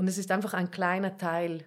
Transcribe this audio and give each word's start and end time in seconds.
Und 0.00 0.08
es 0.08 0.16
ist 0.16 0.30
einfach 0.30 0.54
ein 0.54 0.70
kleiner 0.70 1.18
Teil, 1.18 1.62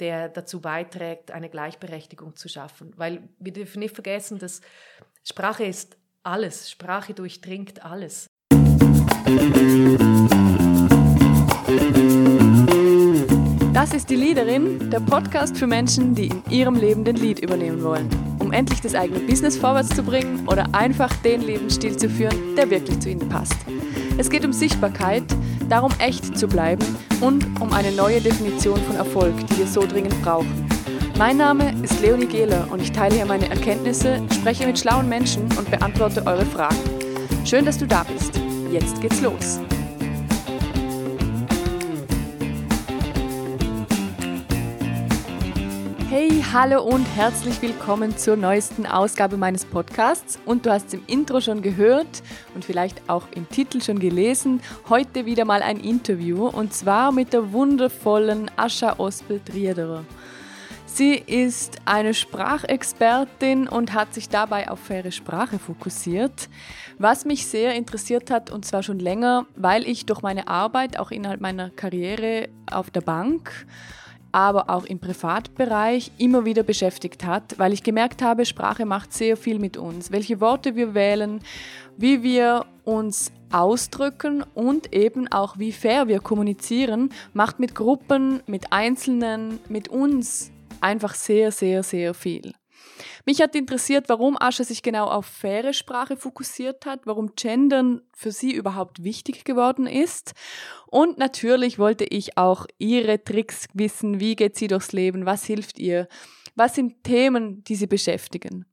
der 0.00 0.28
dazu 0.28 0.60
beiträgt, 0.60 1.30
eine 1.30 1.48
Gleichberechtigung 1.48 2.34
zu 2.34 2.48
schaffen. 2.48 2.92
Weil 2.96 3.28
wir 3.38 3.52
dürfen 3.52 3.78
nicht 3.78 3.94
vergessen, 3.94 4.40
dass 4.40 4.62
Sprache 5.22 5.62
ist 5.62 5.96
alles. 6.24 6.68
Sprache 6.72 7.14
durchdringt 7.14 7.84
alles. 7.84 8.26
Das 13.72 13.94
ist 13.94 14.10
die 14.10 14.16
Liederin, 14.16 14.90
der 14.90 14.98
Podcast 14.98 15.56
für 15.56 15.68
Menschen, 15.68 16.16
die 16.16 16.30
in 16.30 16.42
ihrem 16.50 16.74
Leben 16.74 17.04
den 17.04 17.14
Lied 17.14 17.38
übernehmen 17.38 17.84
wollen, 17.84 18.08
um 18.40 18.52
endlich 18.52 18.80
das 18.80 18.96
eigene 18.96 19.20
Business 19.20 19.56
vorwärts 19.56 19.90
zu 19.90 20.02
bringen 20.02 20.48
oder 20.48 20.66
einfach 20.74 21.14
den 21.18 21.42
Lebensstil 21.42 21.96
zu 21.96 22.10
führen, 22.10 22.56
der 22.56 22.68
wirklich 22.70 22.98
zu 22.98 23.08
ihnen 23.08 23.28
passt. 23.28 23.54
Es 24.18 24.28
geht 24.28 24.44
um 24.44 24.52
Sichtbarkeit, 24.52 25.22
darum 25.72 25.90
echt 26.00 26.36
zu 26.36 26.46
bleiben 26.46 26.84
und 27.22 27.58
um 27.58 27.72
eine 27.72 27.90
neue 27.92 28.20
Definition 28.20 28.78
von 28.82 28.96
Erfolg, 28.96 29.34
die 29.46 29.56
wir 29.56 29.66
so 29.66 29.86
dringend 29.86 30.20
brauchen. 30.22 30.68
Mein 31.16 31.38
Name 31.38 31.72
ist 31.82 31.98
Leonie 32.02 32.26
Gehler 32.26 32.68
und 32.70 32.82
ich 32.82 32.92
teile 32.92 33.14
hier 33.14 33.24
meine 33.24 33.48
Erkenntnisse, 33.48 34.20
spreche 34.34 34.66
mit 34.66 34.78
schlauen 34.78 35.08
Menschen 35.08 35.44
und 35.56 35.70
beantworte 35.70 36.26
eure 36.26 36.44
Fragen. 36.44 36.76
Schön, 37.46 37.64
dass 37.64 37.78
du 37.78 37.86
da 37.86 38.04
bist. 38.04 38.38
Jetzt 38.70 39.00
geht's 39.00 39.22
los. 39.22 39.60
Hey, 46.14 46.44
hallo 46.52 46.82
und 46.82 47.06
herzlich 47.16 47.62
willkommen 47.62 48.18
zur 48.18 48.36
neuesten 48.36 48.84
Ausgabe 48.84 49.38
meines 49.38 49.64
Podcasts. 49.64 50.38
Und 50.44 50.66
du 50.66 50.70
hast 50.70 50.92
im 50.92 51.02
Intro 51.06 51.40
schon 51.40 51.62
gehört 51.62 52.22
und 52.54 52.66
vielleicht 52.66 53.08
auch 53.08 53.28
im 53.34 53.48
Titel 53.48 53.80
schon 53.80 53.98
gelesen. 53.98 54.60
Heute 54.90 55.24
wieder 55.24 55.46
mal 55.46 55.62
ein 55.62 55.80
Interview 55.80 56.48
und 56.48 56.74
zwar 56.74 57.12
mit 57.12 57.32
der 57.32 57.52
wundervollen 57.52 58.50
Ascha 58.56 58.98
Ospel-Triederer. 58.98 60.04
Sie 60.84 61.14
ist 61.14 61.78
eine 61.86 62.12
Sprachexpertin 62.12 63.66
und 63.66 63.94
hat 63.94 64.12
sich 64.12 64.28
dabei 64.28 64.70
auf 64.70 64.80
faire 64.80 65.12
Sprache 65.12 65.58
fokussiert, 65.58 66.50
was 66.98 67.24
mich 67.24 67.46
sehr 67.46 67.74
interessiert 67.74 68.30
hat 68.30 68.50
und 68.50 68.66
zwar 68.66 68.82
schon 68.82 68.98
länger, 68.98 69.46
weil 69.56 69.88
ich 69.88 70.04
durch 70.04 70.20
meine 70.20 70.46
Arbeit 70.46 70.98
auch 70.98 71.10
innerhalb 71.10 71.40
meiner 71.40 71.70
Karriere 71.70 72.50
auf 72.70 72.90
der 72.90 73.00
Bank 73.00 73.64
aber 74.32 74.70
auch 74.70 74.84
im 74.84 74.98
Privatbereich 74.98 76.10
immer 76.18 76.44
wieder 76.44 76.62
beschäftigt 76.62 77.24
hat, 77.24 77.58
weil 77.58 77.72
ich 77.72 77.82
gemerkt 77.82 78.22
habe, 78.22 78.46
Sprache 78.46 78.86
macht 78.86 79.12
sehr 79.12 79.36
viel 79.36 79.58
mit 79.58 79.76
uns. 79.76 80.10
Welche 80.10 80.40
Worte 80.40 80.74
wir 80.74 80.94
wählen, 80.94 81.40
wie 81.96 82.22
wir 82.22 82.64
uns 82.84 83.30
ausdrücken 83.52 84.44
und 84.54 84.92
eben 84.92 85.28
auch 85.28 85.58
wie 85.58 85.72
fair 85.72 86.08
wir 86.08 86.20
kommunizieren, 86.20 87.10
macht 87.34 87.60
mit 87.60 87.74
Gruppen, 87.74 88.42
mit 88.46 88.72
Einzelnen, 88.72 89.60
mit 89.68 89.88
uns 89.88 90.50
einfach 90.80 91.14
sehr, 91.14 91.52
sehr, 91.52 91.82
sehr 91.82 92.14
viel. 92.14 92.52
Mich 93.24 93.40
hat 93.40 93.54
interessiert, 93.54 94.08
warum 94.08 94.36
Ascha 94.38 94.64
sich 94.64 94.82
genau 94.82 95.06
auf 95.06 95.26
faire 95.26 95.72
Sprache 95.72 96.16
fokussiert 96.16 96.86
hat, 96.86 97.00
warum 97.04 97.34
Gendern 97.36 98.02
für 98.14 98.32
sie 98.32 98.52
überhaupt 98.52 99.04
wichtig 99.04 99.44
geworden 99.44 99.86
ist. 99.86 100.32
Und 100.86 101.18
natürlich 101.18 101.78
wollte 101.78 102.04
ich 102.04 102.36
auch 102.36 102.66
ihre 102.78 103.22
Tricks 103.22 103.66
wissen, 103.74 104.20
wie 104.20 104.36
geht 104.36 104.56
sie 104.56 104.68
durchs 104.68 104.92
Leben, 104.92 105.26
was 105.26 105.44
hilft 105.44 105.78
ihr, 105.78 106.08
was 106.54 106.74
sind 106.74 107.04
Themen, 107.04 107.64
die 107.64 107.74
sie 107.74 107.86
beschäftigen. 107.86 108.66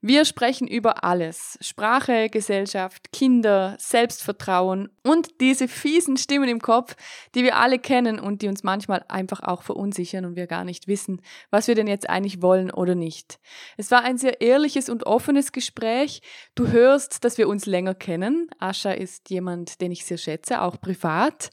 Wir 0.00 0.24
sprechen 0.24 0.68
über 0.68 1.02
alles. 1.02 1.58
Sprache, 1.60 2.28
Gesellschaft, 2.30 3.12
Kinder, 3.12 3.74
Selbstvertrauen 3.80 4.88
und 5.02 5.40
diese 5.40 5.66
fiesen 5.66 6.16
Stimmen 6.16 6.48
im 6.48 6.60
Kopf, 6.60 6.94
die 7.34 7.42
wir 7.42 7.56
alle 7.56 7.80
kennen 7.80 8.20
und 8.20 8.42
die 8.42 8.48
uns 8.48 8.62
manchmal 8.62 9.04
einfach 9.08 9.40
auch 9.40 9.62
verunsichern 9.62 10.24
und 10.24 10.36
wir 10.36 10.46
gar 10.46 10.64
nicht 10.64 10.86
wissen, 10.86 11.20
was 11.50 11.66
wir 11.66 11.74
denn 11.74 11.88
jetzt 11.88 12.08
eigentlich 12.08 12.40
wollen 12.40 12.70
oder 12.70 12.94
nicht. 12.94 13.40
Es 13.76 13.90
war 13.90 14.04
ein 14.04 14.18
sehr 14.18 14.40
ehrliches 14.40 14.88
und 14.88 15.04
offenes 15.06 15.50
Gespräch. 15.50 16.22
Du 16.54 16.68
hörst, 16.68 17.24
dass 17.24 17.36
wir 17.36 17.48
uns 17.48 17.66
länger 17.66 17.96
kennen. 17.96 18.48
Ascha 18.60 18.92
ist 18.92 19.30
jemand, 19.30 19.80
den 19.80 19.90
ich 19.90 20.04
sehr 20.04 20.18
schätze, 20.18 20.62
auch 20.62 20.80
privat. 20.80 21.50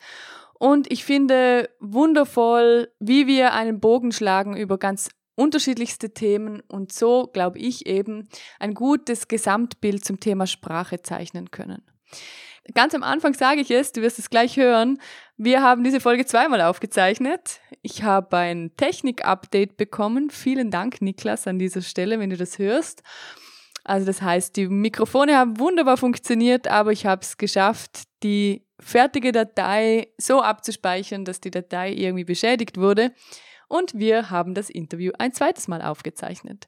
Und 0.59 0.91
ich 0.91 1.03
finde 1.03 1.69
wundervoll, 1.79 2.89
wie 2.99 3.25
wir 3.25 3.53
einen 3.53 3.79
Bogen 3.79 4.11
schlagen 4.11 4.55
über 4.55 4.77
ganz 4.77 5.09
unterschiedlichste 5.35 6.13
Themen 6.13 6.61
und 6.67 6.91
so, 6.91 7.27
glaube 7.27 7.59
ich, 7.59 7.85
eben 7.85 8.27
ein 8.59 8.73
gutes 8.73 9.27
Gesamtbild 9.27 10.03
zum 10.03 10.19
Thema 10.19 10.47
Sprache 10.47 11.01
zeichnen 11.01 11.51
können. 11.51 11.83
Ganz 12.73 12.95
am 12.95 13.03
Anfang 13.03 13.33
sage 13.35 13.61
ich 13.61 13.69
es, 13.69 13.91
du 13.91 14.01
wirst 14.01 14.17
es 14.17 14.29
gleich 14.29 14.57
hören, 14.57 14.99
wir 15.37 15.61
haben 15.61 15.83
diese 15.83 15.99
Folge 15.99 16.25
zweimal 16.25 16.61
aufgezeichnet. 16.61 17.59
Ich 17.81 18.03
habe 18.03 18.37
ein 18.37 18.71
Technik-Update 18.77 19.75
bekommen. 19.77 20.29
Vielen 20.29 20.71
Dank, 20.71 21.01
Niklas, 21.01 21.45
an 21.45 21.59
dieser 21.59 21.81
Stelle, 21.81 22.19
wenn 22.19 22.29
du 22.29 22.37
das 22.37 22.57
hörst. 22.57 23.03
Also 23.83 24.07
das 24.07 24.21
heißt, 24.21 24.55
die 24.55 24.67
Mikrofone 24.67 25.37
haben 25.37 25.59
wunderbar 25.59 25.97
funktioniert, 25.97 26.67
aber 26.67 26.91
ich 26.91 27.05
habe 27.05 27.21
es 27.21 27.37
geschafft, 27.37 28.03
die 28.23 28.65
fertige 28.79 29.31
Datei 29.31 30.07
so 30.17 30.41
abzuspeichern, 30.41 31.23
dass 31.23 31.41
die 31.41 31.51
Datei 31.51 31.91
irgendwie 31.91 32.23
beschädigt 32.23 32.77
wurde 32.77 33.11
und 33.67 33.93
wir 33.93 34.29
haben 34.29 34.53
das 34.53 34.69
Interview 34.69 35.11
ein 35.17 35.33
zweites 35.33 35.67
Mal 35.67 35.81
aufgezeichnet. 35.81 36.67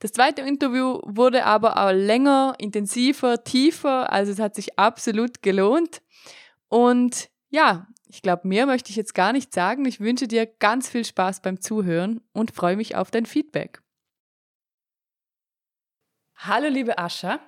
Das 0.00 0.12
zweite 0.12 0.42
Interview 0.42 1.00
wurde 1.04 1.44
aber 1.44 1.78
auch 1.78 1.92
länger, 1.92 2.54
intensiver, 2.58 3.44
tiefer, 3.44 4.12
also 4.12 4.32
es 4.32 4.38
hat 4.38 4.54
sich 4.54 4.78
absolut 4.78 5.42
gelohnt. 5.42 6.02
Und 6.68 7.30
ja, 7.50 7.86
ich 8.08 8.22
glaube, 8.22 8.48
mehr 8.48 8.66
möchte 8.66 8.90
ich 8.90 8.96
jetzt 8.96 9.14
gar 9.14 9.32
nicht 9.32 9.52
sagen. 9.54 9.84
Ich 9.84 10.00
wünsche 10.00 10.28
dir 10.28 10.46
ganz 10.46 10.88
viel 10.88 11.04
Spaß 11.04 11.42
beim 11.42 11.60
Zuhören 11.60 12.20
und 12.32 12.52
freue 12.52 12.76
mich 12.76 12.96
auf 12.96 13.10
dein 13.10 13.26
Feedback. 13.26 13.83
Hallo 16.36 16.68
liebe 16.68 16.98
Ascha, 16.98 17.38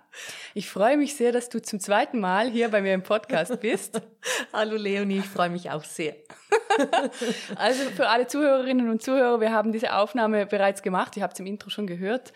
ich 0.55 0.71
freue 0.71 0.97
mich 0.97 1.17
sehr, 1.17 1.33
dass 1.33 1.49
du 1.49 1.61
zum 1.61 1.81
zweiten 1.81 2.19
Mal 2.19 2.49
hier 2.49 2.71
bei 2.71 2.81
mir 2.81 2.95
im 2.95 3.03
Podcast 3.03 3.61
bist. 3.61 4.01
Hallo 4.53 4.77
Leonie, 4.77 5.19
ich 5.19 5.27
freue 5.27 5.51
mich 5.51 5.71
auch 5.71 5.85
sehr. 5.85 6.15
also 7.57 7.83
für 7.91 8.09
alle 8.09 8.27
Zuhörerinnen 8.27 8.89
und 8.89 9.03
Zuhörer, 9.03 9.41
wir 9.41 9.53
haben 9.53 9.73
diese 9.73 9.95
Aufnahme 9.95 10.47
bereits 10.47 10.83
gemacht, 10.83 11.17
ihr 11.17 11.25
habt 11.25 11.35
es 11.35 11.41
im 11.41 11.47
Intro 11.47 11.69
schon 11.69 11.87
gehört. 11.87 12.33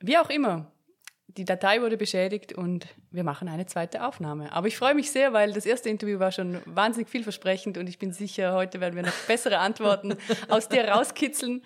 Wie 0.00 0.18
auch 0.18 0.30
immer, 0.30 0.72
die 1.28 1.44
Datei 1.44 1.82
wurde 1.82 1.96
beschädigt 1.96 2.52
und 2.52 2.86
wir 3.10 3.24
machen 3.24 3.48
eine 3.48 3.66
zweite 3.66 4.06
Aufnahme. 4.06 4.52
Aber 4.52 4.68
ich 4.68 4.76
freue 4.76 4.94
mich 4.94 5.10
sehr, 5.10 5.32
weil 5.32 5.52
das 5.52 5.66
erste 5.66 5.88
Interview 5.88 6.18
war 6.18 6.32
schon 6.32 6.60
wahnsinnig 6.64 7.10
vielversprechend 7.10 7.76
und 7.78 7.88
ich 7.88 7.98
bin 7.98 8.12
sicher, 8.12 8.54
heute 8.54 8.80
werden 8.80 8.96
wir 8.96 9.02
noch 9.02 9.26
bessere 9.26 9.58
Antworten 9.58 10.16
aus 10.48 10.68
dir 10.68 10.88
rauskitzeln. 10.88 11.62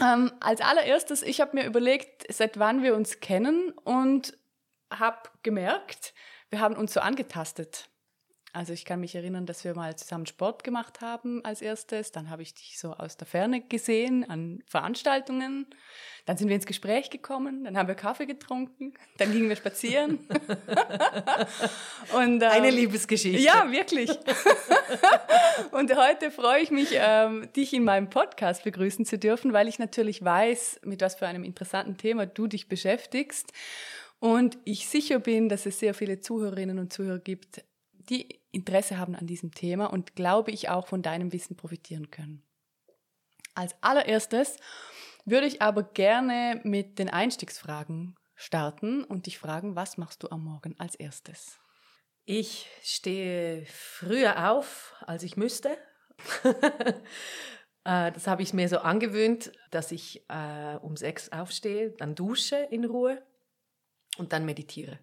Ähm, 0.00 0.32
als 0.40 0.60
allererstes, 0.60 1.22
ich 1.22 1.40
habe 1.40 1.56
mir 1.56 1.66
überlegt, 1.66 2.32
seit 2.32 2.58
wann 2.58 2.82
wir 2.82 2.94
uns 2.94 3.20
kennen 3.20 3.72
und 3.84 4.38
habe 4.90 5.18
gemerkt, 5.42 6.14
wir 6.50 6.60
haben 6.60 6.76
uns 6.76 6.92
so 6.92 7.00
angetastet. 7.00 7.89
Also 8.52 8.72
ich 8.72 8.84
kann 8.84 8.98
mich 8.98 9.14
erinnern, 9.14 9.46
dass 9.46 9.64
wir 9.64 9.76
mal 9.76 9.94
zusammen 9.94 10.26
Sport 10.26 10.64
gemacht 10.64 11.00
haben 11.00 11.44
als 11.44 11.62
erstes. 11.62 12.10
Dann 12.10 12.30
habe 12.30 12.42
ich 12.42 12.52
dich 12.52 12.80
so 12.80 12.92
aus 12.94 13.16
der 13.16 13.28
Ferne 13.28 13.60
gesehen 13.60 14.28
an 14.28 14.64
Veranstaltungen. 14.66 15.66
Dann 16.26 16.36
sind 16.36 16.48
wir 16.48 16.56
ins 16.56 16.66
Gespräch 16.66 17.10
gekommen. 17.10 17.62
Dann 17.62 17.76
haben 17.76 17.86
wir 17.86 17.94
Kaffee 17.94 18.26
getrunken. 18.26 18.94
Dann 19.18 19.32
gingen 19.32 19.48
wir 19.48 19.54
spazieren. 19.54 20.18
Und, 22.14 22.42
ähm, 22.42 22.48
Eine 22.50 22.70
Liebesgeschichte. 22.70 23.40
Ja, 23.40 23.70
wirklich. 23.70 24.10
Und 25.70 25.94
heute 25.96 26.32
freue 26.32 26.62
ich 26.62 26.72
mich, 26.72 26.88
ähm, 26.94 27.48
dich 27.54 27.72
in 27.72 27.84
meinem 27.84 28.10
Podcast 28.10 28.64
begrüßen 28.64 29.04
zu 29.04 29.16
dürfen, 29.16 29.52
weil 29.52 29.68
ich 29.68 29.78
natürlich 29.78 30.24
weiß, 30.24 30.80
mit 30.84 31.02
was 31.02 31.14
für 31.14 31.28
einem 31.28 31.44
interessanten 31.44 31.96
Thema 31.96 32.26
du 32.26 32.48
dich 32.48 32.68
beschäftigst. 32.68 33.52
Und 34.18 34.58
ich 34.64 34.88
sicher 34.88 35.20
bin, 35.20 35.48
dass 35.48 35.66
es 35.66 35.78
sehr 35.78 35.94
viele 35.94 36.20
Zuhörerinnen 36.20 36.80
und 36.80 36.92
Zuhörer 36.92 37.20
gibt, 37.20 37.64
die 37.92 38.39
Interesse 38.52 38.98
haben 38.98 39.14
an 39.14 39.26
diesem 39.26 39.52
Thema 39.52 39.86
und 39.86 40.16
glaube 40.16 40.50
ich 40.50 40.68
auch 40.68 40.86
von 40.86 41.02
deinem 41.02 41.32
Wissen 41.32 41.56
profitieren 41.56 42.10
können. 42.10 42.42
Als 43.54 43.74
allererstes 43.82 44.56
würde 45.24 45.46
ich 45.46 45.62
aber 45.62 45.82
gerne 45.82 46.60
mit 46.64 46.98
den 46.98 47.08
Einstiegsfragen 47.08 48.16
starten 48.34 49.04
und 49.04 49.26
dich 49.26 49.38
fragen, 49.38 49.76
was 49.76 49.98
machst 49.98 50.22
du 50.22 50.30
am 50.30 50.44
Morgen 50.44 50.74
als 50.78 50.94
erstes? 50.94 51.60
Ich 52.24 52.68
stehe 52.82 53.66
früher 53.66 54.50
auf, 54.50 54.94
als 55.06 55.22
ich 55.22 55.36
müsste. 55.36 55.76
Äh, 57.82 58.12
das 58.12 58.26
habe 58.26 58.42
ich 58.42 58.52
mir 58.52 58.68
so 58.68 58.80
angewöhnt, 58.80 59.52
dass 59.70 59.90
ich 59.90 60.22
äh, 60.28 60.76
um 60.82 60.98
sechs 60.98 61.30
aufstehe, 61.32 61.92
dann 61.92 62.14
dusche 62.14 62.56
in 62.56 62.84
Ruhe 62.84 63.22
und 64.18 64.34
dann 64.34 64.44
meditiere. 64.44 64.98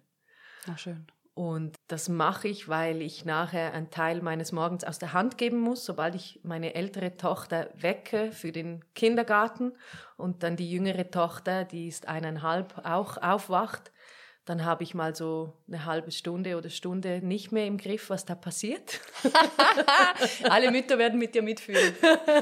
Ach, 0.68 0.78
schön. 0.78 1.04
Und 1.38 1.76
das 1.86 2.08
mache 2.08 2.48
ich, 2.48 2.68
weil 2.68 3.00
ich 3.00 3.24
nachher 3.24 3.72
einen 3.72 3.90
Teil 3.90 4.22
meines 4.22 4.50
Morgens 4.50 4.82
aus 4.82 4.98
der 4.98 5.12
Hand 5.12 5.38
geben 5.38 5.60
muss, 5.60 5.84
sobald 5.84 6.16
ich 6.16 6.40
meine 6.42 6.74
ältere 6.74 7.16
Tochter 7.16 7.70
wecke 7.76 8.32
für 8.32 8.50
den 8.50 8.84
Kindergarten 8.96 9.72
und 10.16 10.42
dann 10.42 10.56
die 10.56 10.68
jüngere 10.68 11.12
Tochter, 11.12 11.64
die 11.64 11.86
ist 11.86 12.08
eineinhalb, 12.08 12.84
auch 12.84 13.18
aufwacht. 13.18 13.92
dann 14.46 14.64
habe 14.64 14.82
ich 14.82 14.94
mal 14.94 15.14
so 15.14 15.52
eine 15.68 15.84
halbe 15.84 16.10
Stunde 16.10 16.56
oder 16.56 16.70
Stunde 16.70 17.20
nicht 17.22 17.52
mehr 17.52 17.66
im 17.66 17.78
Griff, 17.78 18.10
was 18.10 18.24
da 18.24 18.34
passiert. 18.34 19.00
Alle 20.42 20.72
Mütter 20.72 20.98
werden 20.98 21.20
mit 21.20 21.36
dir 21.36 21.42
mitfühlen. 21.42 21.94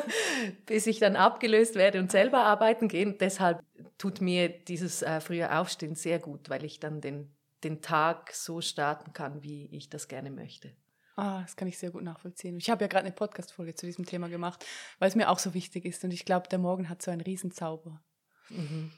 Bis 0.64 0.86
ich 0.86 1.00
dann 1.00 1.16
abgelöst 1.16 1.74
werde 1.74 1.98
und 1.98 2.10
selber 2.10 2.44
arbeiten 2.44 2.88
gehe. 2.88 3.04
Und 3.04 3.20
deshalb 3.20 3.60
tut 3.98 4.22
mir 4.22 4.48
dieses 4.48 5.02
äh, 5.02 5.20
frühe 5.20 5.54
Aufstehen 5.54 5.96
sehr 5.96 6.18
gut, 6.18 6.48
weil 6.48 6.64
ich 6.64 6.80
dann 6.80 7.02
den, 7.02 7.35
den 7.64 7.80
Tag 7.82 8.32
so 8.32 8.60
starten 8.60 9.12
kann, 9.12 9.42
wie 9.42 9.66
ich 9.66 9.88
das 9.88 10.08
gerne 10.08 10.30
möchte. 10.30 10.72
Ah, 11.16 11.40
das 11.40 11.56
kann 11.56 11.66
ich 11.66 11.78
sehr 11.78 11.90
gut 11.90 12.02
nachvollziehen. 12.02 12.58
Ich 12.58 12.68
habe 12.68 12.84
ja 12.84 12.88
gerade 12.88 13.06
eine 13.06 13.14
Podcast-Folge 13.14 13.74
zu 13.74 13.86
diesem 13.86 14.04
Thema 14.04 14.28
gemacht, 14.28 14.64
weil 14.98 15.08
es 15.08 15.14
mir 15.14 15.30
auch 15.30 15.38
so 15.38 15.54
wichtig 15.54 15.86
ist. 15.86 16.04
Und 16.04 16.12
ich 16.12 16.26
glaube, 16.26 16.48
der 16.48 16.58
Morgen 16.58 16.90
hat 16.90 17.00
so 17.00 17.10
einen 17.10 17.22
Riesenzauber. 17.22 18.02
Mhm. 18.50 18.92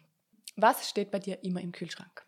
Was 0.56 0.88
steht 0.88 1.12
bei 1.12 1.20
dir 1.20 1.44
immer 1.44 1.60
im 1.60 1.70
Kühlschrank? 1.70 2.26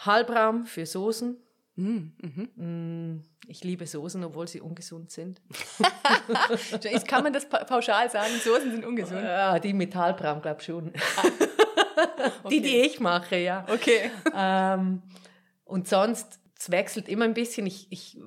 Halbraum 0.00 0.66
für 0.66 0.84
Soßen. 0.84 1.36
Mm, 1.76 2.08
mhm. 2.56 3.22
Ich 3.46 3.62
liebe 3.62 3.86
Soßen, 3.86 4.24
obwohl 4.24 4.48
sie 4.48 4.60
ungesund 4.60 5.12
sind. 5.12 5.40
kann 7.06 7.22
man 7.22 7.32
das 7.32 7.48
pauschal 7.48 8.10
sagen? 8.10 8.34
Soßen 8.42 8.72
sind 8.72 8.84
ungesund? 8.84 9.22
Ja, 9.22 9.60
die 9.60 9.72
mit 9.72 9.94
Halbraum, 9.94 10.42
glaube 10.42 10.60
ich 10.60 10.66
schon. 10.66 10.92
Okay. 12.44 12.48
Die, 12.50 12.60
die 12.60 12.76
ich 12.80 13.00
mache, 13.00 13.36
ja. 13.36 13.66
Okay. 13.68 14.10
Ähm, 14.34 15.02
und 15.64 15.88
sonst, 15.88 16.40
es 16.58 16.70
wechselt 16.70 17.08
immer 17.08 17.24
ein 17.24 17.34
bisschen. 17.34 17.66
Ich, 17.66 17.86
ich 17.90 18.18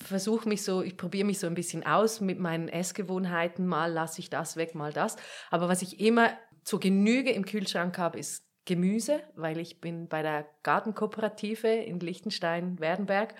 versuche 0.00 0.48
mich 0.48 0.62
so, 0.62 0.82
ich 0.82 0.96
probiere 0.96 1.26
mich 1.26 1.38
so 1.38 1.46
ein 1.46 1.54
bisschen 1.54 1.84
aus 1.84 2.20
mit 2.20 2.38
meinen 2.38 2.68
Essgewohnheiten. 2.68 3.66
Mal 3.66 3.92
lasse 3.92 4.20
ich 4.20 4.30
das 4.30 4.56
weg, 4.56 4.74
mal 4.74 4.92
das. 4.92 5.16
Aber 5.50 5.68
was 5.68 5.82
ich 5.82 6.00
immer 6.00 6.30
zur 6.62 6.80
Genüge 6.80 7.30
im 7.30 7.44
Kühlschrank 7.44 7.98
habe, 7.98 8.18
ist 8.18 8.44
Gemüse, 8.64 9.20
weil 9.34 9.58
ich 9.58 9.80
bin 9.80 10.08
bei 10.08 10.22
der 10.22 10.46
Gartenkooperative 10.62 11.68
in 11.68 12.00
Liechtenstein-Werdenberg, 12.00 13.34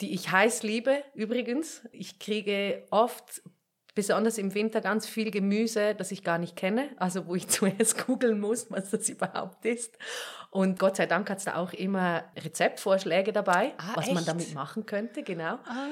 die 0.00 0.14
ich 0.14 0.30
heiß 0.30 0.62
liebe 0.62 1.02
übrigens. 1.14 1.82
Ich 1.92 2.18
kriege 2.18 2.86
oft, 2.90 3.42
besonders 4.00 4.38
im 4.38 4.54
Winter, 4.54 4.80
ganz 4.80 5.06
viel 5.06 5.30
Gemüse, 5.30 5.94
das 5.94 6.10
ich 6.10 6.24
gar 6.24 6.38
nicht 6.38 6.56
kenne, 6.56 6.88
also 6.96 7.26
wo 7.26 7.34
ich 7.34 7.48
zuerst 7.58 8.06
googeln 8.06 8.40
muss, 8.40 8.70
was 8.70 8.88
das 8.88 9.10
überhaupt 9.10 9.66
ist. 9.66 9.98
Und 10.50 10.78
Gott 10.78 10.96
sei 10.96 11.04
Dank 11.04 11.28
hat 11.28 11.36
es 11.36 11.44
da 11.44 11.56
auch 11.56 11.74
immer 11.74 12.24
Rezeptvorschläge 12.34 13.32
dabei, 13.32 13.74
ah, 13.76 13.92
was 13.96 14.06
echt? 14.06 14.14
man 14.14 14.24
damit 14.24 14.54
machen 14.54 14.86
könnte, 14.86 15.22
genau. 15.22 15.56
Ah. 15.66 15.88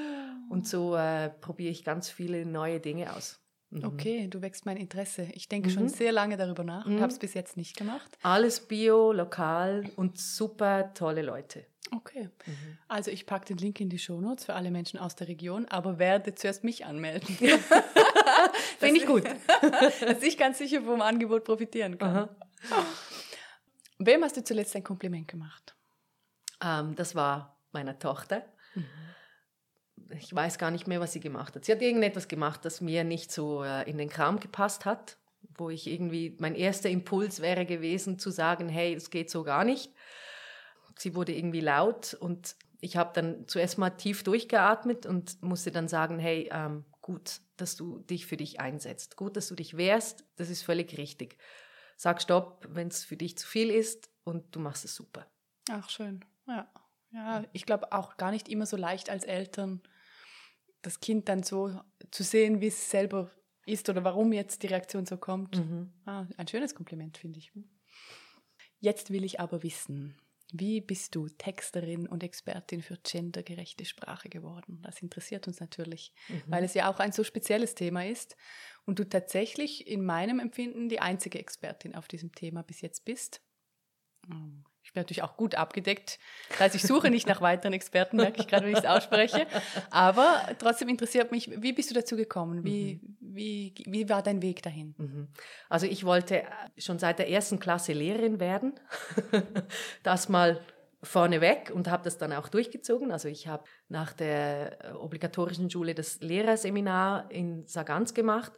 Und 0.49 0.67
so 0.67 0.97
äh, 0.97 1.29
probiere 1.29 1.71
ich 1.71 1.85
ganz 1.85 2.09
viele 2.09 2.47
neue 2.47 2.81
Dinge 2.81 3.15
aus. 3.15 3.41
Mhm. 3.69 3.85
Okay, 3.85 4.27
du 4.29 4.41
wächst 4.41 4.65
mein 4.65 4.79
Interesse. 4.79 5.29
Ich 5.35 5.51
denke 5.51 5.69
mhm. 5.69 5.75
schon 5.75 5.89
sehr 5.91 6.13
lange 6.13 6.39
darüber 6.39 6.65
nach 6.65 6.87
und 6.87 6.97
mhm. 6.97 7.01
habe 7.03 7.13
es 7.13 7.19
bis 7.19 7.35
jetzt 7.35 7.59
nicht 7.59 7.77
gemacht. 7.77 8.17
Alles 8.23 8.61
bio, 8.61 9.13
lokal 9.13 9.85
und 9.97 10.19
super 10.19 10.95
tolle 10.95 11.21
Leute. 11.21 11.67
Okay, 11.91 12.29
mhm. 12.47 12.79
also 12.87 13.11
ich 13.11 13.25
packe 13.27 13.47
den 13.47 13.59
Link 13.59 13.81
in 13.81 13.89
die 13.89 13.99
Shownotes 13.99 14.45
für 14.45 14.55
alle 14.55 14.71
Menschen 14.71 14.99
aus 14.99 15.17
der 15.17 15.29
Region, 15.29 15.67
aber 15.67 15.99
werde 15.99 16.35
zuerst 16.35 16.65
mich 16.65 16.85
anmelden. 16.85 17.35
Finde 18.79 19.01
ich 19.01 19.07
gut. 19.07 19.25
dass 20.01 20.23
ich 20.23 20.37
ganz 20.37 20.59
sicher 20.59 20.83
vom 20.83 21.01
Angebot 21.01 21.45
profitieren 21.45 21.99
kann. 21.99 22.29
Wem 23.99 24.23
hast 24.23 24.37
du 24.37 24.45
zuletzt 24.45 24.77
ein 24.77 24.85
Kompliment 24.85 25.29
gemacht? 25.29 25.75
Ähm, 26.63 26.95
das 26.95 27.15
war 27.15 27.59
meiner 27.73 27.99
Tochter. 27.99 28.45
Mhm 28.75 28.85
ich 30.11 30.35
weiß 30.35 30.59
gar 30.59 30.71
nicht 30.71 30.87
mehr, 30.87 31.01
was 31.01 31.13
sie 31.13 31.21
gemacht 31.21 31.55
hat. 31.55 31.65
Sie 31.65 31.73
hat 31.73 31.83
irgendetwas 31.83 32.29
gemacht, 32.29 32.65
das 32.65 32.81
mir 32.81 33.05
nicht 33.05 33.33
so 33.33 33.63
äh, 33.63 33.89
in 33.89 33.99
den 33.99 34.09
Kram 34.09 34.41
gepasst 34.41 34.85
hat, 34.85 35.19
wo 35.57 35.71
ich 35.71 35.87
irgendwie, 35.87 36.37
mein 36.39 36.55
erster 36.55 36.89
Impuls 36.89 37.41
wäre 37.41 37.67
gewesen 37.67 38.19
zu 38.19 38.31
sagen, 38.31 38.69
hey, 38.69 38.95
das 38.95 39.11
geht 39.11 39.31
so 39.31 39.43
gar 39.45 39.65
nicht. 39.65 39.93
Sie 40.99 41.15
wurde 41.15 41.35
irgendwie 41.35 41.61
laut 41.61 42.15
und 42.15 42.57
ich 42.81 42.97
habe 42.97 43.13
dann 43.15 43.49
zuerst 43.49 43.79
mal 43.79 43.91
tief 43.91 44.23
durchgeatmet 44.23 45.07
und 45.07 45.43
musste 45.43 45.71
dann 45.71 45.89
sagen, 45.89 46.19
hey, 46.19 46.49
ähm, 46.53 46.85
gut, 47.01 47.41
dass 47.57 47.77
du 47.77 48.01
dich 48.01 48.27
für 48.27 48.37
dich 48.37 48.61
einsetzt. 48.61 49.17
Gut, 49.17 49.37
dass 49.37 49.49
du 49.49 49.55
dich 49.55 49.77
wehrst, 49.77 50.25
das 50.37 50.51
ist 50.51 50.63
völlig 50.63 50.97
richtig. 50.99 51.39
Sag 51.97 52.23
Stopp, 52.23 52.69
wenn 52.71 52.89
es 52.89 53.05
für 53.05 53.17
dich 53.17 53.37
zu 53.37 53.47
viel 53.47 53.71
ist 53.71 54.11
und 54.25 54.55
du 54.55 54.61
machst 54.61 54.85
es 54.85 54.95
super. 54.95 55.27
Ach, 55.71 55.89
schön. 55.91 56.25
Ja. 56.47 56.71
Ja, 57.11 57.45
ich 57.55 57.65
glaube 57.65 57.93
auch 57.93 58.19
gar 58.19 58.31
nicht 58.31 58.49
immer 58.49 58.67
so 58.67 58.77
leicht 58.77 59.09
als 59.09 59.25
Eltern 59.25 59.83
das 60.83 61.01
Kind 61.01 61.29
dann 61.29 61.43
so 61.43 61.81
zu 62.11 62.23
sehen, 62.23 62.61
wie 62.61 62.69
es 62.69 62.91
selber 62.91 63.31
ist 63.67 63.89
oder 63.89 64.05
warum 64.05 64.33
jetzt 64.33 64.63
die 64.63 64.69
Reaktion 64.69 65.07
so 65.07 65.17
kommt. 65.17 65.57
Mhm. 65.57 65.93
Ah, 66.05 66.27
ein 66.37 66.49
schönes 66.49 66.75
Kompliment, 66.75 67.19
finde 67.19 67.39
ich. 67.39 67.53
Jetzt 68.81 69.11
will 69.11 69.25
ich 69.25 69.41
aber 69.41 69.63
wissen, 69.63 70.17
wie 70.53 70.81
bist 70.81 71.15
du 71.15 71.29
Texterin 71.29 72.09
und 72.09 72.23
Expertin 72.23 72.83
für 72.83 72.97
gendergerechte 72.97 73.85
Sprache 73.85 74.29
geworden? 74.29 74.81
Das 74.83 75.03
interessiert 75.03 75.47
uns 75.47 75.61
natürlich, 75.61 76.13
mhm. 76.29 76.43
weil 76.47 76.65
es 76.65 76.75
ja 76.75 76.91
auch 76.91 77.01
ein 77.01 77.13
so 77.13 77.23
spezielles 77.23 77.75
Thema 77.75 78.07
ist 78.07 78.37
und 78.87 78.99
du 78.99 79.09
tatsächlich 79.09 79.87
in 79.87 80.05
meinem 80.05 80.41
Empfinden 80.41 80.89
die 80.89 81.01
einzige 81.01 81.39
Expertin 81.39 81.95
auf 81.95 82.09
diesem 82.09 82.33
Thema 82.33 82.63
bis 82.63 82.81
jetzt 82.81 83.05
bist. 83.05 83.43
Ich 84.89 84.95
bin 84.95 85.03
natürlich 85.03 85.23
auch 85.23 85.37
gut 85.37 85.55
abgedeckt. 85.55 86.19
Das 86.49 86.61
heißt, 86.61 86.75
ich 86.75 86.83
suche 86.83 87.11
nicht 87.11 87.29
nach 87.29 87.43
weiteren 87.43 87.75
Experten, 87.75 88.17
merke 88.17 88.41
ich 88.41 88.49
gerade, 88.49 88.65
wenn 88.65 88.73
ich 88.73 88.79
es 88.79 88.87
ausspreche. 88.87 89.47
Aber 89.91 90.41
trotzdem 90.59 90.89
interessiert 90.89 91.31
mich, 91.31 91.51
wie 91.61 91.75
bist 91.75 91.91
du 91.91 91.95
dazu 91.95 92.17
gekommen? 92.17 92.65
Wie, 92.65 92.95
mhm. 92.95 93.17
wie, 93.21 93.75
wie 93.85 94.09
war 94.09 94.23
dein 94.23 94.41
Weg 94.41 94.63
dahin? 94.63 94.95
Mhm. 94.97 95.29
Also 95.69 95.85
ich 95.85 96.07
wollte 96.07 96.43
schon 96.79 96.99
seit 96.99 97.19
der 97.19 97.29
ersten 97.29 97.59
Klasse 97.59 97.93
Lehrerin 97.93 98.41
werden. 98.41 98.81
das 100.05 100.31
mal 100.31 100.59
vorneweg 101.03 101.71
und 101.71 101.89
habe 101.91 102.05
das 102.05 102.17
dann 102.17 102.33
auch 102.33 102.49
durchgezogen. 102.49 103.13
Also 103.13 103.29
ich 103.29 103.47
habe 103.47 103.65
nach 103.91 104.15
der 104.15 104.85
äh, 104.87 104.93
obligatorischen 104.93 105.69
Schule 105.69 105.95
das 105.95 106.21
Lehrerseminar 106.21 107.31
in 107.31 107.67
Sargans 107.67 108.15
gemacht 108.15 108.53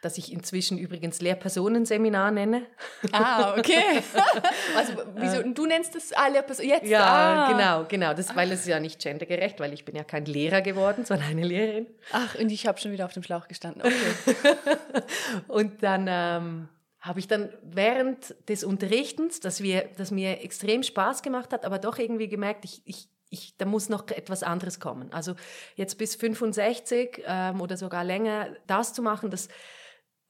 das 0.00 0.16
ich 0.16 0.32
inzwischen 0.32 0.78
übrigens 0.78 1.20
Lehrpersonenseminar 1.20 2.30
nenne. 2.30 2.66
Ah, 3.12 3.54
okay. 3.58 4.02
also, 4.76 4.94
wieso, 5.14 5.42
du 5.42 5.66
nennst 5.66 5.94
das 5.94 6.12
ah, 6.12 6.28
Lehrperson 6.28 6.66
jetzt? 6.66 6.86
Ja, 6.86 7.04
ah. 7.04 7.52
genau, 7.52 7.84
genau. 7.88 8.14
Das, 8.14 8.34
weil 8.34 8.50
es 8.52 8.66
ja 8.66 8.80
nicht 8.80 9.00
gendergerecht, 9.00 9.60
weil 9.60 9.72
ich 9.74 9.84
bin 9.84 9.94
ja 9.96 10.04
kein 10.04 10.24
Lehrer 10.24 10.62
geworden, 10.62 11.04
sondern 11.04 11.28
eine 11.28 11.44
Lehrerin. 11.44 11.86
Ach, 12.12 12.34
und 12.36 12.50
ich 12.50 12.66
habe 12.66 12.78
schon 12.78 12.92
wieder 12.92 13.04
auf 13.04 13.12
dem 13.12 13.22
Schlauch 13.22 13.46
gestanden. 13.46 13.82
Okay. 13.82 14.56
und 15.48 15.82
dann 15.82 16.06
ähm, 16.08 16.68
habe 17.00 17.18
ich 17.18 17.28
dann 17.28 17.50
während 17.62 18.34
des 18.48 18.64
Unterrichtens, 18.64 19.40
das, 19.40 19.62
wir, 19.62 19.90
das 19.96 20.10
mir 20.10 20.42
extrem 20.42 20.82
Spaß 20.82 21.22
gemacht 21.22 21.52
hat, 21.52 21.66
aber 21.66 21.78
doch 21.78 21.98
irgendwie 21.98 22.28
gemerkt, 22.28 22.64
ich, 22.64 22.82
ich 22.84 23.08
ich, 23.32 23.56
da 23.56 23.64
muss 23.64 23.88
noch 23.88 24.08
etwas 24.08 24.42
anderes 24.42 24.80
kommen. 24.80 25.12
Also 25.12 25.36
jetzt 25.76 25.98
bis 25.98 26.16
65 26.16 27.22
ähm, 27.24 27.60
oder 27.60 27.76
sogar 27.76 28.02
länger 28.02 28.48
das 28.66 28.92
zu 28.92 29.02
machen, 29.02 29.30
das, 29.30 29.48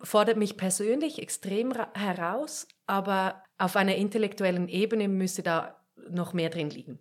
fordert 0.03 0.37
mich 0.37 0.57
persönlich 0.57 1.21
extrem 1.21 1.73
heraus, 1.95 2.67
aber 2.87 3.43
auf 3.59 3.77
einer 3.77 3.97
intellektuellen 3.97 4.69
Ebene 4.69 5.09
müsste 5.09 5.43
da 5.43 5.81
noch 6.09 6.33
mehr 6.33 6.51
drin 6.51 6.71
liegen. 6.71 6.99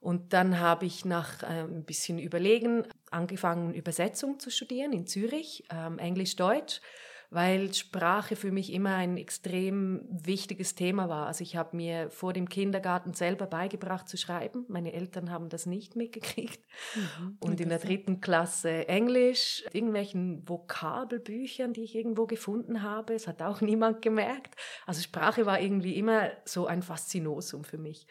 Und 0.00 0.32
dann 0.32 0.60
habe 0.60 0.86
ich 0.86 1.04
nach 1.04 1.42
äh, 1.42 1.62
ein 1.62 1.84
bisschen 1.84 2.18
Überlegen 2.18 2.84
angefangen, 3.10 3.74
Übersetzung 3.74 4.38
zu 4.38 4.50
studieren 4.50 4.92
in 4.92 5.06
Zürich, 5.06 5.64
ähm, 5.70 5.98
Englisch-Deutsch 5.98 6.80
weil 7.30 7.74
Sprache 7.74 8.36
für 8.36 8.50
mich 8.50 8.72
immer 8.72 8.94
ein 8.94 9.18
extrem 9.18 10.06
wichtiges 10.10 10.74
Thema 10.74 11.10
war. 11.10 11.26
Also 11.26 11.42
ich 11.42 11.56
habe 11.56 11.76
mir 11.76 12.10
vor 12.10 12.32
dem 12.32 12.48
Kindergarten 12.48 13.12
selber 13.12 13.46
beigebracht 13.46 14.08
zu 14.08 14.16
schreiben. 14.16 14.64
Meine 14.68 14.94
Eltern 14.94 15.30
haben 15.30 15.50
das 15.50 15.66
nicht 15.66 15.94
mitgekriegt. 15.94 16.60
Mhm, 16.94 17.36
und 17.40 17.60
in 17.60 17.68
der 17.68 17.80
dritten 17.80 18.22
Klasse 18.22 18.88
Englisch, 18.88 19.62
irgendwelchen 19.72 20.48
Vokabelbüchern, 20.48 21.74
die 21.74 21.82
ich 21.82 21.94
irgendwo 21.94 22.26
gefunden 22.26 22.82
habe. 22.82 23.12
Es 23.14 23.26
hat 23.26 23.42
auch 23.42 23.60
niemand 23.62 24.00
gemerkt. 24.00 24.54
Also 24.86 25.02
Sprache 25.02 25.44
war 25.44 25.60
irgendwie 25.60 25.96
immer 25.96 26.30
so 26.46 26.66
ein 26.66 26.82
Faszinosum 26.82 27.64
für 27.64 27.78
mich. 27.78 28.06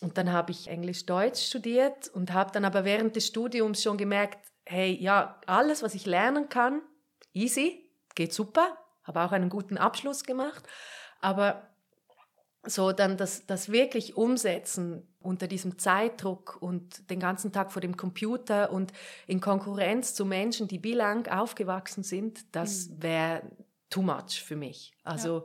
Und 0.00 0.16
dann 0.16 0.32
habe 0.32 0.52
ich 0.52 0.68
Englisch-Deutsch 0.68 1.42
studiert 1.42 2.08
und 2.08 2.32
habe 2.32 2.52
dann 2.52 2.64
aber 2.64 2.84
während 2.84 3.16
des 3.16 3.26
Studiums 3.26 3.82
schon 3.82 3.96
gemerkt, 3.98 4.46
hey, 4.64 4.96
ja, 4.98 5.40
alles, 5.46 5.82
was 5.82 5.94
ich 5.94 6.06
lernen 6.06 6.48
kann, 6.48 6.82
easy, 7.32 7.85
geht 8.16 8.32
super, 8.32 8.76
habe 9.04 9.20
auch 9.20 9.30
einen 9.30 9.48
guten 9.48 9.78
Abschluss 9.78 10.24
gemacht, 10.24 10.64
aber 11.20 11.70
so 12.64 12.90
dann 12.90 13.16
das, 13.16 13.46
das 13.46 13.70
wirklich 13.70 14.16
umsetzen 14.16 15.06
unter 15.20 15.46
diesem 15.46 15.78
Zeitdruck 15.78 16.58
und 16.60 17.08
den 17.10 17.20
ganzen 17.20 17.52
Tag 17.52 17.70
vor 17.70 17.80
dem 17.80 17.96
Computer 17.96 18.72
und 18.72 18.92
in 19.28 19.40
Konkurrenz 19.40 20.14
zu 20.14 20.24
Menschen, 20.24 20.66
die 20.66 20.78
bilang 20.78 21.28
aufgewachsen 21.28 22.02
sind, 22.02 22.56
das 22.56 22.88
mhm. 22.88 23.02
wäre 23.02 23.42
too 23.88 24.02
much 24.02 24.42
für 24.42 24.56
mich. 24.56 24.96
Also 25.04 25.38
ja. 25.38 25.44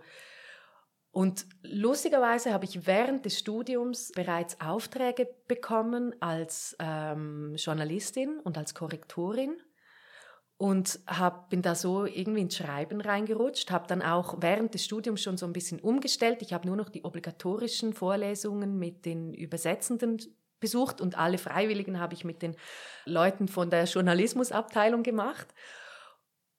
Und 1.14 1.46
lustigerweise 1.62 2.54
habe 2.54 2.64
ich 2.64 2.88
während 2.88 3.26
des 3.26 3.38
Studiums 3.38 4.14
bereits 4.14 4.62
Aufträge 4.62 5.28
bekommen 5.48 6.16
als 6.22 6.76
ähm, 6.80 7.56
Journalistin 7.58 8.40
und 8.40 8.58
als 8.58 8.74
Korrektorin 8.74 9.62
und 10.62 11.00
hab, 11.08 11.50
bin 11.50 11.64
da 11.64 11.74
so 11.74 12.06
irgendwie 12.06 12.42
ins 12.42 12.56
Schreiben 12.56 13.02
reingerutscht, 13.02 13.72
habe 13.72 13.88
dann 13.88 14.04
auch 14.04 14.36
während 14.42 14.76
des 14.76 14.86
Studiums 14.86 15.24
schon 15.24 15.36
so 15.36 15.48
ein 15.48 15.54
bisschen 15.54 15.80
umgestellt. 15.80 16.44
Ich 16.44 16.54
habe 16.54 16.68
nur 16.68 16.76
noch 16.76 16.90
die 16.90 17.04
obligatorischen 17.04 17.94
Vorlesungen 17.94 18.78
mit 18.78 19.08
den 19.08 19.34
Übersetzenden 19.34 20.22
besucht 20.60 21.02
und 21.02 21.18
alle 21.18 21.40
Freiwilligen 21.40 22.00
habe 22.00 22.14
ich 22.14 22.26
mit 22.26 22.44
den 22.44 22.56
Leuten 23.06 23.48
von 23.48 23.72
der 23.72 23.86
Journalismusabteilung 23.86 25.02
gemacht. 25.02 25.48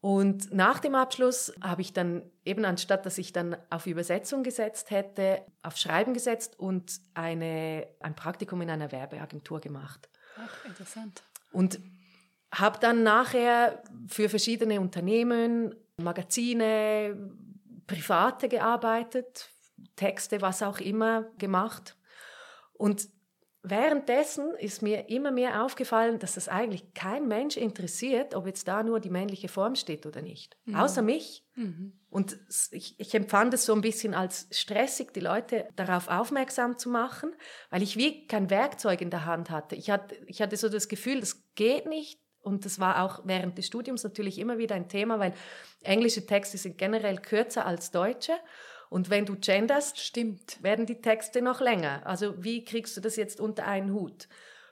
Und 0.00 0.52
nach 0.52 0.80
dem 0.80 0.96
Abschluss 0.96 1.52
habe 1.62 1.82
ich 1.82 1.92
dann 1.92 2.28
eben 2.44 2.64
anstatt, 2.64 3.06
dass 3.06 3.18
ich 3.18 3.32
dann 3.32 3.56
auf 3.70 3.86
Übersetzung 3.86 4.42
gesetzt 4.42 4.90
hätte, 4.90 5.46
auf 5.62 5.76
Schreiben 5.76 6.12
gesetzt 6.12 6.58
und 6.58 6.98
eine, 7.14 7.86
ein 8.00 8.16
Praktikum 8.16 8.62
in 8.62 8.70
einer 8.70 8.90
Werbeagentur 8.90 9.60
gemacht. 9.60 10.08
Ach, 10.36 10.64
interessant. 10.64 11.22
Und 11.52 11.78
habe 12.52 12.78
dann 12.80 13.02
nachher 13.02 13.82
für 14.06 14.28
verschiedene 14.28 14.80
Unternehmen, 14.80 15.74
Magazine, 15.96 17.30
Private 17.86 18.48
gearbeitet, 18.48 19.50
Texte, 19.96 20.40
was 20.42 20.62
auch 20.62 20.78
immer 20.78 21.24
gemacht. 21.38 21.96
Und 22.72 23.08
währenddessen 23.62 24.54
ist 24.58 24.82
mir 24.82 25.08
immer 25.08 25.30
mehr 25.30 25.64
aufgefallen, 25.64 26.18
dass 26.18 26.34
das 26.34 26.48
eigentlich 26.48 26.94
kein 26.94 27.28
Mensch 27.28 27.56
interessiert, 27.56 28.34
ob 28.34 28.46
jetzt 28.46 28.66
da 28.66 28.82
nur 28.82 29.00
die 29.00 29.10
männliche 29.10 29.48
Form 29.48 29.74
steht 29.74 30.04
oder 30.04 30.20
nicht. 30.20 30.56
Mhm. 30.64 30.74
Außer 30.74 31.02
mich. 31.02 31.44
Mhm. 31.54 31.92
Und 32.10 32.38
ich, 32.72 32.98
ich 32.98 33.14
empfand 33.14 33.54
es 33.54 33.64
so 33.64 33.72
ein 33.74 33.80
bisschen 33.80 34.14
als 34.14 34.48
stressig, 34.50 35.12
die 35.12 35.20
Leute 35.20 35.68
darauf 35.76 36.08
aufmerksam 36.08 36.76
zu 36.76 36.90
machen, 36.90 37.34
weil 37.70 37.82
ich 37.82 37.96
wie 37.96 38.26
kein 38.26 38.50
Werkzeug 38.50 39.00
in 39.00 39.10
der 39.10 39.24
Hand 39.24 39.48
hatte. 39.50 39.76
Ich 39.76 39.90
hatte, 39.90 40.16
ich 40.26 40.42
hatte 40.42 40.56
so 40.56 40.68
das 40.68 40.88
Gefühl, 40.88 41.20
das 41.20 41.42
geht 41.54 41.86
nicht, 41.86 42.21
und 42.42 42.64
das 42.64 42.80
war 42.80 43.02
auch 43.04 43.20
während 43.24 43.56
des 43.56 43.66
Studiums 43.66 44.02
natürlich 44.02 44.38
immer 44.38 44.58
wieder 44.58 44.74
ein 44.74 44.88
Thema, 44.88 45.18
weil 45.18 45.32
englische 45.82 46.26
Texte 46.26 46.58
sind 46.58 46.76
generell 46.76 47.18
kürzer 47.18 47.64
als 47.64 47.90
deutsche. 47.92 48.32
Und 48.90 49.08
wenn 49.08 49.24
du 49.24 49.36
genderst, 49.36 49.98
Stimmt. 49.98 50.62
werden 50.62 50.84
die 50.84 51.00
Texte 51.00 51.40
noch 51.40 51.60
länger. 51.60 52.02
Also 52.04 52.42
wie 52.42 52.64
kriegst 52.64 52.96
du 52.96 53.00
das 53.00 53.16
jetzt 53.16 53.40
unter 53.40 53.66
einen 53.66 53.94
Hut? 53.94 54.28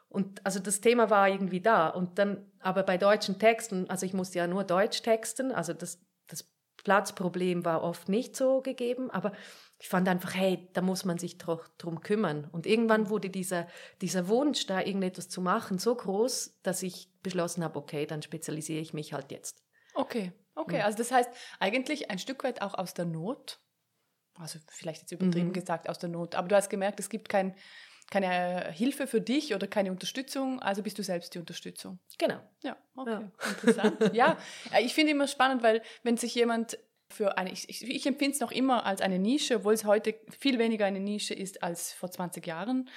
Und 0.09 0.45
also 0.45 0.59
das 0.59 0.81
Thema 0.81 1.09
war 1.09 1.29
irgendwie 1.29 1.61
da. 1.61 1.89
Und 1.89 2.19
dann, 2.19 2.51
aber 2.59 2.83
bei 2.83 2.99
deutschen 2.99 3.39
Texten, 3.39 3.89
also 3.89 4.05
ich 4.05 4.13
musste 4.13 4.39
ja 4.39 4.49
nur 4.49 4.65
Deutsch 4.65 5.03
texten, 5.03 5.53
also 5.53 5.73
das, 5.73 6.05
das 6.27 6.51
Platzproblem 6.83 7.65
war 7.65 7.83
oft 7.83 8.09
nicht 8.09 8.35
so 8.35 8.61
gegeben, 8.61 9.11
aber 9.11 9.33
ich 9.81 9.89
fand 9.89 10.07
einfach, 10.09 10.35
hey, 10.35 10.69
da 10.75 10.83
muss 10.83 11.07
man 11.07 11.17
sich 11.17 11.39
doch 11.39 11.67
drum 11.79 12.03
kümmern. 12.03 12.47
Und 12.53 12.67
irgendwann 12.67 13.09
wurde 13.09 13.31
dieser, 13.31 13.67
dieser 14.03 14.29
Wunsch, 14.29 14.67
da 14.67 14.83
irgendetwas 14.83 15.31
zu 15.31 15.41
machen, 15.41 15.79
so 15.79 15.95
groß, 15.95 16.59
dass 16.63 16.83
ich 16.83 17.09
beschlossen 17.23 17.65
habe, 17.65 17.79
okay, 17.79 18.05
dann 18.05 18.21
spezialisiere 18.21 18.81
ich 18.81 18.93
mich 18.93 19.15
halt 19.15 19.33
jetzt. 19.33 19.65
Okay, 19.95 20.33
okay. 20.55 20.79
Ja. 20.79 20.85
Also 20.85 20.99
das 20.99 21.11
heißt 21.11 21.31
eigentlich 21.61 22.11
ein 22.11 22.19
Stück 22.19 22.45
weit 22.45 22.61
auch 22.61 22.75
aus 22.75 22.93
der 22.93 23.07
Not. 23.07 23.59
Also 24.35 24.59
vielleicht 24.69 25.01
jetzt 25.01 25.13
übertrieben 25.13 25.49
mhm. 25.49 25.55
gesagt 25.55 25.89
aus 25.89 25.99
der 25.99 26.11
Not. 26.11 26.35
Aber 26.35 26.49
du 26.49 26.57
hast 26.57 26.69
gemerkt, 26.69 27.01
es 27.01 27.09
gibt 27.09 27.31
kein, 27.31 27.57
keine 28.11 28.71
Hilfe 28.73 29.07
für 29.07 29.23
dich 29.23 29.55
oder 29.55 29.67
keine 29.67 29.93
Unterstützung, 29.93 30.61
also 30.61 30.83
bist 30.83 30.99
du 30.99 31.03
selbst 31.03 31.35
die 31.35 31.39
Unterstützung. 31.39 32.01
Genau. 32.19 32.41
Ja, 32.63 32.77
okay. 32.97 33.13
Ja. 33.13 33.33
Interessant. 33.49 34.15
ja, 34.15 34.37
ich 34.81 34.93
finde 34.93 35.13
immer 35.13 35.27
spannend, 35.27 35.63
weil 35.63 35.81
wenn 36.03 36.19
sich 36.19 36.35
jemand 36.35 36.79
für 37.11 37.37
eine, 37.39 37.53
ich, 37.53 37.69
ich, 37.69 37.83
ich 37.83 38.07
empfinde 38.07 38.35
es 38.35 38.41
noch 38.41 38.53
immer 38.53 38.87
als 38.87 39.01
eine 39.01 39.19
Nische, 39.19 39.57
obwohl 39.57 39.75
es 39.75 39.85
heute 39.85 40.15
viel 40.39 40.59
weniger 40.59 40.87
eine 40.87 41.01
Nische 41.01 41.35
ist 41.35 41.63
als 41.63 41.93
vor 41.93 42.11
20 42.11 42.47
Jahren. 42.47 42.89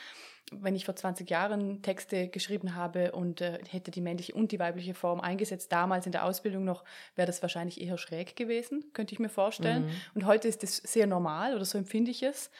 Wenn 0.51 0.75
ich 0.75 0.85
vor 0.85 0.95
20 0.95 1.29
Jahren 1.29 1.81
Texte 1.81 2.27
geschrieben 2.27 2.75
habe 2.75 3.13
und 3.13 3.41
äh, 3.41 3.59
hätte 3.69 3.91
die 3.91 4.01
männliche 4.01 4.33
und 4.33 4.51
die 4.51 4.59
weibliche 4.59 4.93
Form 4.93 5.21
eingesetzt, 5.21 5.71
damals 5.71 6.05
in 6.05 6.11
der 6.11 6.25
Ausbildung 6.25 6.63
noch, 6.63 6.83
wäre 7.15 7.25
das 7.25 7.41
wahrscheinlich 7.41 7.81
eher 7.81 7.97
schräg 7.97 8.35
gewesen, 8.35 8.91
könnte 8.93 9.13
ich 9.13 9.19
mir 9.19 9.29
vorstellen. 9.29 9.85
Mhm. 9.85 9.91
Und 10.15 10.25
heute 10.25 10.47
ist 10.47 10.63
es 10.63 10.77
sehr 10.77 11.07
normal 11.07 11.55
oder 11.55 11.65
so 11.65 11.77
empfinde 11.77 12.11
ich 12.11 12.23
es. 12.23 12.51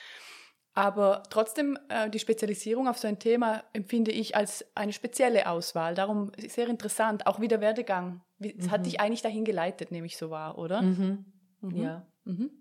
Aber 0.76 1.24
trotzdem, 1.30 1.78
äh, 1.90 2.10
die 2.10 2.20
Spezialisierung 2.20 2.88
auf 2.88 2.98
so 2.98 3.08
ein 3.08 3.20
Thema 3.20 3.64
empfinde 3.74 4.12
ich 4.12 4.36
als 4.36 4.66
eine 4.76 4.92
spezielle 4.92 5.48
Auswahl. 5.48 5.94
Darum 5.94 6.32
sehr 6.38 6.68
interessant, 6.68 7.28
auch 7.28 7.40
wie 7.40 7.48
der 7.48 7.62
Werdegang. 7.62 8.22
Es 8.40 8.66
mhm. 8.66 8.72
hat 8.72 8.86
dich 8.86 9.00
eigentlich 9.00 9.22
dahin 9.22 9.46
geleitet, 9.46 9.92
nehme 9.92 10.08
ich 10.08 10.18
so 10.18 10.32
wahr, 10.32 10.58
oder? 10.58 10.82
Mhm. 10.82 11.26
Mhm. 11.64 11.82
Ja. 11.82 12.06
Mhm. 12.26 12.52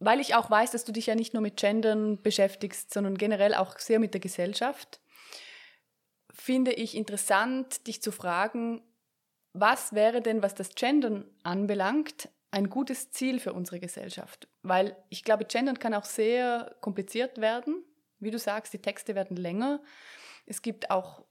Weil 0.00 0.20
ich 0.20 0.34
auch 0.34 0.48
weiß, 0.48 0.70
dass 0.70 0.84
du 0.84 0.92
dich 0.92 1.06
ja 1.06 1.16
nicht 1.16 1.34
nur 1.34 1.42
mit 1.42 1.56
Gendern 1.56 2.22
beschäftigst, 2.22 2.92
sondern 2.94 3.18
generell 3.18 3.54
auch 3.54 3.78
sehr 3.78 3.98
mit 3.98 4.14
der 4.14 4.20
Gesellschaft, 4.20 5.00
finde 6.32 6.72
ich 6.72 6.96
interessant, 6.96 7.86
dich 7.88 8.00
zu 8.00 8.12
fragen, 8.12 8.82
was 9.54 9.92
wäre 9.92 10.20
denn, 10.20 10.42
was 10.42 10.54
das 10.54 10.74
Gendern 10.74 11.24
anbelangt, 11.42 12.28
ein 12.50 12.70
gutes 12.70 13.10
Ziel 13.10 13.40
für 13.40 13.52
unsere 13.52 13.80
Gesellschaft? 13.80 14.46
Weil 14.62 14.96
ich 15.08 15.24
glaube, 15.24 15.44
Gendern 15.44 15.80
kann 15.80 15.94
auch 15.94 16.04
sehr 16.04 16.76
kompliziert 16.80 17.40
werden. 17.40 17.82
Wie 18.20 18.30
du 18.30 18.38
sagst, 18.38 18.72
die 18.72 18.78
Texte 18.78 19.14
werden 19.14 19.36
länger. 19.36 19.82
Es 20.46 20.62
gibt 20.62 20.90
auch 20.90 21.24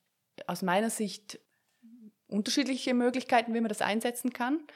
aus 0.45 0.61
meiner 0.61 0.89
Sicht 0.89 1.39
unterschiedliche 2.27 2.93
Möglichkeiten, 2.93 3.53
wie 3.53 3.61
man 3.61 3.69
das 3.69 3.81
einsetzen 3.81 4.33
kann. 4.33 4.67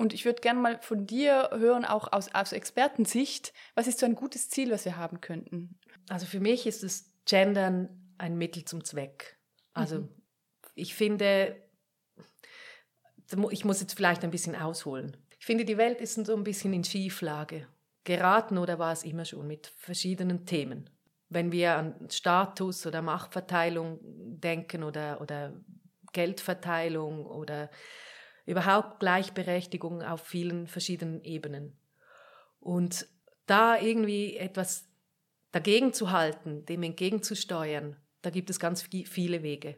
Und 0.00 0.14
ich 0.14 0.24
würde 0.24 0.40
gerne 0.40 0.58
mal 0.58 0.80
von 0.80 1.06
dir 1.06 1.50
hören, 1.52 1.84
auch 1.84 2.10
aus, 2.10 2.34
aus 2.34 2.52
Expertensicht, 2.52 3.52
was 3.74 3.86
ist 3.86 3.98
so 3.98 4.06
ein 4.06 4.14
gutes 4.14 4.48
Ziel, 4.48 4.70
was 4.70 4.86
wir 4.86 4.96
haben 4.96 5.20
könnten? 5.20 5.78
Also 6.08 6.24
für 6.24 6.40
mich 6.40 6.66
ist 6.66 6.82
das 6.82 7.12
Gendern 7.26 8.14
ein 8.16 8.38
Mittel 8.38 8.64
zum 8.64 8.82
Zweck. 8.82 9.38
Also 9.74 9.98
mhm. 9.98 10.08
ich 10.74 10.94
finde, 10.94 11.54
ich 13.50 13.64
muss 13.66 13.82
jetzt 13.82 13.92
vielleicht 13.92 14.24
ein 14.24 14.30
bisschen 14.30 14.56
ausholen. 14.56 15.18
Ich 15.38 15.44
finde, 15.44 15.66
die 15.66 15.76
Welt 15.76 16.00
ist 16.00 16.14
so 16.14 16.34
ein 16.34 16.44
bisschen 16.44 16.72
in 16.72 16.82
Schieflage 16.82 17.68
geraten 18.04 18.56
oder 18.56 18.78
war 18.78 18.94
es 18.94 19.04
immer 19.04 19.26
schon 19.26 19.46
mit 19.46 19.66
verschiedenen 19.66 20.46
Themen. 20.46 20.88
Wenn 21.28 21.52
wir 21.52 21.76
an 21.76 22.08
Status 22.08 22.86
oder 22.86 23.02
Machtverteilung 23.02 23.98
denken 24.02 24.82
oder, 24.82 25.20
oder 25.20 25.52
Geldverteilung 26.14 27.26
oder 27.26 27.70
überhaupt 28.46 29.00
Gleichberechtigung 29.00 30.02
auf 30.02 30.22
vielen 30.22 30.66
verschiedenen 30.66 31.22
Ebenen. 31.24 31.76
Und 32.58 33.06
da 33.46 33.78
irgendwie 33.78 34.36
etwas 34.36 34.88
dagegen 35.52 35.92
zu 35.92 36.10
halten, 36.10 36.64
dem 36.66 36.82
entgegenzusteuern, 36.82 37.96
da 38.22 38.30
gibt 38.30 38.50
es 38.50 38.60
ganz 38.60 38.82
viele 38.82 39.42
Wege. 39.42 39.76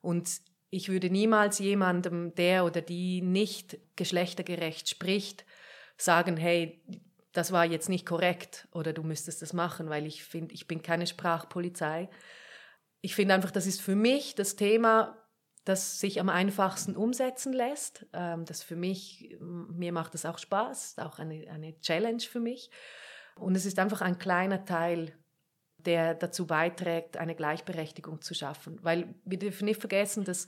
Und 0.00 0.40
ich 0.70 0.88
würde 0.88 1.10
niemals 1.10 1.58
jemandem, 1.58 2.34
der 2.34 2.64
oder 2.64 2.80
die 2.80 3.22
nicht 3.22 3.78
geschlechtergerecht 3.96 4.88
spricht, 4.88 5.44
sagen, 5.96 6.36
hey, 6.36 6.80
das 7.32 7.52
war 7.52 7.64
jetzt 7.64 7.88
nicht 7.88 8.06
korrekt 8.06 8.68
oder 8.72 8.92
du 8.92 9.02
müsstest 9.02 9.42
das 9.42 9.52
machen, 9.52 9.88
weil 9.88 10.06
ich 10.06 10.24
finde, 10.24 10.54
ich 10.54 10.66
bin 10.66 10.82
keine 10.82 11.06
Sprachpolizei. 11.06 12.08
Ich 13.02 13.14
finde 13.14 13.34
einfach, 13.34 13.50
das 13.50 13.66
ist 13.66 13.80
für 13.80 13.94
mich 13.94 14.34
das 14.34 14.56
Thema, 14.56 15.16
das 15.70 16.00
sich 16.00 16.20
am 16.20 16.28
einfachsten 16.28 16.96
umsetzen 16.96 17.52
lässt. 17.52 18.06
Ähm, 18.12 18.44
das 18.44 18.62
für 18.62 18.76
mich, 18.76 19.36
mir 19.40 19.92
macht 19.92 20.14
das 20.14 20.26
auch 20.26 20.38
Spaß, 20.38 20.96
auch 20.98 21.18
eine, 21.18 21.48
eine 21.48 21.78
Challenge 21.80 22.20
für 22.20 22.40
mich. 22.40 22.70
Und 23.36 23.56
es 23.56 23.64
ist 23.64 23.78
einfach 23.78 24.00
ein 24.00 24.18
kleiner 24.18 24.64
Teil, 24.64 25.14
der 25.78 26.14
dazu 26.14 26.46
beiträgt, 26.46 27.16
eine 27.16 27.34
Gleichberechtigung 27.34 28.20
zu 28.20 28.34
schaffen. 28.34 28.78
Weil 28.82 29.14
wir 29.24 29.38
dürfen 29.38 29.64
nicht 29.64 29.80
vergessen, 29.80 30.24
dass 30.24 30.46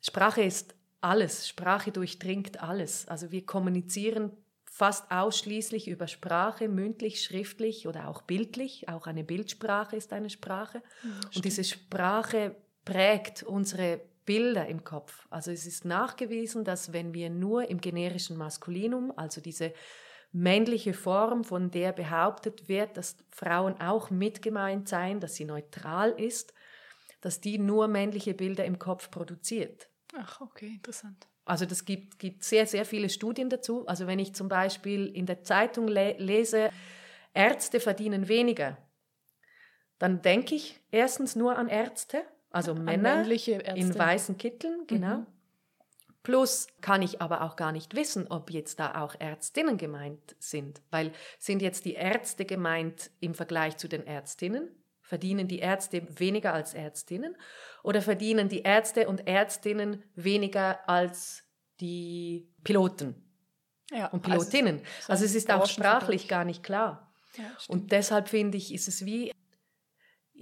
Sprache 0.00 0.42
ist 0.42 0.74
alles. 1.00 1.48
Sprache 1.48 1.90
durchdringt 1.90 2.62
alles. 2.62 3.08
Also 3.08 3.32
wir 3.32 3.44
kommunizieren 3.44 4.30
fast 4.64 5.10
ausschließlich 5.10 5.88
über 5.88 6.06
Sprache, 6.06 6.68
mündlich, 6.68 7.22
schriftlich 7.22 7.88
oder 7.88 8.08
auch 8.08 8.22
bildlich. 8.22 8.88
Auch 8.88 9.06
eine 9.06 9.24
Bildsprache 9.24 9.96
ist 9.96 10.12
eine 10.12 10.30
Sprache. 10.30 10.82
Ja, 11.02 11.10
und 11.34 11.44
diese 11.44 11.64
Sprache 11.64 12.54
prägt 12.84 13.42
unsere 13.42 14.00
Bilder 14.24 14.66
im 14.66 14.84
Kopf. 14.84 15.26
Also 15.30 15.50
es 15.50 15.66
ist 15.66 15.84
nachgewiesen, 15.84 16.64
dass 16.64 16.92
wenn 16.92 17.14
wir 17.14 17.30
nur 17.30 17.68
im 17.68 17.80
generischen 17.80 18.36
Maskulinum, 18.36 19.12
also 19.16 19.40
diese 19.40 19.72
männliche 20.32 20.94
Form, 20.94 21.44
von 21.44 21.70
der 21.70 21.92
behauptet 21.92 22.68
wird, 22.68 22.96
dass 22.96 23.16
Frauen 23.30 23.80
auch 23.80 24.10
mitgemeint 24.10 24.88
seien, 24.88 25.20
dass 25.20 25.34
sie 25.34 25.44
neutral 25.44 26.10
ist, 26.10 26.54
dass 27.20 27.40
die 27.40 27.58
nur 27.58 27.88
männliche 27.88 28.34
Bilder 28.34 28.64
im 28.64 28.78
Kopf 28.78 29.10
produziert. 29.10 29.88
Ach, 30.16 30.40
okay, 30.40 30.68
interessant. 30.68 31.28
Also 31.44 31.66
das 31.66 31.84
gibt, 31.84 32.18
gibt 32.18 32.44
sehr, 32.44 32.66
sehr 32.66 32.84
viele 32.84 33.08
Studien 33.08 33.50
dazu. 33.50 33.86
Also 33.86 34.06
wenn 34.06 34.18
ich 34.18 34.34
zum 34.34 34.48
Beispiel 34.48 35.06
in 35.06 35.26
der 35.26 35.42
Zeitung 35.42 35.88
le 35.88 36.16
lese, 36.18 36.70
Ärzte 37.34 37.80
verdienen 37.80 38.28
weniger, 38.28 38.76
dann 39.98 40.22
denke 40.22 40.54
ich 40.54 40.80
erstens 40.90 41.34
nur 41.34 41.56
an 41.56 41.68
Ärzte 41.68 42.24
also 42.52 42.74
Männer 42.74 43.24
in 43.26 43.98
weißen 43.98 44.38
Kitteln, 44.38 44.86
genau. 44.86 45.18
Mhm. 45.18 45.26
Plus 46.22 46.68
kann 46.80 47.02
ich 47.02 47.20
aber 47.20 47.42
auch 47.42 47.56
gar 47.56 47.72
nicht 47.72 47.96
wissen, 47.96 48.28
ob 48.28 48.52
jetzt 48.52 48.78
da 48.78 49.02
auch 49.02 49.16
Ärztinnen 49.18 49.76
gemeint 49.76 50.36
sind, 50.38 50.80
weil 50.90 51.10
sind 51.38 51.62
jetzt 51.62 51.84
die 51.84 51.94
Ärzte 51.94 52.44
gemeint 52.44 53.10
im 53.18 53.34
Vergleich 53.34 53.76
zu 53.76 53.88
den 53.88 54.06
Ärztinnen? 54.06 54.70
verdienen 55.12 55.46
die 55.46 55.58
Ärzte 55.58 56.06
weniger 56.18 56.54
als 56.54 56.72
Ärztinnen 56.72 57.36
oder 57.82 58.00
verdienen 58.00 58.48
die 58.48 58.62
Ärzte 58.62 59.08
und 59.08 59.26
Ärztinnen 59.26 60.02
weniger 60.14 60.88
als 60.88 61.42
die 61.80 62.48
Piloten 62.64 63.22
ja, 63.90 64.06
und 64.06 64.24
also 64.24 64.38
Pilotinnen. 64.38 64.78
Also, 64.78 65.12
also 65.12 65.24
es 65.26 65.34
ist 65.34 65.50
auch 65.50 65.66
sprachlich 65.66 66.28
gar 66.28 66.46
nicht 66.46 66.62
klar. 66.62 67.12
Ja, 67.36 67.44
und 67.68 67.92
deshalb 67.92 68.30
finde 68.30 68.56
ich, 68.56 68.72
ist 68.72 68.88
es 68.88 69.04
wie, 69.04 69.32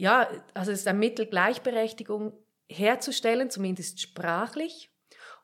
ja, 0.01 0.29
also 0.55 0.73
es 0.73 0.81
ist 0.81 0.89
ein 0.89 0.99
Mittel, 0.99 1.27
Gleichberechtigung 1.27 2.33
herzustellen, 2.71 3.51
zumindest 3.51 4.01
sprachlich. 4.01 4.91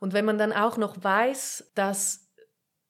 Und 0.01 0.15
wenn 0.15 0.25
man 0.25 0.39
dann 0.39 0.53
auch 0.53 0.79
noch 0.79 1.03
weiß, 1.03 1.73
dass 1.75 2.33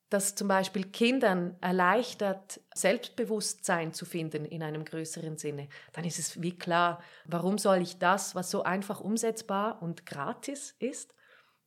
das 0.09 0.37
zum 0.37 0.47
Beispiel 0.47 0.85
Kindern 0.85 1.57
erleichtert, 1.61 2.61
Selbstbewusstsein 2.73 3.93
zu 3.93 4.05
finden 4.05 4.45
in 4.45 4.63
einem 4.63 4.85
größeren 4.85 5.37
Sinne, 5.39 5.69
dann 5.93 6.05
ist 6.05 6.21
es 6.21 6.41
wie 6.41 6.57
klar, 6.57 7.03
warum 7.25 7.59
soll 7.59 7.83
ich 7.83 7.99
das, 7.99 8.37
was 8.37 8.49
so 8.49 8.63
einfach 8.63 9.01
umsetzbar 9.01 9.83
und 9.83 10.07
gratis 10.07 10.77
ist, 10.79 11.15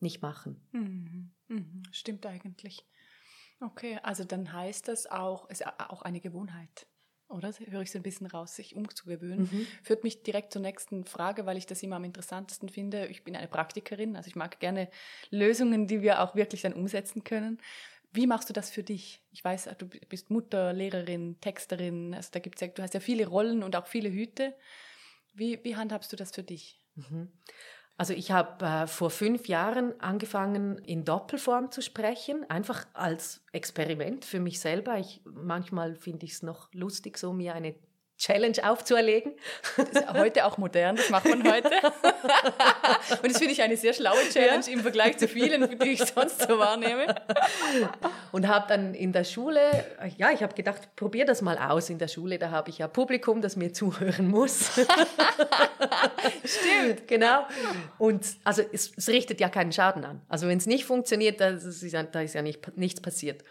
nicht 0.00 0.22
machen. 0.22 0.66
Mhm. 0.72 1.30
Mhm. 1.48 1.82
Stimmt 1.92 2.24
eigentlich. 2.24 2.86
Okay, 3.60 3.98
also 4.02 4.24
dann 4.24 4.50
heißt 4.50 4.88
das 4.88 5.06
auch, 5.06 5.50
ist 5.50 5.66
auch 5.66 6.00
eine 6.00 6.20
Gewohnheit. 6.20 6.86
Oder 7.30 7.52
höre 7.52 7.82
ich 7.82 7.90
so 7.90 7.98
ein 7.98 8.02
bisschen 8.02 8.26
raus, 8.26 8.56
sich 8.56 8.74
umzugewöhnen. 8.74 9.48
Mhm. 9.50 9.66
Führt 9.82 10.04
mich 10.04 10.22
direkt 10.22 10.52
zur 10.52 10.62
nächsten 10.62 11.04
Frage, 11.04 11.46
weil 11.46 11.56
ich 11.56 11.66
das 11.66 11.82
immer 11.82 11.96
am 11.96 12.04
interessantesten 12.04 12.68
finde. 12.68 13.06
Ich 13.06 13.24
bin 13.24 13.36
eine 13.36 13.48
Praktikerin, 13.48 14.16
also 14.16 14.28
ich 14.28 14.36
mag 14.36 14.58
gerne 14.60 14.88
Lösungen, 15.30 15.86
die 15.86 16.02
wir 16.02 16.20
auch 16.20 16.34
wirklich 16.34 16.62
dann 16.62 16.72
umsetzen 16.72 17.24
können. 17.24 17.58
Wie 18.12 18.26
machst 18.26 18.48
du 18.48 18.52
das 18.52 18.70
für 18.70 18.82
dich? 18.82 19.22
Ich 19.30 19.44
weiß, 19.44 19.68
du 19.78 19.86
bist 20.08 20.30
Mutter, 20.30 20.72
Lehrerin, 20.72 21.40
Texterin, 21.40 22.12
also 22.14 22.30
da 22.32 22.40
gibt's 22.40 22.60
ja, 22.60 22.66
du 22.66 22.82
hast 22.82 22.94
ja 22.94 23.00
viele 23.00 23.26
Rollen 23.26 23.62
und 23.62 23.76
auch 23.76 23.86
viele 23.86 24.10
Hüte. 24.10 24.54
Wie, 25.32 25.62
wie 25.62 25.76
handhabst 25.76 26.12
du 26.12 26.16
das 26.16 26.32
für 26.32 26.42
dich? 26.42 26.80
Mhm. 26.96 27.28
Also 28.00 28.14
ich 28.14 28.30
habe 28.30 28.64
äh, 28.64 28.86
vor 28.86 29.10
fünf 29.10 29.46
Jahren 29.46 29.92
angefangen, 30.00 30.78
in 30.78 31.04
Doppelform 31.04 31.70
zu 31.70 31.82
sprechen, 31.82 32.48
einfach 32.48 32.86
als 32.94 33.42
Experiment 33.52 34.24
für 34.24 34.40
mich 34.40 34.58
selber. 34.58 34.98
Ich, 34.98 35.20
manchmal 35.26 35.96
finde 35.96 36.24
ich 36.24 36.32
es 36.32 36.42
noch 36.42 36.72
lustig, 36.72 37.18
so 37.18 37.34
mir 37.34 37.54
eine 37.54 37.74
Challenge 38.20 38.58
aufzuerlegen. 38.62 39.32
Das 39.78 39.88
ist 39.88 40.12
heute 40.12 40.44
auch 40.44 40.58
modern, 40.58 40.96
das 40.96 41.08
macht 41.08 41.24
man 41.24 41.42
heute. 41.50 41.70
Und 43.22 43.30
das 43.30 43.38
finde 43.38 43.52
ich 43.52 43.62
eine 43.62 43.78
sehr 43.78 43.94
schlaue 43.94 44.28
Challenge 44.30 44.64
ja. 44.66 44.72
im 44.72 44.80
Vergleich 44.80 45.16
zu 45.16 45.26
vielen, 45.26 45.78
die 45.78 45.88
ich 45.88 46.04
sonst 46.04 46.42
so 46.42 46.58
wahrnehme. 46.58 47.14
Und 48.30 48.46
habe 48.46 48.66
dann 48.68 48.92
in 48.92 49.12
der 49.12 49.24
Schule, 49.24 49.60
ja, 50.18 50.30
ich 50.32 50.42
habe 50.42 50.54
gedacht, 50.54 50.94
probier 50.96 51.24
das 51.24 51.40
mal 51.40 51.56
aus 51.56 51.88
in 51.88 51.98
der 51.98 52.08
Schule, 52.08 52.38
da 52.38 52.50
habe 52.50 52.68
ich 52.68 52.76
ja 52.76 52.88
Publikum, 52.88 53.40
das 53.40 53.56
mir 53.56 53.72
zuhören 53.72 54.28
muss. 54.28 54.72
Stimmt. 56.44 57.08
Genau. 57.08 57.46
Und 57.96 58.26
also 58.44 58.62
es, 58.70 58.92
es, 58.96 59.08
richtet 59.08 59.40
ja 59.40 59.48
keinen 59.48 59.72
Schaden 59.72 60.04
an. 60.04 60.20
Also 60.28 60.46
wenn 60.46 60.58
es 60.58 60.66
nicht 60.66 60.84
funktioniert, 60.84 61.40
da 61.40 61.48
ist 61.48 61.82
ja, 61.82 62.02
da 62.02 62.20
ist 62.20 62.34
ja 62.34 62.42
nicht, 62.42 62.76
nichts 62.76 63.00
passiert. 63.00 63.42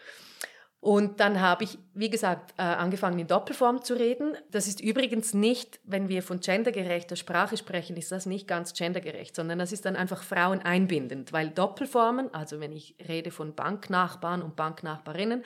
Und 0.82 1.20
dann 1.20 1.42
habe 1.42 1.66
ich, 1.66 1.78
wie 1.94 2.10
gesagt, 2.10 2.54
äh, 2.58 2.62
angefangen 2.62 3.20
in 3.20 3.28
Doppelform 3.28 3.84
zu 3.84 3.96
reden. 3.96 4.38
Das 4.50 4.66
ist 4.66 4.80
übrigens 4.80 5.34
nicht, 5.34 5.82
wenn 5.84 6.08
wir 6.08 6.24
von 6.24 6.40
gendergerechter 6.40 7.18
Sprache 7.18 7.58
sprechen, 7.58 7.98
ist 7.98 8.14
das 8.14 8.26
nicht 8.26 8.48
ganz 8.48 8.74
gendergerecht, 8.74 9.36
sondern 9.36 9.60
das 9.60 9.74
ist 9.74 9.84
dann 9.84 9.98
einfach 9.98 10.24
Frauen 10.24 10.62
einbindend, 10.62 11.34
weil 11.34 11.50
Doppelformen, 11.50 12.34
also 12.34 12.62
wenn 12.62 12.72
ich 12.72 12.96
rede 13.08 13.30
von 13.30 13.56
Banknachbarn 13.56 14.42
und 14.42 14.56
Banknachbarinnen, 14.56 15.44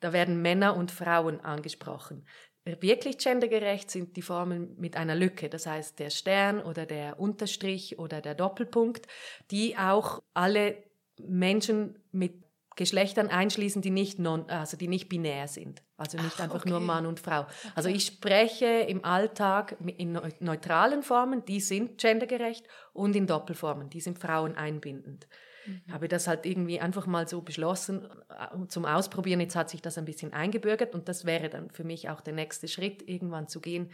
da 0.00 0.12
werden 0.12 0.42
Männer 0.42 0.76
und 0.76 0.90
Frauen 0.90 1.40
angesprochen. 1.40 2.26
Wirklich 2.64 3.18
gendergerecht 3.18 3.90
sind 3.90 4.16
die 4.16 4.22
Formen 4.22 4.76
mit 4.78 4.96
einer 4.96 5.14
Lücke, 5.14 5.48
das 5.48 5.66
heißt 5.66 5.98
der 5.98 6.10
Stern 6.10 6.60
oder 6.60 6.86
der 6.86 7.20
Unterstrich 7.20 7.98
oder 7.98 8.20
der 8.20 8.34
Doppelpunkt, 8.34 9.06
die 9.50 9.76
auch 9.78 10.22
alle 10.34 10.76
Menschen 11.18 11.98
mit 12.12 12.49
Geschlechtern 12.80 13.28
einschließen, 13.28 13.82
die 13.82 13.90
nicht, 13.90 14.18
non, 14.18 14.48
also 14.48 14.74
die 14.78 14.88
nicht 14.88 15.10
binär 15.10 15.48
sind. 15.48 15.82
Also 15.98 16.16
nicht 16.16 16.36
Ach, 16.36 16.44
einfach 16.44 16.60
okay. 16.60 16.70
nur 16.70 16.80
Mann 16.80 17.04
und 17.04 17.20
Frau. 17.20 17.46
Also 17.74 17.90
ich 17.90 18.06
spreche 18.06 18.64
im 18.64 19.04
Alltag 19.04 19.76
in 19.98 20.18
neutralen 20.38 21.02
Formen, 21.02 21.44
die 21.44 21.60
sind 21.60 22.00
gendergerecht, 22.00 22.66
und 22.94 23.14
in 23.14 23.26
Doppelformen, 23.26 23.90
die 23.90 24.00
sind 24.00 24.18
Frauen 24.18 24.56
einbindend. 24.56 25.28
Mhm. 25.66 25.92
Habe 25.92 26.08
das 26.08 26.26
halt 26.26 26.46
irgendwie 26.46 26.80
einfach 26.80 27.06
mal 27.06 27.28
so 27.28 27.42
beschlossen 27.42 28.08
äh, 28.30 28.66
zum 28.68 28.86
Ausprobieren. 28.86 29.40
Jetzt 29.40 29.56
hat 29.56 29.68
sich 29.68 29.82
das 29.82 29.98
ein 29.98 30.06
bisschen 30.06 30.32
eingebürgert 30.32 30.94
und 30.94 31.06
das 31.06 31.26
wäre 31.26 31.50
dann 31.50 31.68
für 31.68 31.84
mich 31.84 32.08
auch 32.08 32.22
der 32.22 32.32
nächste 32.32 32.66
Schritt, 32.66 33.06
irgendwann 33.06 33.46
zu 33.46 33.60
gehen, 33.60 33.92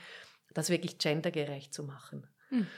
das 0.55 0.70
wirklich 0.70 0.99
gendergerecht 0.99 1.75
zu 1.75 1.83
machen. 1.83 2.25
Mhm. 2.51 2.68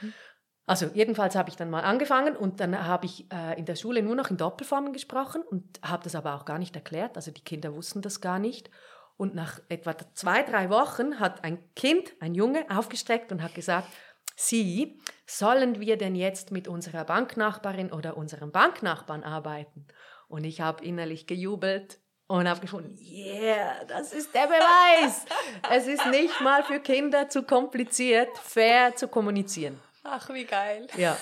Also 0.69 0.85
jedenfalls 0.93 1.33
habe 1.33 1.49
ich 1.49 1.55
dann 1.55 1.71
mal 1.71 1.81
angefangen 1.81 2.35
und 2.35 2.59
dann 2.59 2.85
habe 2.85 3.07
ich 3.07 3.25
äh, 3.33 3.57
in 3.57 3.65
der 3.65 3.73
Schule 3.73 4.03
nur 4.03 4.13
noch 4.13 4.29
in 4.29 4.37
Doppelformen 4.37 4.93
gesprochen 4.93 5.41
und 5.41 5.79
habe 5.81 6.03
das 6.03 6.13
aber 6.13 6.35
auch 6.35 6.45
gar 6.45 6.59
nicht 6.59 6.75
erklärt. 6.75 7.15
Also 7.15 7.31
die 7.31 7.41
Kinder 7.43 7.73
wussten 7.73 8.03
das 8.03 8.21
gar 8.21 8.37
nicht. 8.37 8.69
Und 9.17 9.33
nach 9.33 9.59
etwa 9.67 9.95
zwei, 10.13 10.43
drei 10.43 10.69
Wochen 10.69 11.19
hat 11.19 11.43
ein 11.43 11.57
Kind, 11.75 12.13
ein 12.19 12.35
Junge, 12.35 12.67
aufgestreckt 12.69 13.31
und 13.31 13.41
hat 13.41 13.55
gesagt, 13.55 13.87
Sie, 14.35 15.01
sollen 15.25 15.79
wir 15.79 15.97
denn 15.97 16.15
jetzt 16.15 16.51
mit 16.51 16.67
unserer 16.67 17.03
Banknachbarin 17.03 17.91
oder 17.91 18.15
unserem 18.15 18.51
Banknachbarn 18.51 19.23
arbeiten? 19.23 19.87
Und 20.27 20.43
ich 20.43 20.61
habe 20.61 20.85
innerlich 20.85 21.25
gejubelt 21.25 21.99
und 22.27 22.47
habe 22.47 22.59
gefunden, 22.59 22.95
yeah, 23.01 23.85
das 23.85 24.13
ist 24.13 24.35
der 24.35 24.45
Beweis. 24.45 25.25
es 25.71 25.87
ist 25.87 26.05
nicht 26.11 26.39
mal 26.41 26.61
für 26.61 26.79
Kinder 26.79 27.27
zu 27.27 27.41
kompliziert, 27.41 28.37
fair 28.37 28.95
zu 28.95 29.07
kommunizieren. 29.07 29.79
Ach, 30.03 30.29
wie 30.33 30.45
geil. 30.45 30.87
Ja, 30.97 31.17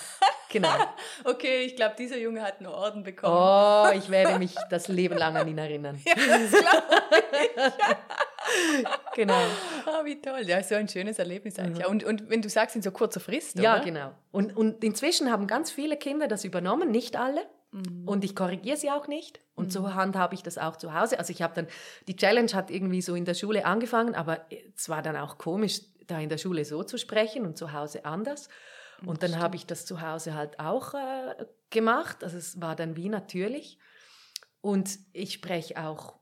genau. 0.50 0.70
okay, 1.24 1.64
ich 1.64 1.76
glaube, 1.76 1.96
dieser 1.98 2.18
Junge 2.18 2.44
hat 2.44 2.60
einen 2.60 2.68
Orden 2.68 3.04
bekommen. 3.04 3.36
Oh, 3.36 3.90
ich 3.98 4.10
werde 4.10 4.38
mich 4.40 4.56
das 4.70 4.88
Leben 4.88 5.18
lang 5.18 5.36
an 5.36 5.48
ihn 5.48 5.58
erinnern. 5.58 6.00
ja, 6.06 6.14
das 6.16 6.52
glaube 6.52 6.84
genau. 9.16 9.42
Oh, 9.88 10.06
wie 10.06 10.22
toll. 10.22 10.42
Ja, 10.46 10.62
so 10.64 10.76
ein 10.76 10.88
schönes 10.88 11.20
Erlebnis 11.20 11.58
eigentlich. 11.60 11.86
Mhm. 11.86 11.92
Und, 11.92 12.04
und 12.04 12.30
wenn 12.30 12.42
du 12.42 12.50
sagst, 12.50 12.76
in 12.76 12.82
so 12.82 12.92
kurzer 12.92 13.20
Frist, 13.20 13.60
Ja, 13.60 13.76
oder? 13.76 13.84
genau. 13.84 14.12
Und, 14.32 14.56
und 14.56 14.84
inzwischen 14.84 15.32
haben 15.32 15.48
ganz 15.48 15.72
viele 15.72 15.98
Kinder 15.98 16.28
das 16.28 16.44
übernommen, 16.46 16.92
nicht 16.92 17.16
alle. 17.18 17.42
Mhm. 17.72 18.08
Und 18.08 18.24
ich 18.24 18.36
korrigiere 18.36 18.78
sie 18.78 18.92
auch 18.92 19.08
nicht. 19.08 19.42
Und 19.56 19.66
mhm. 19.66 19.72
so 19.72 19.94
handhabe 19.96 20.36
ich 20.36 20.44
das 20.44 20.58
auch 20.58 20.76
zu 20.78 20.94
Hause. 20.94 21.20
Also 21.20 21.32
ich 21.32 21.42
habe 21.42 21.56
dann, 21.56 21.68
die 22.08 22.16
Challenge 22.16 22.52
hat 22.54 22.70
irgendwie 22.72 23.02
so 23.02 23.16
in 23.16 23.26
der 23.26 23.34
Schule 23.34 23.66
angefangen, 23.66 24.16
aber 24.16 24.46
es 24.76 24.88
war 24.88 25.02
dann 25.02 25.18
auch 25.18 25.38
komisch, 25.38 25.82
da 26.08 26.20
in 26.20 26.30
der 26.30 26.38
Schule 26.38 26.66
so 26.66 26.84
zu 26.84 26.98
sprechen 26.98 27.46
und 27.46 27.58
zu 27.58 27.74
Hause 27.74 28.06
anders. 28.06 28.50
Und 29.06 29.22
dann 29.22 29.38
habe 29.38 29.56
ich 29.56 29.66
das 29.66 29.86
zu 29.86 30.02
Hause 30.02 30.34
halt 30.34 30.60
auch 30.60 30.94
äh, 30.94 31.46
gemacht. 31.70 32.24
Also 32.24 32.38
es 32.38 32.60
war 32.60 32.76
dann 32.76 32.96
wie 32.96 33.10
natürlich. 33.10 33.78
Und 34.62 34.98
ich 35.14 35.34
spreche 35.34 35.78
auch 35.84 36.16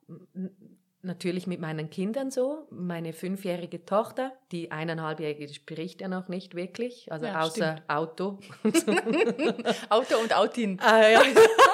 natürlich 1.05 1.47
mit 1.47 1.61
meinen 1.61 1.89
Kindern 1.89 2.31
so. 2.31 2.67
Meine 2.69 3.13
fünfjährige 3.13 3.85
Tochter, 3.85 4.33
die 4.51 4.71
eineinhalbjährige, 4.71 5.53
spricht 5.53 6.01
ja 6.01 6.07
noch 6.07 6.27
nicht 6.27 6.55
wirklich, 6.55 7.11
also 7.11 7.27
ja, 7.27 7.41
außer 7.41 7.77
stimmt. 7.77 7.89
Auto. 7.89 8.39
Auto 9.89 10.17
und 10.17 10.35
Autin. 10.35 10.79
Ah, 10.81 11.07
ja. 11.07 11.21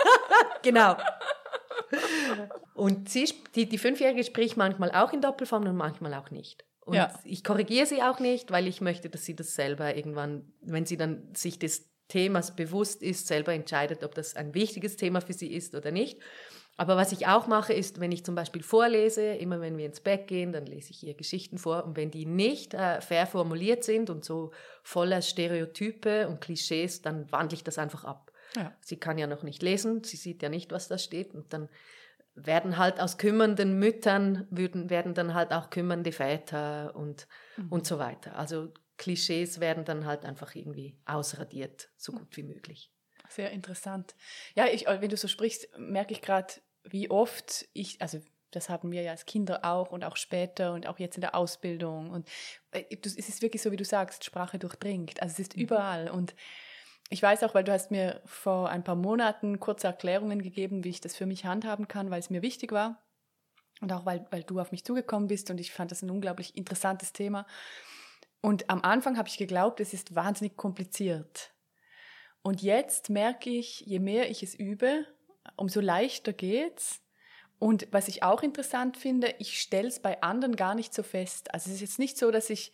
genau. 0.62 0.98
Und 2.74 3.10
sie, 3.10 3.34
die, 3.56 3.68
die 3.68 3.78
Fünfjährige 3.78 4.24
spricht 4.24 4.58
manchmal 4.58 4.92
auch 4.92 5.14
in 5.14 5.22
Doppelform 5.22 5.66
und 5.66 5.76
manchmal 5.76 6.14
auch 6.14 6.30
nicht. 6.30 6.64
Und 6.86 6.96
ja. 6.96 7.14
ich 7.24 7.44
korrigiere 7.44 7.86
sie 7.86 8.02
auch 8.02 8.20
nicht, 8.20 8.52
weil 8.52 8.68
ich 8.68 8.82
möchte, 8.82 9.10
dass 9.10 9.24
sie 9.26 9.36
das 9.36 9.56
selber 9.56 9.96
irgendwann, 9.96 10.52
wenn 10.62 10.86
sie 10.86 10.98
dann 10.98 11.30
sich 11.36 11.60
des 11.60 11.90
Themas 12.08 12.56
bewusst 12.56 13.04
ist, 13.04 13.28
selber 13.28 13.54
entscheidet, 13.54 14.04
ob 14.04 14.16
das 14.16 14.36
ein 14.36 14.54
wichtiges 14.54 14.98
Thema 14.98 15.22
für 15.22 15.34
sie 15.34 15.54
ist 15.54 15.76
oder 15.76 15.92
nicht. 15.92 16.20
Aber 16.78 16.98
was 16.98 17.12
ich 17.12 17.28
auch 17.28 17.48
mache, 17.48 17.74
ist, 17.74 18.00
wenn 18.00 18.12
ich 18.12 18.26
zum 18.26 18.34
Beispiel 18.34 18.64
vorlese, 18.64 19.36
immer 19.36 19.62
wenn 19.62 19.78
wir 19.78 19.86
ins 19.86 20.00
Bett 20.00 20.28
gehen, 20.28 20.52
dann 20.52 20.66
lese 20.66 20.92
ich 20.92 21.04
ihr 21.04 21.14
Geschichten 21.14 21.58
vor. 21.58 21.86
Und 21.86 21.96
wenn 21.96 22.12
die 22.12 22.26
nicht 22.26 22.74
äh, 22.74 23.02
fair 23.02 23.28
formuliert 23.28 23.84
sind 23.84 24.10
und 24.10 24.26
so 24.26 24.52
voller 24.82 25.22
Stereotype 25.22 26.28
und 26.28 26.42
Klischees, 26.42 27.02
dann 27.02 27.32
wandle 27.32 27.56
ich 27.56 27.64
das 27.64 27.78
einfach 27.78 28.04
ab. 28.04 28.32
Ja. 28.56 28.74
Sie 28.82 28.98
kann 28.98 29.18
ja 29.18 29.28
noch 29.28 29.44
nicht 29.44 29.62
lesen, 29.62 30.04
sie 30.04 30.18
sieht 30.18 30.42
ja 30.42 30.50
nicht, 30.50 30.72
was 30.72 30.88
da 30.88 30.98
steht. 30.98 31.36
Und 31.36 31.54
dann 31.54 31.70
werden 32.36 32.78
halt 32.78 33.00
aus 33.00 33.18
kümmernden 33.18 33.78
Müttern, 33.78 34.48
würden, 34.50 34.90
werden 34.90 35.14
dann 35.14 35.34
halt 35.34 35.52
auch 35.52 35.70
kümmernde 35.70 36.12
Väter 36.12 36.96
und, 36.96 37.28
mhm. 37.58 37.70
und 37.70 37.86
so 37.86 38.00
weiter. 38.00 38.36
Also 38.38 38.74
Klischees 38.98 39.60
werden 39.60 39.84
dann 39.84 40.06
halt 40.06 40.26
einfach 40.26 40.56
irgendwie 40.56 40.98
ausradiert, 41.06 41.90
so 41.98 42.12
gut 42.12 42.38
wie 42.38 42.44
möglich. 42.44 42.92
Sehr 43.30 43.52
interessant. 43.52 44.16
Ja, 44.56 44.68
ich, 44.68 44.86
wenn 44.86 45.10
du 45.10 45.18
so 45.18 45.28
sprichst, 45.28 45.68
merke 45.78 46.14
ich 46.14 46.22
gerade, 46.22 46.54
wie 46.84 47.10
oft 47.10 47.68
ich, 47.74 48.02
also 48.02 48.20
das 48.52 48.70
haben 48.70 48.92
wir 48.92 49.02
ja 49.02 49.12
als 49.12 49.26
Kinder 49.26 49.64
auch 49.64 49.92
und 49.92 50.04
auch 50.04 50.18
später 50.18 50.74
und 50.74 50.86
auch 50.88 51.00
jetzt 51.00 51.16
in 51.16 51.22
der 51.22 51.36
Ausbildung. 51.36 52.12
Und 52.12 52.28
äh, 52.72 52.84
es 53.04 53.16
ist 53.16 53.42
wirklich 53.42 53.62
so, 53.62 53.72
wie 53.72 53.78
du 53.78 53.86
sagst, 53.86 54.26
Sprache 54.26 54.60
durchdringt. 54.60 55.22
Also 55.22 55.34
es 55.34 55.40
ist 55.40 55.56
mhm. 55.56 55.64
überall. 55.64 56.10
Und 56.10 56.36
ich 57.12 57.22
weiß 57.22 57.44
auch, 57.44 57.54
weil 57.54 57.66
du 57.66 57.74
hast 57.74 57.92
mir 57.92 58.22
vor 58.26 58.70
ein 58.70 58.86
paar 58.86 58.96
Monaten 58.96 59.60
kurze 59.60 59.88
Erklärungen 59.88 60.42
gegeben, 60.42 60.86
wie 60.86 60.90
ich 60.90 61.02
das 61.02 61.14
für 61.14 61.26
mich 61.26 61.46
handhaben 61.46 61.90
kann, 61.90 62.10
weil 62.10 62.22
es 62.22 62.30
mir 62.30 62.42
wichtig 62.42 62.72
war. 62.72 63.04
Und 63.82 63.92
auch 63.92 64.06
weil, 64.06 64.26
weil 64.32 64.44
du 64.44 64.62
auf 64.62 64.72
mich 64.72 64.86
zugekommen 64.86 65.28
bist 65.28 65.50
und 65.50 65.60
ich 65.60 65.74
fand 65.74 65.92
das 65.92 66.04
ein 66.04 66.10
unglaublich 66.10 66.56
interessantes 66.56 67.12
Thema. 67.12 67.46
Und 68.40 68.70
am 68.70 68.82
Anfang 68.84 69.18
habe 69.18 69.28
ich 69.28 69.38
geglaubt, 69.38 69.82
es 69.82 69.94
ist 69.94 70.16
wahnsinnig 70.16 70.56
kompliziert. 70.56 71.52
Und 72.44 72.62
jetzt 72.62 73.10
merke 73.10 73.50
ich, 73.50 73.82
je 73.82 74.00
mehr 74.00 74.30
ich 74.30 74.42
es 74.42 74.56
übe, 74.56 75.06
umso 75.58 75.82
leichter 75.82 76.32
geht's. 76.32 77.02
Und 77.60 77.90
was 77.92 78.08
ich 78.08 78.24
auch 78.24 78.42
interessant 78.42 78.96
finde, 78.96 79.36
ich 79.38 79.60
stelle 79.60 79.90
es 79.90 80.00
bei 80.00 80.24
anderen 80.24 80.56
gar 80.56 80.76
nicht 80.76 80.94
so 80.94 81.04
fest. 81.04 81.54
Also 81.54 81.70
es 81.70 81.76
ist 81.76 81.82
jetzt 81.82 82.00
nicht 82.00 82.18
so, 82.18 82.32
dass 82.32 82.50
ich 82.50 82.72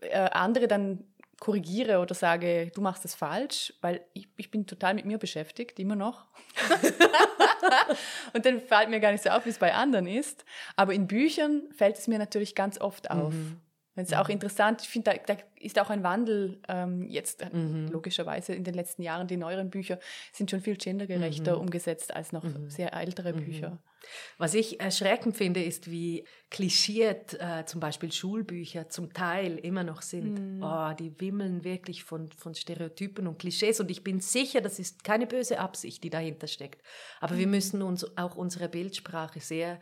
äh, 0.00 0.28
andere 0.30 0.68
dann 0.68 1.11
korrigiere 1.42 1.98
oder 1.98 2.14
sage, 2.14 2.70
du 2.72 2.80
machst 2.80 3.04
das 3.04 3.16
falsch, 3.16 3.74
weil 3.80 4.00
ich, 4.12 4.28
ich 4.36 4.52
bin 4.52 4.64
total 4.64 4.94
mit 4.94 5.06
mir 5.06 5.18
beschäftigt, 5.18 5.76
immer 5.80 5.96
noch. 5.96 6.24
und 8.32 8.46
dann 8.46 8.60
fällt 8.60 8.90
mir 8.90 9.00
gar 9.00 9.10
nicht 9.10 9.24
so 9.24 9.30
auf, 9.30 9.44
wie 9.44 9.48
es 9.50 9.58
bei 9.58 9.74
anderen 9.74 10.06
ist. 10.06 10.44
Aber 10.76 10.94
in 10.94 11.08
Büchern 11.08 11.62
fällt 11.76 11.98
es 11.98 12.06
mir 12.06 12.20
natürlich 12.20 12.54
ganz 12.54 12.80
oft 12.80 13.10
auf. 13.10 13.34
Mhm. 13.34 13.60
Das 13.94 14.08
ist 14.08 14.16
auch 14.16 14.28
mhm. 14.28 14.34
interessant. 14.34 14.80
Ich 14.82 14.88
finde, 14.88 15.20
da, 15.26 15.34
da, 15.34 15.40
ist 15.60 15.78
auch 15.78 15.90
ein 15.90 16.02
Wandel 16.02 16.60
ähm, 16.68 17.06
jetzt 17.08 17.42
äh, 17.42 17.50
mhm. 17.54 17.88
logischerweise 17.88 18.54
in 18.54 18.64
den 18.64 18.74
letzten 18.74 19.02
Jahren. 19.02 19.28
Die 19.28 19.36
neueren 19.36 19.70
Bücher 19.70 19.98
sind 20.32 20.50
schon 20.50 20.60
viel 20.60 20.76
gendergerechter 20.76 21.56
mhm. 21.56 21.62
umgesetzt 21.62 22.14
als 22.14 22.32
noch 22.32 22.42
mhm. 22.42 22.70
sehr 22.70 22.94
ältere 22.94 23.34
mhm. 23.34 23.44
Bücher. 23.44 23.78
Was 24.38 24.54
ich 24.54 24.80
erschreckend 24.80 25.36
finde, 25.36 25.62
ist, 25.62 25.90
wie 25.90 26.24
klischiert 26.50 27.34
äh, 27.34 27.64
zum 27.66 27.80
Beispiel 27.80 28.10
Schulbücher 28.10 28.88
zum 28.88 29.12
Teil 29.12 29.58
immer 29.58 29.84
noch 29.84 30.02
sind. 30.02 30.56
Mhm. 30.56 30.62
Oh, 30.62 30.92
die 30.98 31.20
wimmeln 31.20 31.62
wirklich 31.62 32.02
von, 32.02 32.30
von 32.32 32.54
Stereotypen 32.54 33.26
und 33.26 33.38
Klischees. 33.38 33.78
Und 33.78 33.90
ich 33.90 34.02
bin 34.02 34.20
sicher, 34.20 34.60
das 34.60 34.78
ist 34.78 35.04
keine 35.04 35.26
böse 35.26 35.60
Absicht, 35.60 36.02
die 36.02 36.10
dahinter 36.10 36.46
steckt. 36.46 36.82
Aber 37.20 37.36
wir 37.36 37.46
müssen 37.46 37.82
uns 37.82 38.16
auch 38.16 38.36
unserer 38.36 38.68
Bildsprache 38.68 39.40
sehr 39.40 39.78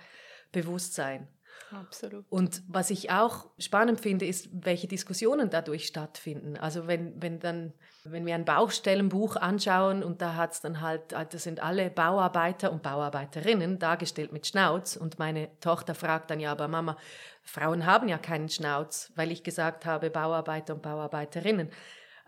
bewusst 0.53 0.94
sein. 0.94 1.29
Absolut. 1.72 2.24
Und 2.30 2.62
was 2.68 2.90
ich 2.90 3.11
auch 3.11 3.46
spannend 3.59 4.00
finde, 4.00 4.26
ist, 4.26 4.48
welche 4.52 4.88
Diskussionen 4.88 5.50
dadurch 5.50 5.87
stattfinden. 5.87 6.56
Also 6.56 6.87
wenn, 6.87 7.20
wenn 7.22 7.38
dann, 7.38 7.72
wenn 8.04 8.26
wir 8.26 8.35
ein 8.35 8.44
Baustellenbuch 8.44 9.37
anschauen 9.37 10.02
und 10.02 10.20
da 10.20 10.35
hat 10.35 10.62
dann 10.64 10.80
halt, 10.80 11.14
ah, 11.14 11.24
das 11.24 11.44
sind 11.44 11.61
alle 11.61 11.90
Bauarbeiter 11.90 12.72
und 12.72 12.83
Bauarbeiterinnen 12.83 13.78
dargestellt 13.78 14.33
mit 14.33 14.46
Schnauz 14.46 14.96
und 14.96 15.18
meine 15.18 15.48
Tochter 15.61 15.94
fragt 15.94 16.30
dann 16.30 16.40
ja, 16.40 16.50
aber 16.50 16.66
Mama, 16.66 16.96
Frauen 17.42 17.87
haben 17.87 18.09
ja 18.09 18.18
keinen 18.18 18.48
Schnauz, 18.48 19.12
weil 19.14 19.30
ich 19.30 19.42
gesagt 19.42 19.87
habe 19.87 20.11
Bauarbeiter 20.11 20.74
und 20.74 20.83
Bauarbeiterinnen. 20.83 21.70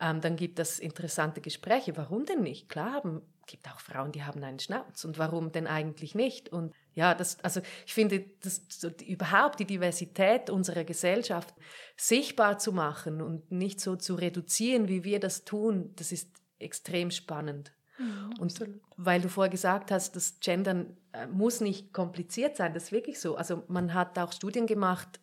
Ähm, 0.01 0.21
dann 0.21 0.37
gibt 0.37 0.59
es 0.59 0.79
interessante 0.79 1.41
Gespräche. 1.41 1.97
Warum 1.97 2.27
denn 2.27 2.43
nicht? 2.43 2.69
Klar 2.69 2.93
haben 2.93 3.23
gibt 3.47 3.69
auch 3.69 3.81
Frauen, 3.81 4.13
die 4.13 4.23
haben 4.23 4.43
einen 4.43 4.59
Schnauz 4.59 5.05
und 5.05 5.19
warum 5.19 5.53
denn 5.53 5.67
eigentlich 5.67 6.15
nicht? 6.15 6.49
Und 6.51 6.75
ja, 6.95 7.15
das, 7.15 7.39
also 7.41 7.61
ich 7.87 7.95
finde, 7.95 8.25
das, 8.43 8.63
so 8.69 8.91
die, 8.91 9.11
überhaupt 9.11 9.61
die 9.61 9.65
Diversität 9.65 10.51
unserer 10.51 10.85
Gesellschaft 10.85 11.55
sichtbar 11.97 12.59
zu 12.59 12.73
machen 12.73 13.21
und 13.21 13.51
nicht 13.51 13.81
so 13.81 13.97
zu 13.97 14.15
reduzieren, 14.15 14.89
wie 14.89 15.05
wir 15.05 15.21
das 15.21 15.45
tun, 15.45 15.93
das 15.97 16.13
ist 16.13 16.31
extrem 16.59 17.11
spannend. 17.11 17.73
Ja, 17.99 18.31
und 18.41 18.53
absolut. 18.53 18.81
weil 18.97 19.21
du 19.21 19.29
vorher 19.29 19.51
gesagt 19.51 19.91
hast, 19.91 20.17
das 20.17 20.41
Gendern 20.41 20.97
äh, 21.13 21.27
muss 21.27 21.61
nicht 21.61 21.93
kompliziert 21.93 22.57
sein, 22.57 22.75
das 22.75 22.85
ist 22.85 22.93
wirklich 22.93 23.21
so. 23.21 23.37
Also 23.37 23.65
man 23.69 23.95
hat 23.95 24.19
auch 24.19 24.33
Studien 24.33 24.67
gemacht 24.67 25.21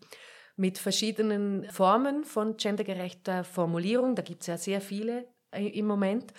mit 0.56 0.78
verschiedenen 0.78 1.70
Formen 1.72 2.26
von 2.26 2.58
gendergerechter 2.58 3.44
Formulierung, 3.44 4.16
da 4.16 4.22
gibt 4.22 4.42
es 4.42 4.48
ja 4.48 4.58
sehr 4.58 4.82
viele 4.82 5.28
äh, 5.52 5.68
im 5.68 5.88
Moment. 5.88 6.34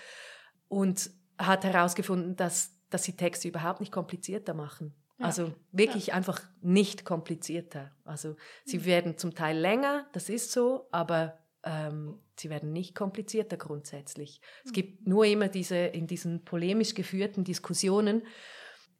Und 0.69 1.11
hat 1.47 1.65
herausgefunden, 1.65 2.37
dass, 2.37 2.77
dass 2.91 3.05
sie 3.05 3.17
Texte 3.17 3.49
überhaupt 3.49 3.81
nicht 3.81 3.93
komplizierter 3.93 4.55
machen. 4.55 4.95
Ja. 5.19 5.27
Also 5.27 5.53
wirklich 5.73 6.09
ja. 6.09 6.15
einfach 6.15 6.43
nicht 6.61 7.05
komplizierter. 7.05 7.93
Also 8.05 8.37
sie 8.65 8.79
mhm. 8.79 8.85
werden 8.85 9.19
zum 9.19 9.35
Teil 9.35 9.59
länger, 9.59 10.07
das 10.13 10.29
ist 10.29 10.53
so, 10.53 10.89
aber 10.91 11.39
ähm, 11.63 12.19
sie 12.39 12.49
werden 12.49 12.73
nicht 12.73 12.95
komplizierter 12.95 13.57
grundsätzlich. 13.57 14.41
Mhm. 14.41 14.47
Es 14.65 14.73
gibt 14.73 15.07
nur 15.07 15.27
immer 15.27 15.49
diese, 15.49 15.77
in 15.77 16.07
diesen 16.07 16.45
polemisch 16.45 16.95
geführten 16.95 17.45
Diskussionen, 17.45 18.23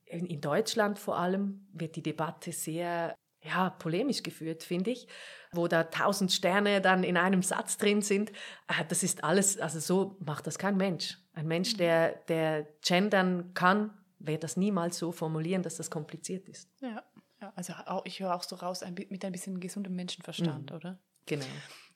in, 0.05 0.27
in 0.27 0.41
Deutschland 0.41 0.99
vor 0.99 1.17
allem, 1.19 1.69
wird 1.73 1.97
die 1.97 2.03
Debatte 2.03 2.53
sehr 2.53 3.15
ja, 3.43 3.71
polemisch 3.71 4.23
geführt, 4.23 4.63
finde 4.63 4.91
ich, 4.91 5.09
wo 5.53 5.67
da 5.67 5.85
tausend 5.85 6.33
Sterne 6.33 6.81
dann 6.81 7.05
in 7.05 7.17
einem 7.17 7.43
Satz 7.43 7.79
drin 7.79 8.03
sind. 8.03 8.31
Äh, 8.69 8.85
das 8.89 9.03
ist 9.03 9.25
alles, 9.25 9.59
also 9.59 9.81
so 9.81 10.17
macht 10.21 10.47
das 10.47 10.59
kein 10.59 10.77
Mensch. 10.77 11.19
Ein 11.33 11.47
Mensch, 11.47 11.75
mhm. 11.75 11.79
der, 11.79 12.15
der 12.29 12.67
gendern 12.83 13.55
kann, 13.55 13.91
wird 14.19 14.45
das 14.45 14.57
niemals 14.57 14.99
so 14.99 15.13
formulieren, 15.13 15.63
dass 15.63 15.77
das 15.77 15.91
kompliziert 15.91 16.49
ist. 16.49 16.69
Ja, 16.81 17.03
ja 17.41 17.53
also 17.57 17.73
auch, 17.87 18.05
ich 18.05 18.21
höre 18.21 18.35
auch 18.35 18.43
so 18.43 18.57
raus 18.57 18.83
ein, 18.83 18.95
mit 18.95 19.25
ein 19.25 19.33
bisschen 19.33 19.61
gesundem 19.61 19.97
Menschenverstand, 19.97 20.71
mhm. 20.71 20.77
oder? 20.77 20.99
Genau. 21.27 21.47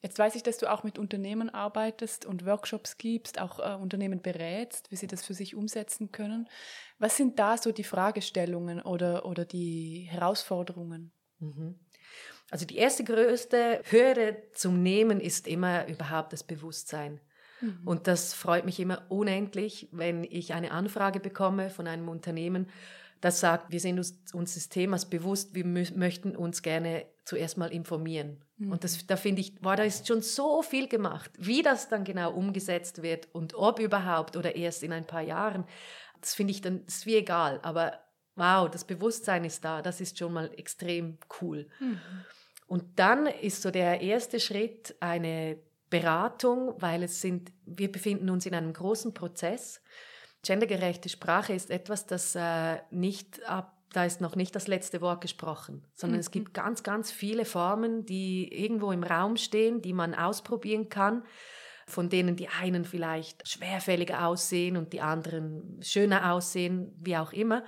Jetzt 0.01 0.19
weiß 0.19 0.35
ich, 0.35 0.43
dass 0.43 0.59
du 0.59 0.71
auch 0.71 0.83
mit 0.83 0.99
Unternehmen 0.99 1.49
arbeitest 1.49 2.25
und 2.25 2.45
Workshops 2.45 2.97
gibst, 2.97 3.39
auch 3.39 3.59
äh, 3.59 3.75
Unternehmen 3.75 4.21
berätst, 4.21 4.91
wie 4.91 4.95
sie 4.95 5.07
das 5.07 5.25
für 5.25 5.33
sich 5.33 5.55
umsetzen 5.55 6.11
können. 6.11 6.47
Was 6.99 7.17
sind 7.17 7.39
da 7.39 7.57
so 7.57 7.71
die 7.71 7.83
Fragestellungen 7.83 8.81
oder, 8.81 9.25
oder 9.25 9.45
die 9.45 10.07
Herausforderungen? 10.09 11.11
Mhm. 11.39 11.79
Also 12.51 12.65
die 12.65 12.77
erste 12.77 13.03
größte 13.03 13.81
Hürde 13.89 14.43
zum 14.53 14.83
Nehmen 14.83 15.19
ist 15.19 15.47
immer 15.47 15.87
überhaupt 15.87 16.33
das 16.33 16.43
Bewusstsein. 16.43 17.19
Mhm. 17.61 17.81
Und 17.85 18.07
das 18.07 18.33
freut 18.33 18.65
mich 18.65 18.79
immer 18.79 19.03
unendlich, 19.09 19.87
wenn 19.91 20.23
ich 20.23 20.53
eine 20.53 20.71
Anfrage 20.71 21.19
bekomme 21.19 21.69
von 21.69 21.87
einem 21.87 22.09
Unternehmen, 22.09 22.67
das 23.21 23.39
sagt, 23.39 23.71
wir 23.71 23.79
sind 23.79 23.97
uns, 23.97 24.19
uns 24.33 24.53
des 24.53 24.69
Themas 24.69 25.09
bewusst, 25.09 25.55
wir 25.55 25.65
möchten 25.65 26.35
uns 26.35 26.61
gerne 26.61 27.05
zuerst 27.23 27.57
mal 27.57 27.71
informieren. 27.71 28.43
Mhm. 28.57 28.71
Und 28.71 28.83
das, 28.83 29.07
da 29.07 29.17
finde 29.17 29.41
ich, 29.41 29.53
wow, 29.61 29.75
da 29.75 29.83
ist 29.83 30.07
schon 30.07 30.21
so 30.21 30.61
viel 30.61 30.87
gemacht. 30.87 31.31
Wie 31.37 31.63
das 31.63 31.89
dann 31.89 32.03
genau 32.03 32.31
umgesetzt 32.33 33.01
wird 33.01 33.27
und 33.33 33.55
ob 33.55 33.79
überhaupt 33.79 34.37
oder 34.37 34.55
erst 34.55 34.83
in 34.83 34.93
ein 34.93 35.05
paar 35.05 35.23
Jahren, 35.23 35.65
das 36.21 36.35
finde 36.35 36.51
ich 36.51 36.61
dann, 36.61 36.85
ist 36.85 37.05
wie 37.05 37.15
egal. 37.15 37.59
Aber 37.63 37.99
wow, 38.35 38.69
das 38.69 38.83
Bewusstsein 38.83 39.45
ist 39.45 39.63
da, 39.65 39.81
das 39.81 40.01
ist 40.01 40.19
schon 40.19 40.33
mal 40.33 40.51
extrem 40.55 41.17
cool. 41.41 41.67
Mhm. 41.79 41.99
Und 42.67 42.83
dann 42.99 43.27
ist 43.27 43.61
so 43.61 43.71
der 43.71 44.01
erste 44.01 44.39
Schritt 44.39 44.95
eine 44.99 45.57
Beratung, 45.99 46.75
weil 46.79 47.03
es 47.03 47.21
sind, 47.21 47.51
wir 47.65 47.91
befinden 47.91 48.29
uns 48.29 48.45
in 48.45 48.53
einem 48.53 48.73
großen 48.73 49.13
Prozess. 49.13 49.81
Gendergerechte 50.43 51.09
Sprache 51.09 51.53
ist 51.53 51.71
etwas, 51.71 52.05
das 52.05 52.35
äh, 52.35 52.77
nicht 52.91 53.43
ab 53.47 53.71
da 53.93 54.03
ist 54.03 54.19
noch 54.19 54.35
nicht 54.35 54.53
das 54.53 54.67
letzte 54.67 54.99
Wort 54.99 55.21
gesprochen, 55.21 55.87
sondern 55.93 56.17
mhm. 56.17 56.21
es 56.21 56.31
gibt 56.31 56.53
ganz, 56.53 56.83
ganz 56.83 57.11
viele 57.11 57.45
Formen, 57.45 58.05
die 58.05 58.53
irgendwo 58.53 58.91
im 58.91 59.03
Raum 59.03 59.37
stehen, 59.37 59.81
die 59.81 59.93
man 59.93 60.13
ausprobieren 60.13 60.89
kann, 60.89 61.23
von 61.87 62.09
denen 62.09 62.35
die 62.35 62.49
einen 62.49 62.83
vielleicht 62.83 63.47
schwerfälliger 63.47 64.27
aussehen 64.27 64.75
und 64.75 64.91
die 64.91 64.99
anderen 64.99 65.79
schöner 65.81 66.33
aussehen, 66.33 66.93
wie 66.99 67.15
auch 67.15 67.31
immer. 67.31 67.63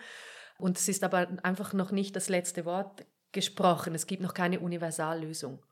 Und 0.58 0.78
es 0.78 0.90
ist 0.90 1.06
aber 1.06 1.30
einfach 1.44 1.72
noch 1.72 1.92
nicht 1.92 2.13
das 2.18 2.28
letzte 2.28 2.66
Wort 2.66 3.06
gesprochen. 3.32 3.96
Es 3.96 4.06
gibt 4.06 4.22
noch 4.22 4.34
keine 4.34 4.60
Universallösung. 4.60 5.63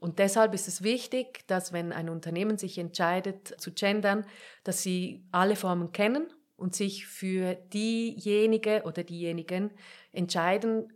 Und 0.00 0.18
deshalb 0.18 0.54
ist 0.54 0.66
es 0.66 0.82
wichtig, 0.82 1.46
dass 1.46 1.72
wenn 1.72 1.92
ein 1.92 2.08
Unternehmen 2.08 2.56
sich 2.56 2.78
entscheidet 2.78 3.60
zu 3.60 3.72
gendern, 3.72 4.26
dass 4.64 4.82
sie 4.82 5.22
alle 5.30 5.56
Formen 5.56 5.92
kennen 5.92 6.26
und 6.56 6.74
sich 6.74 7.06
für 7.06 7.54
diejenige 7.54 8.82
oder 8.84 9.04
diejenigen 9.04 9.70
entscheiden 10.12 10.92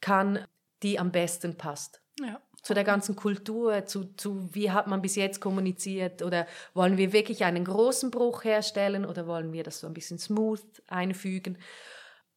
kann, 0.00 0.46
die 0.82 0.98
am 0.98 1.10
besten 1.10 1.56
passt. 1.56 2.00
Ja. 2.20 2.40
Zu 2.62 2.74
der 2.74 2.84
ganzen 2.84 3.16
Kultur, 3.16 3.86
zu, 3.86 4.04
zu 4.14 4.54
wie 4.54 4.70
hat 4.70 4.86
man 4.86 5.02
bis 5.02 5.16
jetzt 5.16 5.40
kommuniziert 5.40 6.22
oder 6.22 6.46
wollen 6.74 6.96
wir 6.96 7.12
wirklich 7.12 7.44
einen 7.44 7.64
großen 7.64 8.12
Bruch 8.12 8.44
herstellen 8.44 9.04
oder 9.04 9.26
wollen 9.26 9.52
wir 9.52 9.64
das 9.64 9.80
so 9.80 9.88
ein 9.88 9.94
bisschen 9.94 10.18
smooth 10.18 10.62
einfügen? 10.86 11.58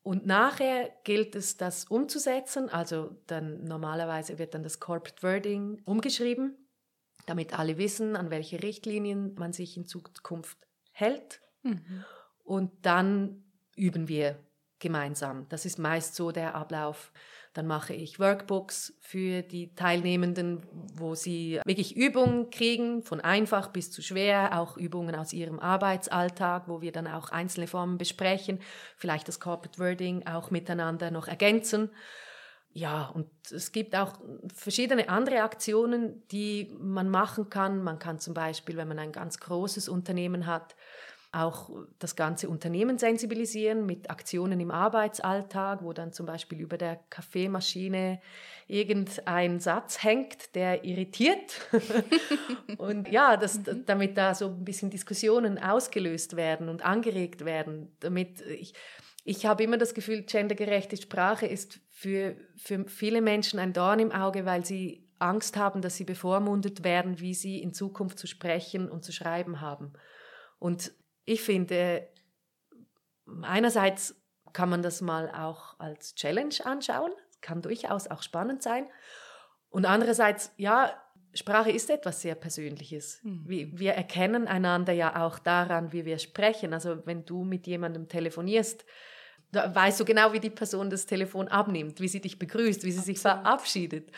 Und 0.05 0.27
nachher 0.27 0.91
gilt 1.03 1.33
es, 1.33 1.57
das 1.57 1.85
umzusetzen. 1.85 2.69
Also 2.69 3.17
dann 3.25 3.63
normalerweise 3.63 4.37
wird 4.37 4.53
dann 4.53 4.61
das 4.61 4.79
Corporate 4.79 5.23
Wording 5.23 5.81
umgeschrieben, 5.83 6.55
damit 7.25 7.57
alle 7.57 7.79
wissen, 7.79 8.15
an 8.15 8.29
welche 8.29 8.61
Richtlinien 8.61 9.33
man 9.33 9.51
sich 9.51 9.75
in 9.77 9.87
Zukunft 9.87 10.59
hält. 10.91 11.41
Mhm. 11.63 12.05
Und 12.43 12.85
dann 12.85 13.45
üben 13.75 14.07
wir 14.07 14.37
gemeinsam. 14.77 15.49
Das 15.49 15.65
ist 15.65 15.79
meist 15.79 16.13
so 16.13 16.31
der 16.31 16.53
Ablauf. 16.53 17.11
Dann 17.55 17.67
mache 17.67 17.93
ich 17.93 18.19
Workbooks 18.19 18.93
für 18.99 19.41
die 19.41 19.73
Teilnehmenden, 19.75 20.61
wo 20.93 21.15
sie 21.15 21.61
wirklich 21.65 21.95
Übungen 21.95 22.49
kriegen, 22.49 23.01
von 23.01 23.21
einfach 23.21 23.69
bis 23.69 23.91
zu 23.91 24.01
schwer, 24.01 24.59
auch 24.59 24.75
Übungen 24.75 25.15
aus 25.15 25.31
ihrem 25.31 25.61
Arbeitsalltag, 25.61 26.67
wo 26.67 26.81
wir 26.81 26.91
dann 26.91 27.07
auch 27.07 27.29
einzelne 27.29 27.67
Formen 27.67 27.97
besprechen, 27.97 28.59
vielleicht 28.97 29.29
das 29.29 29.39
Corporate 29.39 29.79
Wording 29.79 30.27
auch 30.27 30.51
miteinander 30.51 31.11
noch 31.11 31.29
ergänzen. 31.29 31.91
Ja, 32.73 33.05
und 33.05 33.29
es 33.51 33.71
gibt 33.71 33.95
auch 33.95 34.19
verschiedene 34.53 35.07
andere 35.07 35.43
Aktionen, 35.43 36.27
die 36.27 36.75
man 36.77 37.09
machen 37.09 37.49
kann. 37.49 37.81
Man 37.81 37.99
kann 37.99 38.19
zum 38.19 38.33
Beispiel, 38.33 38.75
wenn 38.75 38.89
man 38.89 38.99
ein 38.99 39.13
ganz 39.13 39.39
großes 39.39 39.87
Unternehmen 39.87 40.45
hat, 40.45 40.75
auch 41.35 41.69
das 41.99 42.15
ganze 42.15 42.47
Unternehmen 42.47 42.97
sensibilisieren 42.97 43.85
mit 43.85 44.09
Aktionen 44.09 44.59
im 44.59 44.71
Arbeitsalltag, 44.71 45.83
wo 45.83 45.91
dann 45.91 46.13
zum 46.13 46.25
Beispiel 46.25 46.61
über 46.61 46.77
der 46.77 46.99
Kaffeemaschine 47.09 48.21
irgendein 48.67 49.59
Satz 49.59 50.01
hängt, 50.01 50.55
der 50.55 50.85
irritiert. 50.85 51.61
und 52.77 53.09
ja, 53.09 53.35
das, 53.35 53.59
mhm. 53.59 53.83
damit 53.85 54.17
da 54.17 54.33
so 54.33 54.47
ein 54.47 54.63
bisschen 54.63 54.89
Diskussionen 54.89 55.59
ausgelöst 55.59 56.35
werden 56.35 56.69
und 56.69 56.85
angeregt 56.85 57.43
werden. 57.43 57.95
Damit 57.99 58.41
ich, 58.41 58.73
ich 59.25 59.45
habe 59.45 59.63
immer 59.63 59.77
das 59.77 59.93
Gefühl, 59.93 60.23
gendergerechte 60.23 60.95
Sprache 60.95 61.47
ist 61.47 61.79
für, 61.91 62.35
für 62.55 62.85
viele 62.87 63.21
Menschen 63.21 63.59
ein 63.59 63.73
Dorn 63.73 63.99
im 63.99 64.11
Auge, 64.11 64.45
weil 64.45 64.65
sie 64.65 65.05
Angst 65.19 65.57
haben, 65.57 65.81
dass 65.81 65.97
sie 65.97 66.05
bevormundet 66.05 66.83
werden, 66.83 67.19
wie 67.19 67.33
sie 67.33 67.61
in 67.61 67.73
Zukunft 67.73 68.19
zu 68.19 68.27
sprechen 68.27 68.89
und 68.89 69.03
zu 69.03 69.11
schreiben 69.11 69.59
haben. 69.59 69.93
Und 70.59 70.91
ich 71.25 71.41
finde, 71.41 72.07
einerseits 73.41 74.15
kann 74.53 74.69
man 74.69 74.81
das 74.81 75.01
mal 75.01 75.29
auch 75.31 75.79
als 75.79 76.15
Challenge 76.15 76.55
anschauen, 76.63 77.11
kann 77.41 77.61
durchaus 77.61 78.07
auch 78.07 78.23
spannend 78.23 78.63
sein. 78.63 78.87
Und 79.69 79.85
andererseits, 79.85 80.53
ja, 80.57 80.93
Sprache 81.33 81.69
ist 81.69 81.89
etwas 81.89 82.21
sehr 82.21 82.35
Persönliches. 82.35 83.19
Mhm. 83.23 83.43
Wir, 83.45 83.79
wir, 83.79 83.93
erkennen 83.93 84.47
einander 84.47 84.93
ja 84.93 85.25
auch 85.25 85.37
daran, 85.37 85.91
wie 85.91 86.05
wir 86.05 86.17
sprechen. 86.17 86.73
Also 86.73 87.05
wenn 87.05 87.25
du 87.25 87.43
mit 87.43 87.67
jemandem 87.67 88.07
telefonierst, 88.07 88.85
da 89.51 89.73
weißt 89.73 89.99
du 89.99 90.05
genau, 90.05 90.31
wie 90.31 90.39
die 90.39 90.49
Person 90.49 90.89
das 90.89 91.05
Telefon 91.05 91.49
abnimmt, 91.49 91.99
wie 91.99 92.07
sie 92.07 92.21
dich 92.21 92.39
begrüßt, 92.39 92.83
wie 92.83 92.91
sie 92.91 92.99
Absolut. 92.99 93.05
sich 93.05 93.19
verabschiedet. 93.19 94.11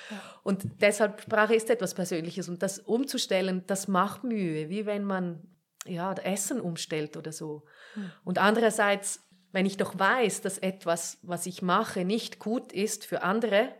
Und 0.43 0.63
deshalb, 0.79 1.21
Sprache 1.21 1.55
ist 1.55 1.69
etwas 1.69 1.95
Persönliches. 1.95 2.49
Und 2.49 2.61
das 2.61 2.79
umzustellen, 2.79 3.63
das 3.65 3.87
macht 3.87 4.23
Mühe, 4.23 4.69
wie 4.69 4.85
wenn 4.85 5.03
man 5.03 5.41
ja, 5.87 6.13
Essen 6.13 6.59
umstellt 6.59 7.17
oder 7.17 7.31
so. 7.31 7.65
Mhm. 7.95 8.11
Und 8.23 8.37
andererseits, 8.37 9.27
wenn 9.51 9.65
ich 9.65 9.77
doch 9.77 9.97
weiß, 9.97 10.41
dass 10.41 10.57
etwas, 10.57 11.19
was 11.21 11.45
ich 11.45 11.61
mache, 11.61 12.05
nicht 12.05 12.39
gut 12.39 12.71
ist 12.71 13.05
für 13.05 13.23
andere 13.23 13.73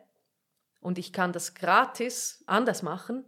und 0.80 0.98
ich 0.98 1.14
kann 1.14 1.34
das 1.34 1.56
gratis 1.56 2.44
anders 2.48 2.84
machen, 2.84 3.26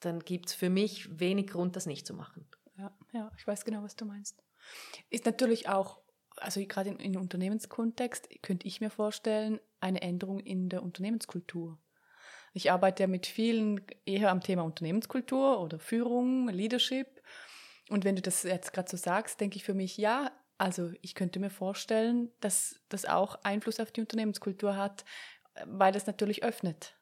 dann 0.00 0.20
gibt 0.20 0.46
es 0.46 0.54
für 0.54 0.70
mich 0.70 1.18
wenig 1.18 1.48
Grund, 1.48 1.76
das 1.76 1.86
nicht 1.86 2.06
zu 2.06 2.14
machen. 2.14 2.46
Ja, 2.78 2.96
ja, 3.12 3.32
ich 3.36 3.46
weiß 3.46 3.64
genau, 3.64 3.82
was 3.82 3.96
du 3.96 4.04
meinst. 4.04 4.42
Ist 5.10 5.26
natürlich 5.26 5.68
auch, 5.68 6.00
also 6.36 6.64
gerade 6.66 6.90
im, 6.90 6.98
im 6.98 7.20
Unternehmenskontext, 7.20 8.28
könnte 8.42 8.66
ich 8.66 8.80
mir 8.80 8.90
vorstellen, 8.90 9.60
eine 9.80 10.02
Änderung 10.02 10.40
in 10.40 10.68
der 10.68 10.82
Unternehmenskultur. 10.82 11.78
Ich 12.52 12.70
arbeite 12.70 13.02
ja 13.02 13.06
mit 13.06 13.26
vielen 13.26 13.82
eher 14.06 14.30
am 14.30 14.40
Thema 14.40 14.62
Unternehmenskultur 14.62 15.60
oder 15.60 15.78
Führung, 15.78 16.48
Leadership 16.48 17.15
und 17.88 18.04
wenn 18.04 18.16
du 18.16 18.22
das 18.22 18.42
jetzt 18.42 18.72
gerade 18.72 18.90
so 18.90 18.96
sagst, 18.96 19.40
denke 19.40 19.56
ich 19.56 19.64
für 19.64 19.74
mich, 19.74 19.96
ja, 19.96 20.32
also 20.58 20.92
ich 21.02 21.14
könnte 21.14 21.38
mir 21.38 21.50
vorstellen, 21.50 22.30
dass 22.40 22.80
das 22.88 23.04
auch 23.04 23.38
Einfluss 23.42 23.80
auf 23.80 23.92
die 23.92 24.00
Unternehmenskultur 24.00 24.76
hat, 24.76 25.04
weil 25.64 25.92
das 25.92 26.06
natürlich 26.06 26.42
öffnet. 26.42 26.96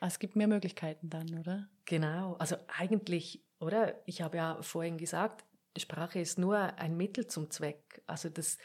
Also 0.00 0.14
es 0.14 0.18
gibt 0.18 0.36
mehr 0.36 0.48
Möglichkeiten 0.48 1.08
dann, 1.10 1.38
oder? 1.38 1.68
Genau, 1.84 2.34
also 2.34 2.56
eigentlich, 2.76 3.44
oder? 3.60 4.00
Ich 4.06 4.22
habe 4.22 4.36
ja 4.36 4.62
vorhin 4.62 4.98
gesagt, 4.98 5.44
Sprache 5.76 6.20
ist 6.20 6.38
nur 6.38 6.58
ein 6.78 6.96
Mittel 6.96 7.26
zum 7.26 7.50
Zweck. 7.50 8.02
Also 8.06 8.28
das, 8.28 8.58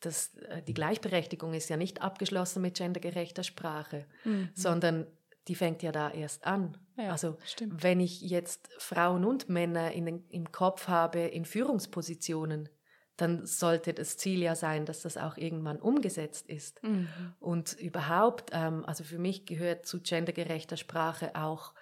das, 0.00 0.34
äh, 0.36 0.62
die 0.62 0.74
Gleichberechtigung 0.74 1.54
ist 1.54 1.68
ja 1.68 1.76
nicht 1.76 2.02
abgeschlossen 2.02 2.62
mit 2.62 2.78
gendergerechter 2.78 3.44
Sprache, 3.44 4.06
mhm. 4.24 4.50
sondern 4.54 5.06
die 5.48 5.54
fängt 5.54 5.82
ja 5.82 5.92
da 5.92 6.10
erst 6.10 6.46
an. 6.46 6.76
Ja, 6.96 7.10
also 7.10 7.38
stimmt. 7.44 7.82
wenn 7.82 8.00
ich 8.00 8.20
jetzt 8.20 8.68
Frauen 8.78 9.24
und 9.24 9.48
Männer 9.48 9.92
in 9.92 10.24
im 10.28 10.52
Kopf 10.52 10.88
habe 10.88 11.20
in 11.20 11.44
Führungspositionen, 11.44 12.68
dann 13.16 13.44
sollte 13.44 13.92
das 13.92 14.16
Ziel 14.16 14.40
ja 14.40 14.54
sein, 14.54 14.86
dass 14.86 15.02
das 15.02 15.16
auch 15.16 15.36
irgendwann 15.36 15.78
umgesetzt 15.78 16.48
ist. 16.48 16.82
Mhm. 16.82 17.08
Und 17.38 17.74
überhaupt, 17.74 18.50
ähm, 18.52 18.84
also 18.86 19.04
für 19.04 19.18
mich 19.18 19.46
gehört 19.46 19.86
zu 19.86 20.00
gendergerechter 20.00 20.76
Sprache 20.76 21.34
auch, 21.34 21.74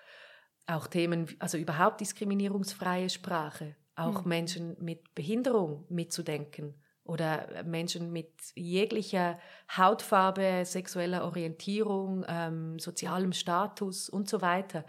auch 0.66 0.86
Themen, 0.88 1.28
also 1.38 1.56
überhaupt 1.56 2.00
diskriminierungsfreie 2.00 3.08
Sprache, 3.08 3.76
auch 3.94 4.24
mhm. 4.24 4.28
Menschen 4.28 4.76
mit 4.80 5.14
Behinderung 5.14 5.84
mitzudenken 5.88 6.74
oder 7.08 7.64
Menschen 7.64 8.12
mit 8.12 8.30
jeglicher 8.54 9.38
Hautfarbe, 9.76 10.62
sexueller 10.64 11.24
Orientierung, 11.24 12.24
ähm, 12.28 12.78
sozialem 12.78 13.32
Status 13.32 14.08
und 14.08 14.28
so 14.28 14.40
weiter. 14.42 14.84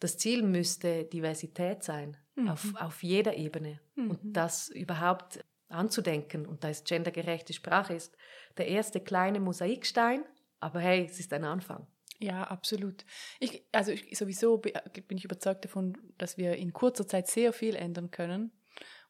Das 0.00 0.16
Ziel 0.16 0.42
müsste 0.42 1.04
Diversität 1.04 1.84
sein, 1.84 2.16
mhm. 2.34 2.48
auf, 2.48 2.74
auf 2.76 3.02
jeder 3.02 3.36
Ebene. 3.36 3.80
Mhm. 3.94 4.10
Und 4.10 4.20
das 4.22 4.70
überhaupt 4.70 5.44
anzudenken, 5.68 6.46
und 6.46 6.64
da 6.64 6.70
ist 6.70 6.88
gendergerechte 6.88 7.52
Sprache 7.52 7.94
ist 7.94 8.16
der 8.56 8.66
erste 8.66 9.00
kleine 9.00 9.38
Mosaikstein, 9.38 10.24
aber 10.58 10.80
hey, 10.80 11.06
es 11.08 11.20
ist 11.20 11.32
ein 11.32 11.44
Anfang. 11.44 11.86
Ja, 12.18 12.44
absolut. 12.44 13.04
Ich, 13.38 13.64
also 13.72 13.92
ich, 13.92 14.18
sowieso 14.18 14.58
bin 14.58 15.16
ich 15.16 15.24
überzeugt 15.24 15.64
davon, 15.64 15.96
dass 16.18 16.36
wir 16.36 16.56
in 16.56 16.72
kurzer 16.72 17.06
Zeit 17.06 17.28
sehr 17.28 17.52
viel 17.52 17.74
ändern 17.74 18.10
können. 18.10 18.52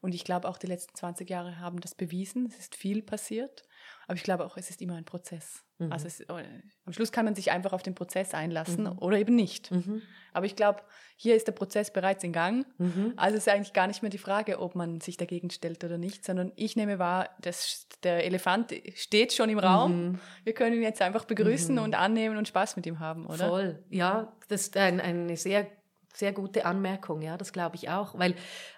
Und 0.01 0.15
ich 0.15 0.25
glaube 0.25 0.49
auch 0.49 0.57
die 0.57 0.67
letzten 0.67 0.95
20 0.95 1.29
Jahre 1.29 1.59
haben 1.59 1.81
das 1.81 1.95
bewiesen. 1.95 2.47
Es 2.47 2.59
ist 2.59 2.75
viel 2.75 3.03
passiert. 3.03 3.63
Aber 4.07 4.17
ich 4.17 4.23
glaube 4.23 4.45
auch, 4.45 4.57
es 4.57 4.71
ist 4.71 4.81
immer 4.81 4.95
ein 4.95 5.05
Prozess. 5.05 5.63
Mhm. 5.79 5.93
Also 5.93 6.07
es, 6.07 6.21
äh, 6.21 6.45
am 6.85 6.93
Schluss 6.93 7.13
kann 7.13 7.27
man 7.27 7.35
sich 7.35 7.51
einfach 7.51 7.73
auf 7.73 7.83
den 7.83 7.95
Prozess 7.95 8.35
einlassen 8.35 8.85
mhm. 8.85 8.99
oder 8.99 9.19
eben 9.19 9.35
nicht. 9.35 9.71
Mhm. 9.71 10.03
Aber 10.33 10.47
ich 10.47 10.57
glaube, 10.57 10.81
hier 11.17 11.37
ist 11.37 11.47
der 11.47 11.53
Prozess 11.53 11.93
bereits 11.93 12.25
in 12.25 12.33
Gang. 12.33 12.67
Mhm. 12.79 13.13
Also 13.17 13.37
es 13.37 13.47
ist 13.47 13.53
eigentlich 13.53 13.73
gar 13.73 13.87
nicht 13.87 14.03
mehr 14.03 14.11
die 14.11 14.19
Frage, 14.19 14.59
ob 14.59 14.75
man 14.75 15.01
sich 15.01 15.17
dagegen 15.17 15.51
stellt 15.51 15.85
oder 15.85 15.99
nicht, 15.99 16.25
sondern 16.25 16.53
ich 16.57 16.77
nehme 16.77 16.99
wahr, 16.99 17.31
dass 17.41 17.87
der 18.03 18.25
Elefant 18.25 18.75
steht 18.95 19.33
schon 19.33 19.51
im 19.51 19.59
Raum. 19.59 20.13
Mhm. 20.13 20.21
Wir 20.45 20.55
können 20.55 20.77
ihn 20.77 20.83
jetzt 20.83 21.03
einfach 21.03 21.25
begrüßen 21.27 21.75
mhm. 21.75 21.83
und 21.83 21.95
annehmen 21.95 22.37
und 22.39 22.49
Spaß 22.49 22.77
mit 22.77 22.87
ihm 22.87 23.01
haben, 23.01 23.27
oder? 23.27 23.49
Voll. 23.49 23.85
Ja, 23.91 24.33
das 24.49 24.63
ist 24.63 24.77
ein, 24.77 25.01
eine 25.01 25.37
sehr 25.37 25.67
sehr 26.13 26.33
gute 26.33 26.65
Anmerkung, 26.65 27.23
ja, 27.23 27.37
das 27.37 27.53
glaube 27.53 27.77
ich 27.77 27.89
auch, 27.89 28.19
weil 28.19 28.35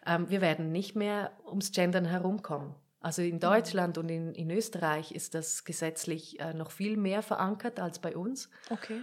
ähm, 0.07 0.29
wir 0.31 0.40
werden 0.40 0.73
nicht 0.73 0.95
mehr 0.97 1.33
ums 1.47 1.73
Gendern 1.73 2.05
herumkommen. 2.05 2.75
Also 3.01 3.23
in 3.23 3.35
mhm. 3.35 3.40
Deutschland 3.40 3.99
und 3.99 4.09
in, 4.09 4.35
in 4.35 4.51
Österreich 4.51 5.12
ist 5.12 5.35
das 5.35 5.64
gesetzlich 5.64 6.38
äh, 6.40 6.55
noch 6.55 6.71
viel 6.71 6.97
mehr 6.97 7.23
verankert 7.23 7.81
als 7.81 7.99
bei 7.99 8.16
uns. 8.16 8.49
Okay. 8.71 9.03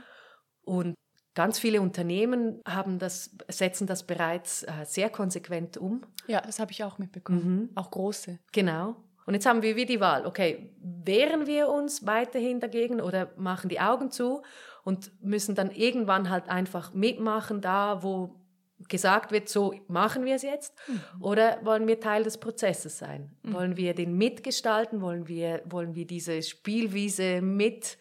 Und 0.61 0.95
ganz 1.35 1.59
viele 1.59 1.81
Unternehmen 1.81 2.61
haben 2.65 2.99
das, 2.99 3.35
setzen 3.49 3.87
das 3.87 4.03
bereits 4.05 4.63
äh, 4.63 4.85
sehr 4.85 5.09
konsequent 5.09 5.77
um. 5.77 6.05
Ja, 6.27 6.41
das 6.41 6.59
habe 6.59 6.71
ich 6.71 6.83
auch 6.83 6.97
mitbekommen. 6.97 7.43
Mhm. 7.43 7.69
Auch 7.75 7.91
große. 7.91 8.39
Genau. 8.51 8.95
Und 9.25 9.35
jetzt 9.35 9.45
haben 9.45 9.61
wir 9.61 9.75
wie 9.75 9.85
die 9.85 9.99
Wahl, 9.99 10.25
okay, 10.25 10.73
wehren 10.81 11.45
wir 11.45 11.69
uns 11.69 12.07
weiterhin 12.07 12.59
dagegen 12.59 12.99
oder 12.99 13.31
machen 13.37 13.69
die 13.69 13.79
Augen 13.79 14.09
zu 14.09 14.41
und 14.89 15.11
müssen 15.23 15.53
dann 15.53 15.69
irgendwann 15.69 16.31
halt 16.31 16.49
einfach 16.49 16.95
mitmachen, 16.95 17.61
da 17.61 18.01
wo 18.01 18.41
gesagt 18.87 19.31
wird, 19.31 19.47
so 19.47 19.71
machen 19.87 20.25
wir 20.25 20.33
es 20.33 20.41
jetzt? 20.41 20.73
Mhm. 20.87 21.21
Oder 21.21 21.63
wollen 21.63 21.85
wir 21.85 21.99
Teil 21.99 22.23
des 22.23 22.39
Prozesses 22.39 22.97
sein? 22.97 23.37
Mhm. 23.43 23.53
Wollen 23.53 23.77
wir 23.77 23.93
den 23.93 24.17
mitgestalten? 24.17 25.01
Wollen 25.01 25.27
wir, 25.27 25.61
wollen 25.65 25.93
wir 25.93 26.07
diese 26.07 26.41
Spielwiese 26.41 27.43
mit 27.43 27.99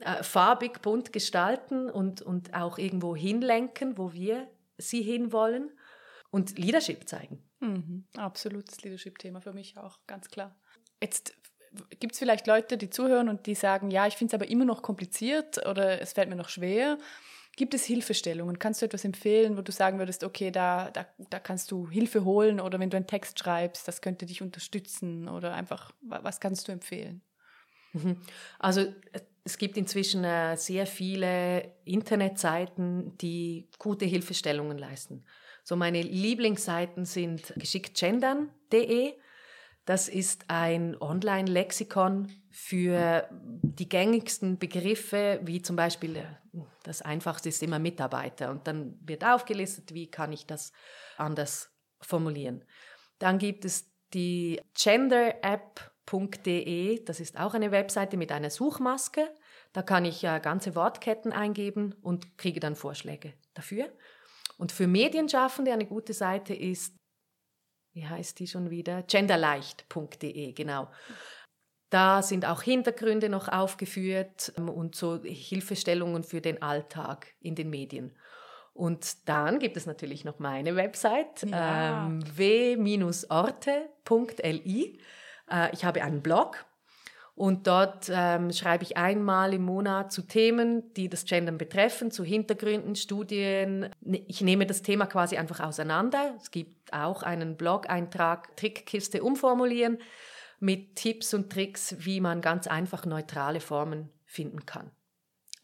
äh, 0.00 0.24
farbig, 0.24 0.82
bunt 0.82 1.12
gestalten 1.12 1.88
und, 1.88 2.20
und 2.20 2.52
auch 2.52 2.78
irgendwo 2.78 3.14
hinlenken, 3.14 3.96
wo 3.96 4.12
wir 4.12 4.48
sie 4.76 5.02
hinwollen? 5.02 5.70
Und 6.32 6.58
Leadership 6.58 7.08
zeigen. 7.08 7.44
Mhm. 7.60 8.06
Absolutes 8.16 8.82
Leadership-Thema 8.82 9.40
für 9.40 9.52
mich 9.52 9.78
auch, 9.78 10.00
ganz 10.08 10.28
klar. 10.30 10.56
Jetzt 11.00 11.36
gibt 12.00 12.12
es 12.12 12.18
vielleicht 12.18 12.46
Leute, 12.46 12.76
die 12.76 12.90
zuhören 12.90 13.28
und 13.28 13.46
die 13.46 13.54
sagen, 13.54 13.90
ja, 13.90 14.06
ich 14.06 14.14
finde 14.14 14.34
es 14.34 14.40
aber 14.40 14.50
immer 14.50 14.64
noch 14.64 14.82
kompliziert 14.82 15.66
oder 15.66 16.00
es 16.00 16.12
fällt 16.12 16.28
mir 16.28 16.36
noch 16.36 16.48
schwer. 16.48 16.98
Gibt 17.56 17.74
es 17.74 17.84
Hilfestellungen? 17.84 18.58
Kannst 18.58 18.82
du 18.82 18.86
etwas 18.86 19.04
empfehlen, 19.04 19.56
wo 19.56 19.62
du 19.62 19.70
sagen 19.70 19.98
würdest, 19.98 20.24
okay, 20.24 20.50
da, 20.50 20.90
da, 20.90 21.06
da 21.30 21.38
kannst 21.38 21.70
du 21.70 21.88
Hilfe 21.88 22.24
holen 22.24 22.60
oder 22.60 22.80
wenn 22.80 22.90
du 22.90 22.96
einen 22.96 23.06
Text 23.06 23.38
schreibst, 23.38 23.86
das 23.86 24.00
könnte 24.00 24.26
dich 24.26 24.42
unterstützen 24.42 25.28
oder 25.28 25.54
einfach, 25.54 25.92
was 26.00 26.40
kannst 26.40 26.66
du 26.66 26.72
empfehlen? 26.72 27.22
Mhm. 27.92 28.16
Also 28.58 28.92
es 29.44 29.58
gibt 29.58 29.76
inzwischen 29.76 30.24
äh, 30.24 30.56
sehr 30.56 30.86
viele 30.86 31.72
Internetseiten, 31.84 33.16
die 33.18 33.68
gute 33.78 34.04
Hilfestellungen 34.04 34.78
leisten. 34.78 35.24
So 35.62 35.76
meine 35.76 36.02
Lieblingsseiten 36.02 37.04
sind 37.04 37.54
geschicktgendern.de. 37.56 39.14
Das 39.84 40.08
ist 40.08 40.44
ein 40.48 40.96
Online-Lexikon 41.00 42.32
für 42.50 43.28
die 43.30 43.88
gängigsten 43.88 44.58
Begriffe, 44.58 45.40
wie 45.42 45.60
zum 45.60 45.76
Beispiel 45.76 46.16
äh, 46.16 46.24
das 46.84 47.02
einfachste 47.02 47.50
ist 47.50 47.62
immer 47.62 47.78
Mitarbeiter. 47.78 48.50
Und 48.50 48.66
dann 48.66 48.98
wird 49.02 49.24
aufgelistet, 49.24 49.92
wie 49.92 50.10
kann 50.10 50.32
ich 50.32 50.46
das 50.46 50.72
anders 51.18 51.70
formulieren. 52.00 52.64
Dann 53.18 53.38
gibt 53.38 53.64
es 53.66 53.90
die 54.14 54.60
genderapp.de, 54.74 55.84
das 57.04 57.20
ist 57.20 57.38
auch 57.38 57.54
eine 57.54 57.70
Webseite 57.70 58.16
mit 58.16 58.32
einer 58.32 58.50
Suchmaske. 58.50 59.28
Da 59.72 59.82
kann 59.82 60.04
ich 60.04 60.22
ganze 60.22 60.74
Wortketten 60.76 61.32
eingeben 61.32 61.94
und 62.00 62.38
kriege 62.38 62.60
dann 62.60 62.76
Vorschläge 62.76 63.34
dafür. 63.54 63.92
Und 64.56 64.70
für 64.72 64.86
Medienschaffende 64.86 65.72
eine 65.72 65.86
gute 65.86 66.12
Seite 66.12 66.54
ist 66.54 66.94
wie 67.94 68.06
heißt 68.06 68.38
die 68.38 68.46
schon 68.46 68.70
wieder? 68.70 69.02
genderleicht.de, 69.02 70.52
genau. 70.52 70.88
Da 71.90 72.22
sind 72.22 72.44
auch 72.44 72.62
Hintergründe 72.62 73.28
noch 73.28 73.48
aufgeführt 73.48 74.52
ähm, 74.58 74.68
und 74.68 74.94
so 74.96 75.22
Hilfestellungen 75.22 76.24
für 76.24 76.40
den 76.40 76.60
Alltag 76.60 77.28
in 77.40 77.54
den 77.54 77.70
Medien. 77.70 78.12
Und 78.72 79.28
dann 79.28 79.60
gibt 79.60 79.76
es 79.76 79.86
natürlich 79.86 80.24
noch 80.24 80.40
meine 80.40 80.74
Website, 80.74 81.44
ja. 81.44 82.06
ähm, 82.06 82.24
w-orte.li. 82.36 83.30
Äh, 85.48 85.72
ich 85.72 85.84
habe 85.84 86.02
einen 86.02 86.22
Blog 86.22 86.66
und 87.36 87.66
dort 87.66 88.08
ähm, 88.12 88.52
schreibe 88.52 88.84
ich 88.84 88.96
einmal 88.96 89.54
im 89.54 89.62
Monat 89.62 90.12
zu 90.12 90.22
Themen, 90.22 90.94
die 90.94 91.08
das 91.08 91.24
Gendern 91.24 91.58
betreffen, 91.58 92.12
zu 92.12 92.22
Hintergründen, 92.22 92.94
Studien. 92.94 93.90
Ne, 94.00 94.24
ich 94.28 94.40
nehme 94.40 94.66
das 94.66 94.82
Thema 94.82 95.06
quasi 95.06 95.36
einfach 95.36 95.58
auseinander. 95.58 96.34
Es 96.40 96.52
gibt 96.52 96.92
auch 96.92 97.24
einen 97.24 97.56
Blog-Eintrag, 97.56 98.56
Trickkiste 98.56 99.24
umformulieren 99.24 99.98
mit 100.60 100.94
Tipps 100.94 101.34
und 101.34 101.50
Tricks, 101.50 101.96
wie 101.98 102.20
man 102.20 102.40
ganz 102.40 102.68
einfach 102.68 103.04
neutrale 103.04 103.58
Formen 103.58 104.10
finden 104.24 104.64
kann. 104.64 104.92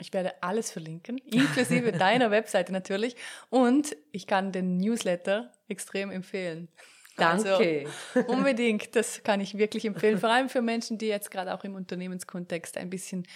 Ich 0.01 0.13
werde 0.13 0.43
alles 0.43 0.73
verlinken, 0.73 1.19
inklusive 1.25 1.93
deiner 1.93 2.33
Webseite 2.33 2.73
natürlich. 2.73 3.15
Und 3.49 3.97
ich 4.11 4.27
kann 4.27 4.51
den 4.51 4.77
Newsletter 4.77 5.53
extrem 5.69 6.11
empfehlen. 6.11 6.69
Danke. 7.17 7.87
Also, 8.15 8.29
unbedingt, 8.33 8.95
das 8.97 9.23
kann 9.23 9.41
ich 9.41 9.59
wirklich 9.59 9.85
empfehlen. 9.85 10.19
Vor 10.19 10.31
allem 10.31 10.49
für 10.49 10.63
Menschen, 10.63 10.99
die 10.99 11.07
jetzt 11.07 11.31
gerade 11.31 11.55
auch 11.55 11.65
im 11.65 11.75
Unternehmenskontext 11.75 12.77
ein 12.77 12.91
bisschen, 12.91 13.27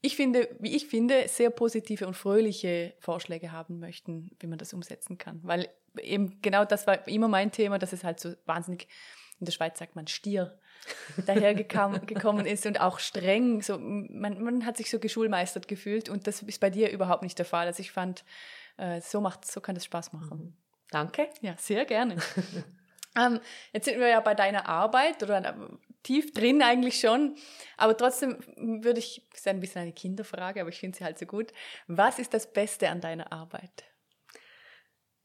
ich 0.00 0.16
finde, 0.16 0.48
wie 0.58 0.74
ich 0.74 0.86
finde, 0.86 1.28
sehr 1.28 1.50
positive 1.50 2.06
und 2.06 2.14
fröhliche 2.14 2.94
Vorschläge 2.98 3.52
haben 3.52 3.78
möchten, 3.78 4.30
wie 4.40 4.48
man 4.48 4.58
das 4.58 4.74
umsetzen 4.74 5.16
kann. 5.16 5.40
Weil 5.42 5.68
eben 6.00 6.40
genau 6.42 6.64
das 6.64 6.86
war 6.86 7.06
immer 7.06 7.28
mein 7.28 7.52
Thema, 7.52 7.78
dass 7.78 7.92
es 7.92 8.04
halt 8.04 8.18
so 8.18 8.34
wahnsinnig, 8.44 8.88
in 9.38 9.46
der 9.46 9.52
Schweiz 9.52 9.78
sagt 9.78 9.94
man 9.94 10.08
Stier, 10.08 10.58
dahergekommen 11.26 12.46
ist 12.46 12.66
und 12.66 12.80
auch 12.80 12.98
streng. 12.98 13.62
So, 13.62 13.78
man, 13.78 14.42
man 14.42 14.66
hat 14.66 14.76
sich 14.76 14.90
so 14.90 14.98
geschulmeistert 14.98 15.68
gefühlt 15.68 16.08
und 16.08 16.26
das 16.26 16.42
ist 16.42 16.60
bei 16.60 16.70
dir 16.70 16.90
überhaupt 16.90 17.22
nicht 17.22 17.38
der 17.38 17.46
Fall. 17.46 17.66
Also 17.66 17.80
ich 17.80 17.92
fand, 17.92 18.24
äh, 18.76 19.00
so 19.00 19.20
macht, 19.20 19.44
so 19.44 19.60
kann 19.60 19.74
das 19.74 19.84
Spaß 19.84 20.12
machen. 20.12 20.38
Mhm. 20.38 20.56
Danke. 20.90 21.28
Ja, 21.40 21.54
sehr 21.58 21.84
gerne. 21.84 22.16
ähm, 23.16 23.40
jetzt 23.72 23.84
sind 23.84 23.98
wir 23.98 24.08
ja 24.08 24.20
bei 24.20 24.34
deiner 24.34 24.68
Arbeit 24.68 25.22
oder 25.22 25.44
äh, 25.44 25.54
tief 26.02 26.32
drin 26.32 26.62
eigentlich 26.62 26.98
schon, 27.00 27.36
aber 27.76 27.96
trotzdem 27.96 28.38
würde 28.56 28.98
ich, 28.98 29.26
das 29.30 29.40
ist 29.40 29.48
ein 29.48 29.60
bisschen 29.60 29.82
eine 29.82 29.92
Kinderfrage, 29.92 30.60
aber 30.60 30.70
ich 30.70 30.80
finde 30.80 30.98
sie 30.98 31.04
halt 31.04 31.18
so 31.18 31.26
gut. 31.26 31.52
Was 31.86 32.18
ist 32.18 32.34
das 32.34 32.52
Beste 32.52 32.88
an 32.88 33.00
deiner 33.00 33.32
Arbeit? 33.32 33.84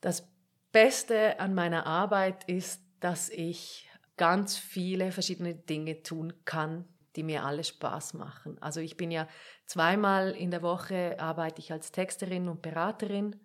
Das 0.01 0.27
Beste 0.71 1.39
an 1.39 1.53
meiner 1.53 1.85
Arbeit 1.87 2.43
ist, 2.43 2.83
dass 2.99 3.29
ich 3.29 3.89
ganz 4.17 4.57
viele 4.57 5.11
verschiedene 5.11 5.55
Dinge 5.55 6.03
tun 6.03 6.33
kann, 6.45 6.85
die 7.15 7.23
mir 7.23 7.43
alle 7.43 7.63
Spaß 7.63 8.13
machen. 8.15 8.61
Also 8.61 8.79
ich 8.79 8.97
bin 8.97 9.11
ja 9.11 9.27
zweimal 9.65 10.31
in 10.31 10.51
der 10.51 10.61
Woche 10.61 11.19
arbeite 11.19 11.61
ich 11.61 11.71
als 11.71 11.91
Texterin 11.91 12.47
und 12.47 12.61
Beraterin, 12.61 13.35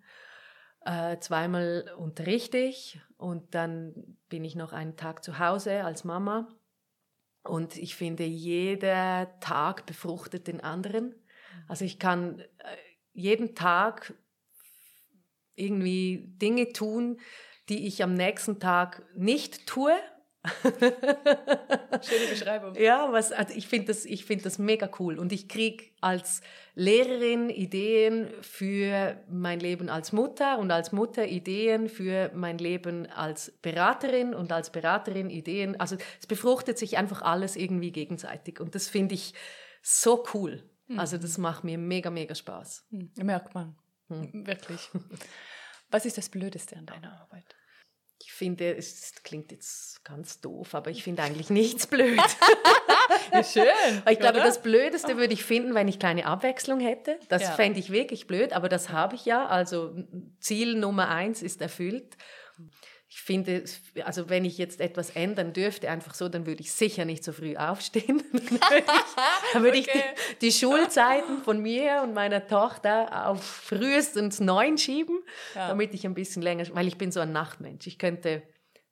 äh, 0.84 1.18
zweimal 1.18 1.92
unterrichte 1.96 2.58
ich 2.58 3.00
und 3.16 3.54
dann 3.54 4.16
bin 4.28 4.44
ich 4.44 4.56
noch 4.56 4.72
einen 4.72 4.96
Tag 4.96 5.24
zu 5.24 5.38
Hause 5.38 5.84
als 5.84 6.04
Mama. 6.04 6.48
Und 7.44 7.76
ich 7.76 7.96
finde, 7.96 8.24
jeder 8.24 9.38
Tag 9.40 9.86
befruchtet 9.86 10.46
den 10.46 10.60
anderen. 10.60 11.14
Also 11.68 11.84
ich 11.84 11.98
kann 11.98 12.38
äh, 12.38 12.44
jeden 13.12 13.54
Tag 13.54 14.14
irgendwie 15.54 16.24
Dinge 16.40 16.72
tun, 16.72 17.20
die 17.68 17.86
ich 17.86 18.02
am 18.02 18.14
nächsten 18.14 18.58
Tag 18.58 19.02
nicht 19.14 19.66
tue 19.66 19.92
Schöne 20.62 22.26
Beschreibung. 22.31 22.74
Ja, 22.74 23.12
was, 23.12 23.31
also 23.31 23.55
ich 23.55 23.68
finde 23.68 23.88
das, 23.88 24.05
ich 24.05 24.24
finde 24.24 24.44
das 24.44 24.59
mega 24.59 24.90
cool. 24.98 25.18
Und 25.18 25.33
ich 25.33 25.48
kriege 25.48 25.85
als 26.00 26.40
Lehrerin 26.74 27.48
Ideen 27.48 28.28
für 28.40 29.22
mein 29.31 29.61
Leben 29.61 29.88
als 29.88 30.12
Mutter 30.12 30.59
und 30.59 30.70
als 30.72 30.90
Mutter 30.90 31.26
Ideen 31.26 31.88
für 31.88 32.33
mein 32.35 32.59
Leben 32.59 33.07
als 33.07 33.52
Beraterin 33.62 34.35
und 34.35 34.50
als 34.50 34.70
Beraterin 34.70 35.31
Ideen. 35.31 35.78
Also 35.78 35.96
es 36.20 36.26
befruchtet 36.26 36.76
sich 36.76 36.98
einfach 36.98 37.22
alles 37.22 37.55
irgendwie 37.55 37.92
gegenseitig. 37.92 38.59
Und 38.59 38.74
das 38.74 38.88
finde 38.88 39.14
ich 39.14 39.35
so 39.81 40.24
cool. 40.35 40.68
Mhm. 40.88 40.98
Also 40.98 41.18
das 41.18 41.38
macht 41.38 41.62
mir 41.62 41.78
mega, 41.78 42.11
mega 42.11 42.35
Spaß. 42.35 42.87
Mhm. 42.90 43.12
Merkt 43.16 43.55
man. 43.55 43.76
Mhm. 44.09 44.44
Wirklich. 44.46 44.90
Was 45.90 46.05
ist 46.05 46.18
das 46.18 46.28
Blödeste 46.31 46.76
an 46.76 46.87
deiner 46.87 47.20
Arbeit? 47.20 47.55
Ich 48.24 48.32
finde, 48.32 48.76
es 48.76 49.14
klingt 49.24 49.50
jetzt 49.50 50.04
ganz 50.04 50.40
doof, 50.40 50.74
aber 50.74 50.90
ich 50.90 51.02
finde 51.02 51.22
eigentlich 51.22 51.50
nichts 51.50 51.87
blöd. 51.87 52.18
ja, 53.32 53.42
schön. 53.42 53.64
ich 54.08 54.18
glaube, 54.18 54.38
oder? 54.38 54.46
das 54.46 54.62
Blödeste 54.62 55.16
würde 55.16 55.35
ich 55.35 55.44
finden, 55.44 55.74
wenn 55.74 55.88
ich 55.88 55.98
kleine 55.98 56.26
Abwechslung 56.26 56.78
hätte. 56.78 57.18
Das 57.28 57.42
ja. 57.42 57.50
fände 57.52 57.80
ich 57.80 57.90
wirklich 57.90 58.26
blöd, 58.26 58.52
aber 58.52 58.68
das 58.68 58.90
habe 58.90 59.16
ich 59.16 59.24
ja. 59.24 59.46
Also 59.46 59.94
Ziel 60.38 60.76
Nummer 60.76 61.08
eins 61.08 61.42
ist 61.42 61.61
erfüllt 61.61 62.16
ich 63.14 63.20
finde, 63.20 63.62
also 64.05 64.31
wenn 64.31 64.46
ich 64.46 64.57
jetzt 64.57 64.81
etwas 64.81 65.11
ändern 65.11 65.53
dürfte, 65.53 65.90
einfach 65.90 66.14
so, 66.14 66.31
dann 66.31 66.46
würde 66.46 66.62
ich 66.62 66.72
sicher 66.72 67.05
nicht 67.05 67.22
so 67.22 67.33
früh 67.33 67.57
aufstehen. 67.57 68.22
dann 69.53 69.62
würde 69.62 69.77
ich, 69.77 69.87
okay. 69.87 70.03
die, 70.40 70.46
die, 70.46 70.53
Schulzeiten 70.53 71.42
von 71.42 71.61
mir 71.61 72.01
und 72.03 72.14
meiner 72.14 72.46
Tochter 72.46 73.29
auf 73.29 73.44
frühestens 73.44 74.40
neun 74.40 74.79
schieben, 74.79 75.22
ja. 75.55 75.68
damit 75.68 75.92
ich 75.92 76.07
ein 76.07 76.14
bisschen 76.14 76.40
länger, 76.40 76.64
weil 76.72 76.88
ich 76.88 76.96
bin 76.96 77.12
so 77.12 77.20
ein 77.20 77.33
Nachtmensch. 77.33 77.87
Ich 77.87 77.98
könnte 77.98 78.42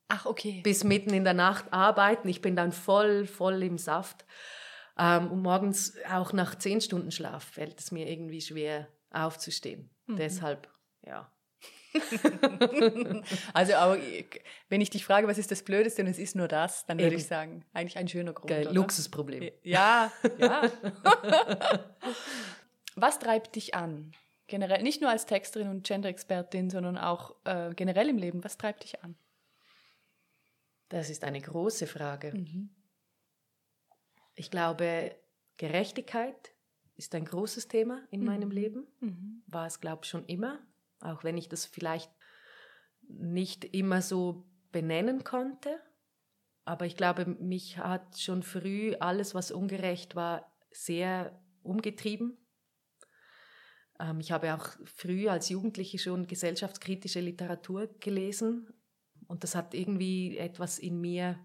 Ach, 0.09 0.27
okay. 0.27 0.61
bis 0.63 0.85
mitten 0.85 1.15
in 1.15 1.25
der 1.25 1.35
Nacht 1.35 1.73
arbeiten. 1.73 2.29
Ich 2.29 2.43
bin 2.43 2.55
dann 2.55 2.73
voll, 2.73 3.27
voll 3.27 3.63
im 3.63 3.79
Saft. 3.79 4.27
Ähm, 4.99 5.31
und 5.31 5.41
morgens 5.41 5.97
auch 6.11 6.35
nach 6.35 6.57
zehn 6.57 6.83
Stunden 6.83 7.11
Schlaf 7.11 7.45
fällt 7.45 7.81
es 7.81 7.91
mir 7.91 8.07
irgendwie 8.07 8.43
schwer 8.43 8.89
aufzustehen. 9.11 9.89
Mhm. 10.07 10.17
Deshalb, 10.17 10.69
ja. 11.07 11.33
also, 13.55 13.75
aber 13.75 13.99
wenn 14.69 14.81
ich 14.81 14.91
dich 14.91 15.05
frage, 15.05 15.27
was 15.27 15.39
ist 15.39 15.51
das 15.51 15.63
Blödeste 15.63 16.03
und 16.03 16.09
es 16.09 16.19
ist 16.19 16.37
nur 16.37 16.49
das, 16.49 16.87
dann 16.87 16.99
würde 16.99 17.17
ich 17.17 17.27
sagen, 17.27 17.65
eigentlich 17.73 17.99
ein 17.99 18.09
schöner 18.09 18.33
Grund. 18.33 18.49
Geil, 18.49 18.69
Luxusproblem. 18.73 19.51
Ja, 19.63 20.13
ja. 20.39 20.71
was 22.95 23.19
treibt 23.19 23.57
dich 23.57 23.75
an? 23.75 24.13
Generell, 24.47 24.83
nicht 24.83 25.01
nur 25.01 25.11
als 25.11 25.27
Texterin 25.27 25.69
und 25.69 25.87
Gender-Expertin, 25.87 26.71
sondern 26.71 26.99
auch 26.99 27.37
äh, 27.45 27.73
generell 27.75 28.09
im 28.09 28.19
Leben. 28.19 28.43
Was 28.43 28.59
treibt 28.59 28.83
dich 28.83 29.03
an? 29.03 29.17
Das 30.89 31.09
ist 31.09 31.23
eine 31.23 31.41
große 31.41 31.87
Frage. 31.87 32.33
Mhm. 32.35 32.71
Ich 34.35 34.51
glaube, 34.51 35.15
Gerechtigkeit 35.57 36.53
ist 36.97 37.15
ein 37.15 37.25
großes 37.25 37.69
Thema 37.69 38.03
in 38.11 38.21
mhm. 38.21 38.27
meinem 38.27 38.51
Leben. 38.51 38.87
Mhm. 39.01 39.43
War 39.47 39.67
es, 39.67 39.81
glaube 39.81 40.01
ich, 40.05 40.11
schon 40.11 40.27
immer 40.27 40.59
auch 41.01 41.25
wenn 41.25 41.37
ich 41.37 41.49
das 41.49 41.67
vielleicht 41.67 42.11
nicht 43.03 43.65
immer 43.65 44.03
so 44.03 44.47
benennen 44.73 45.25
konnte. 45.25 45.81
Aber 46.65 46.87
ich 46.87 46.97
glaube, 46.97 47.27
mich 47.27 47.79
hat 47.79 48.19
schon 48.19 48.43
früh 48.43 48.95
alles, 49.01 49.35
was 49.35 49.51
ungerecht 49.51 50.15
war, 50.15 50.53
sehr 50.71 51.43
umgetrieben. 51.63 52.37
Ähm, 53.99 54.21
ich 54.21 54.33
habe 54.33 54.55
auch 54.55 54.69
früh 54.85 55.29
als 55.29 55.49
Jugendliche 55.49 55.99
schon 55.99 56.27
gesellschaftskritische 56.27 57.21
Literatur 57.21 57.89
gelesen 58.01 58.73
und 59.27 59.45
das 59.45 59.55
hat 59.55 59.75
irgendwie 59.75 60.39
etwas 60.39 60.79
in 60.79 61.01
mir 61.01 61.39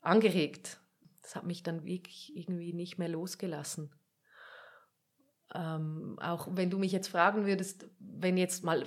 angeregt. 0.00 0.80
Das 1.22 1.34
hat 1.36 1.44
mich 1.44 1.62
dann 1.62 1.84
wirklich 1.84 2.36
irgendwie 2.36 2.72
nicht 2.72 2.98
mehr 2.98 3.08
losgelassen. 3.08 3.90
Ähm, 5.56 6.18
auch 6.20 6.48
wenn 6.50 6.68
du 6.68 6.78
mich 6.78 6.92
jetzt 6.92 7.08
fragen 7.08 7.46
würdest, 7.46 7.88
wenn 7.98 8.36
jetzt 8.36 8.62
mal 8.62 8.84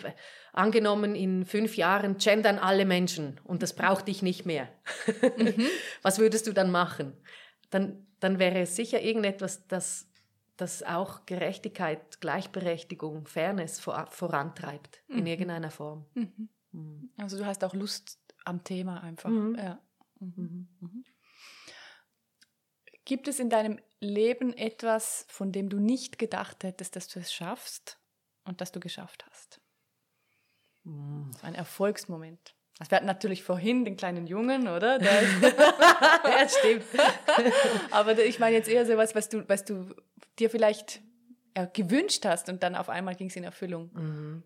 angenommen 0.54 1.16
in 1.16 1.46
fünf 1.46 1.78
Jahren 1.78 2.18
gendern 2.18 2.60
alle 2.60 2.86
Menschen 2.86 3.40
und 3.44 3.64
das 3.64 3.74
braucht 3.74 4.08
dich 4.08 4.22
nicht 4.22 4.46
mehr, 4.46 4.68
mhm. 5.38 5.66
was 6.04 6.20
würdest 6.20 6.46
du 6.46 6.54
dann 6.54 6.70
machen? 6.70 7.14
Dann, 7.72 8.06
dann 8.20 8.38
wäre 8.38 8.60
es 8.60 8.76
sicher 8.76 9.02
irgendetwas, 9.02 9.68
das, 9.68 10.08
das 10.58 10.84
auch 10.84 11.26
Gerechtigkeit, 11.26 12.22
Gleichberechtigung, 12.22 13.26
Fairness 13.26 13.80
vor, 13.80 14.08
vorantreibt 14.12 15.02
mhm. 15.08 15.20
in 15.20 15.26
irgendeiner 15.26 15.72
Form. 15.72 16.06
Mhm. 16.14 16.50
mhm. 16.72 17.10
Also 17.18 17.38
du 17.38 17.48
hast 17.48 17.64
auch 17.64 17.74
Lust 17.74 18.20
am 18.46 18.64
Thema 18.64 19.02
einfach. 19.02 19.30
Mhm. 19.30 19.56
Ja. 19.56 19.80
Gibt 23.10 23.28
es 23.28 23.39
in 23.39 23.50
deinem 23.50 23.80
Leben 24.02 24.56
etwas, 24.56 25.26
von 25.30 25.52
dem 25.52 25.67
du 25.67 25.80
nicht 25.80 26.19
gedacht 26.19 26.63
hättest, 26.63 26.95
dass 26.95 27.08
du 27.08 27.19
es 27.19 27.34
schaffst 27.34 27.98
und 28.43 28.62
dass 28.62 28.72
du 28.72 28.80
geschafft 28.80 29.26
hast? 29.32 29.60
Mm. 30.84 31.32
ein 31.41 31.56
Erfolgsmoment. 31.56 32.54
Also 32.77 32.92
wir 32.92 32.98
hatten 32.98 33.08
natürlich 33.08 33.42
vorhin 33.42 33.84
den 33.84 33.98
kleinen 33.98 34.27
Jungen, 34.27 34.67
oder? 34.67 35.02
ja, 35.02 36.48
stimmt. 36.48 36.86
Aber 37.90 38.15
ich 38.19 38.38
meine 38.38 38.56
jetzt 38.56 38.69
eher 38.69 38.86
so 38.86 38.96
was, 38.96 39.15
was 39.15 39.27
du, 39.27 39.44
was 39.50 39.65
du 39.65 39.92
dir 40.38 40.52
vielleicht 40.52 41.02
äh, 41.56 41.65
gewünscht 41.65 42.25
hast 42.25 42.48
und 42.48 42.62
dann 42.62 42.75
auf 42.75 42.90
einmal 42.90 43.15
ging 43.15 43.29
es 43.29 43.36
in 43.36 43.44
Erfüllung. 43.44 43.90
Mhm. 43.92 44.44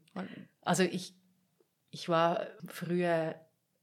Also 0.61 0.83
ich, 0.83 1.13
ich 1.91 2.07
war 2.07 2.47
früher 2.65 3.35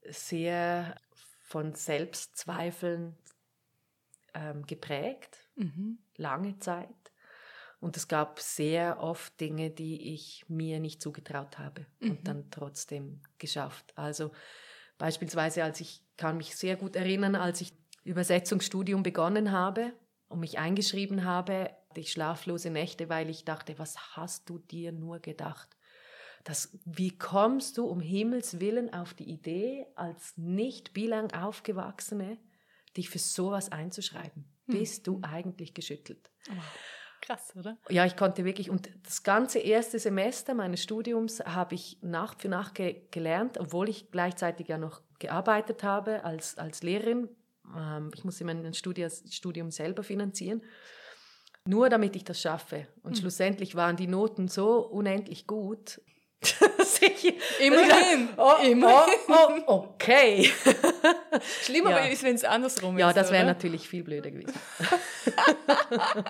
sehr 0.09 0.97
von 1.43 1.75
Selbstzweifeln 1.75 3.19
ähm, 4.35 4.67
geprägt, 4.67 5.39
Mhm. 5.57 5.99
lange 6.17 6.59
Zeit. 6.59 6.89
Und 7.81 7.97
es 7.97 8.09
gab 8.09 8.41
sehr 8.41 9.01
oft 9.01 9.41
Dinge, 9.41 9.71
die 9.71 10.13
ich 10.15 10.45
mir 10.49 10.81
nicht 10.81 11.01
zugetraut 11.03 11.59
habe 11.59 11.87
Mhm. 12.01 12.11
und 12.11 12.29
dann 12.29 12.51
trotzdem 12.51 13.23
geschafft. 13.39 13.93
Also 13.97 14.33
beispielsweise, 14.99 15.65
als 15.65 15.81
ich 15.81 16.03
kann 16.17 16.37
mich 16.37 16.57
sehr 16.57 16.77
gut 16.77 16.95
erinnern, 16.97 17.35
als 17.35 17.61
ich 17.63 17.73
Übersetzungsstudium 18.05 19.03
begonnen 19.03 19.51
habe 19.51 19.93
und 20.29 20.41
mich 20.41 20.59
eingeschrieben 20.59 21.25
habe, 21.25 21.71
hatte 21.89 22.01
ich 22.01 22.13
schlaflose 22.13 22.71
Nächte, 22.71 23.09
weil 23.09 23.31
ich 23.31 23.45
dachte, 23.45 23.79
was 23.79 24.17
hast 24.17 24.49
du 24.49 24.59
dir 24.59 24.93
nur 24.93 25.19
gedacht? 25.21 25.77
Das, 26.45 26.79
wie 26.85 27.17
kommst 27.19 27.77
du 27.79 27.87
um 27.87 28.01
Himmels 28.01 28.61
Willen 28.61 28.93
auf 28.93 29.13
die 29.15 29.29
Idee, 29.31 29.87
als 29.95 30.37
nicht 30.37 30.93
bilang 30.95 31.33
aufgewachsene, 31.33 32.39
dich 32.97 33.09
für 33.09 33.19
sowas 33.19 33.71
einzuschreiben? 33.73 34.45
Hm. 34.67 34.79
Bist 34.79 35.07
du 35.07 35.21
eigentlich 35.23 35.75
geschüttelt? 35.75 36.31
Krass, 37.23 37.53
oder? 37.55 37.77
Ja, 37.91 38.07
ich 38.07 38.17
konnte 38.17 38.45
wirklich, 38.45 38.71
und 38.71 38.89
das 39.05 39.23
ganze 39.23 39.59
erste 39.59 39.99
Semester 39.99 40.55
meines 40.55 40.83
Studiums 40.83 41.41
habe 41.41 41.75
ich 41.75 41.99
Nacht 42.01 42.41
für 42.41 42.49
Nacht 42.49 42.75
ge 42.75 43.03
gelernt, 43.11 43.59
obwohl 43.59 43.89
ich 43.89 44.11
gleichzeitig 44.11 44.69
ja 44.69 44.79
noch 44.79 45.03
gearbeitet 45.19 45.83
habe 45.83 46.25
als, 46.25 46.57
als 46.57 46.83
Lehrerin. 46.83 47.29
Ähm, 47.77 48.11
ich 48.15 48.25
musste 48.25 48.45
mein 48.45 48.73
Studium, 48.73 49.11
Studium 49.31 49.71
selber 49.71 50.03
finanzieren. 50.03 50.63
Nur 51.67 51.91
damit 51.91 52.17
ich 52.17 52.25
das 52.25 52.41
schaffe. 52.41 52.89
Und 53.03 53.13
Mhm. 53.13 53.21
schlussendlich 53.21 53.75
waren 53.75 53.97
die 53.97 54.07
Noten 54.07 54.49
so 54.49 54.79
unendlich 54.79 55.47
gut, 55.47 56.01
dass 57.01 57.25
ich 57.25 57.35
Immerhin, 57.67 58.29
Oh, 58.37 58.55
immerhin. 58.63 59.15
oh, 59.29 59.51
oh, 59.67 59.73
okay. 59.95 60.51
Schlimmer 61.63 61.91
Ja. 61.91 61.99
ist, 62.07 62.23
wenn 62.23 62.35
es 62.35 62.45
andersrum 62.45 62.99
Ja, 62.99 63.09
ist. 63.11 63.17
das 63.17 63.31
wäre 63.31 63.45
natürlich 63.45 63.89
viel 63.89 64.03
blöder 64.05 64.31
gewesen. 64.31 64.53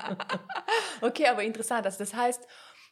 Okay, 1.01 1.27
aber 1.27 1.43
interessant. 1.43 1.87
Also 1.87 1.99
das 1.99 2.15
heißt, 2.15 2.41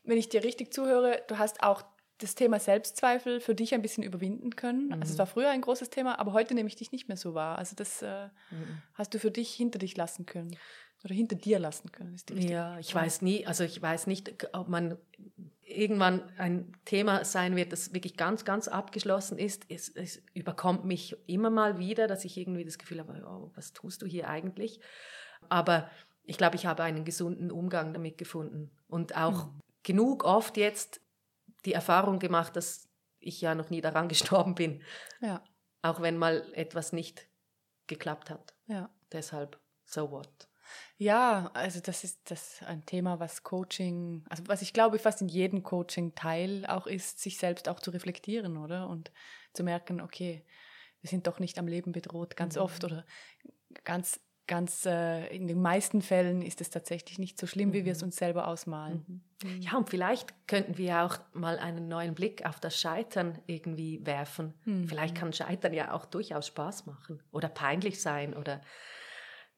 wenn 0.04 0.16
ich 0.18 0.28
dir 0.28 0.42
richtig 0.44 0.72
zuhöre, 0.72 1.22
du 1.28 1.38
hast 1.38 1.62
auch 1.62 1.82
das 2.18 2.34
Thema 2.34 2.58
Selbstzweifel 2.58 3.40
für 3.40 3.54
dich 3.54 3.74
ein 3.74 3.82
bisschen 3.82 4.02
überwinden 4.02 4.56
können. 4.56 4.92
Also 4.92 5.04
es 5.04 5.12
Mhm. 5.14 5.18
war 5.18 5.26
früher 5.26 5.50
ein 5.50 5.60
großes 5.60 5.90
Thema, 5.90 6.18
aber 6.18 6.32
heute 6.32 6.54
nehme 6.54 6.68
ich 6.68 6.74
dich 6.76 6.90
nicht 6.90 7.06
mehr 7.08 7.16
so 7.16 7.34
wahr. 7.34 7.58
Also 7.58 7.76
das 7.76 8.02
äh, 8.02 8.28
Mhm. 8.50 8.82
hast 8.94 9.14
du 9.14 9.18
für 9.20 9.30
dich 9.30 9.52
hinter 9.54 9.78
dich 9.78 9.96
lassen 9.96 10.26
können. 10.26 10.56
Oder 11.04 11.14
hinter 11.14 11.36
dir 11.36 11.60
lassen 11.60 11.92
können, 11.92 12.14
ist 12.14 12.28
die 12.28 12.32
richtige 12.34 12.54
Ja, 12.54 12.76
ich 12.80 12.92
weiß 12.92 13.22
nie, 13.22 13.46
also 13.46 13.62
ich 13.62 13.80
weiß 13.80 14.08
nicht, 14.08 14.48
ob 14.52 14.66
man 14.68 14.98
irgendwann 15.68 16.30
ein 16.38 16.72
Thema 16.84 17.24
sein 17.24 17.54
wird, 17.56 17.72
das 17.72 17.92
wirklich 17.92 18.16
ganz, 18.16 18.44
ganz 18.44 18.68
abgeschlossen 18.68 19.38
ist. 19.38 19.66
Es, 19.68 19.88
es 19.88 20.22
überkommt 20.34 20.84
mich 20.84 21.16
immer 21.26 21.50
mal 21.50 21.78
wieder, 21.78 22.06
dass 22.06 22.24
ich 22.24 22.36
irgendwie 22.36 22.64
das 22.64 22.78
Gefühl 22.78 23.00
habe, 23.00 23.22
oh, 23.26 23.50
was 23.54 23.72
tust 23.72 24.02
du 24.02 24.06
hier 24.06 24.28
eigentlich? 24.28 24.80
Aber 25.48 25.90
ich 26.24 26.38
glaube, 26.38 26.56
ich 26.56 26.66
habe 26.66 26.82
einen 26.82 27.04
gesunden 27.04 27.50
Umgang 27.50 27.92
damit 27.92 28.18
gefunden 28.18 28.70
und 28.88 29.16
auch 29.16 29.46
Mhm. 29.46 29.60
genug 29.82 30.24
oft 30.24 30.56
jetzt 30.56 31.00
die 31.64 31.72
Erfahrung 31.72 32.18
gemacht, 32.18 32.56
dass 32.56 32.88
ich 33.20 33.40
ja 33.40 33.54
noch 33.54 33.70
nie 33.70 33.80
daran 33.80 34.08
gestorben 34.48 34.54
bin, 34.54 34.82
Ja, 35.20 35.42
auch 35.82 36.00
wenn 36.00 36.16
mal 36.16 36.46
etwas 36.54 36.92
nicht 36.92 37.28
geklappt 37.86 38.30
hat. 38.30 38.54
ja. 38.66 38.90
Deshalb, 39.12 39.58
so 39.86 40.10
what? 40.10 40.48
Ja, 40.96 41.50
also 41.54 41.80
das 41.80 42.04
ist 42.04 42.30
das 42.30 42.62
ein 42.62 42.84
Thema, 42.86 43.20
was 43.20 43.42
Coaching, 43.42 44.24
also 44.28 44.42
was 44.46 44.62
ich 44.62 44.72
glaube, 44.72 44.98
fast 44.98 45.20
in 45.22 45.28
jedem 45.28 45.62
Coaching 45.62 46.14
Teil 46.14 46.66
auch 46.66 46.86
ist, 46.86 47.20
sich 47.20 47.38
selbst 47.38 47.68
auch 47.68 47.80
zu 47.80 47.90
reflektieren, 47.90 48.56
oder? 48.56 48.88
Und 48.88 49.12
zu 49.52 49.64
merken, 49.64 50.00
okay, 50.00 50.44
wir 51.00 51.10
sind 51.10 51.26
doch 51.26 51.38
nicht 51.38 51.58
am 51.58 51.68
Leben 51.68 51.92
bedroht, 51.92 52.36
ganz 52.36 52.56
Mhm. 52.56 52.62
oft 52.62 52.84
oder 52.84 53.06
ganz, 53.84 54.20
ganz 54.46 54.86
äh, 54.86 55.26
in 55.34 55.46
den 55.46 55.60
meisten 55.60 56.02
Fällen 56.02 56.42
ist 56.42 56.60
es 56.60 56.70
tatsächlich 56.70 57.18
nicht 57.18 57.38
so 57.38 57.46
schlimm, 57.46 57.72
wie 57.72 57.84
wir 57.84 57.92
es 57.92 58.00
Mhm. 58.00 58.06
uns 58.06 58.16
selber 58.16 58.48
ausmalen. 58.48 59.06
Mhm. 59.42 59.60
Ja, 59.60 59.76
und 59.76 59.88
vielleicht 59.88 60.34
könnten 60.48 60.78
wir 60.78 61.04
auch 61.04 61.18
mal 61.32 61.58
einen 61.58 61.86
neuen 61.86 62.14
Blick 62.14 62.44
auf 62.44 62.58
das 62.58 62.80
Scheitern 62.80 63.38
irgendwie 63.46 64.04
werfen. 64.04 64.54
Mhm. 64.64 64.88
Vielleicht 64.88 65.14
kann 65.14 65.32
Scheitern 65.32 65.72
ja 65.74 65.92
auch 65.92 66.06
durchaus 66.06 66.48
Spaß 66.48 66.86
machen 66.86 67.22
oder 67.30 67.48
peinlich 67.48 68.00
sein 68.02 68.34
oder 68.34 68.60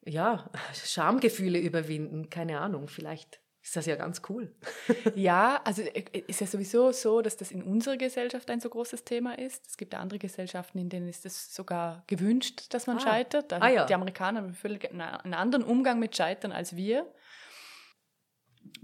ja, 0.05 0.49
Schamgefühle 0.73 1.59
überwinden. 1.59 2.29
Keine 2.29 2.59
Ahnung, 2.59 2.87
vielleicht 2.87 3.39
ist 3.63 3.75
das 3.75 3.85
ja 3.85 3.95
ganz 3.95 4.21
cool. 4.29 4.55
Ja, 5.15 5.61
also 5.63 5.83
äh, 5.83 6.03
ist 6.27 6.41
ja 6.41 6.47
sowieso 6.47 6.91
so, 6.91 7.21
dass 7.21 7.37
das 7.37 7.51
in 7.51 7.61
unserer 7.63 7.97
Gesellschaft 7.97 8.49
ein 8.49 8.59
so 8.59 8.69
großes 8.69 9.03
Thema 9.03 9.37
ist. 9.37 9.67
Es 9.67 9.77
gibt 9.77 9.93
andere 9.93 10.17
Gesellschaften, 10.19 10.79
in 10.79 10.89
denen 10.89 11.07
ist 11.07 11.25
es 11.25 11.53
sogar 11.53 12.03
gewünscht, 12.07 12.73
dass 12.73 12.87
man 12.87 12.97
Ah. 12.97 13.01
scheitert. 13.01 13.53
Also 13.53 13.63
Ah, 13.65 13.69
ja. 13.69 13.85
Die 13.85 13.93
Amerikaner 13.93 14.39
haben 14.41 14.53
völlig 14.53 14.89
einen 14.89 15.33
anderen 15.33 15.63
Umgang 15.63 15.99
mit 15.99 16.15
Scheitern 16.15 16.51
als 16.51 16.75
wir. 16.75 17.05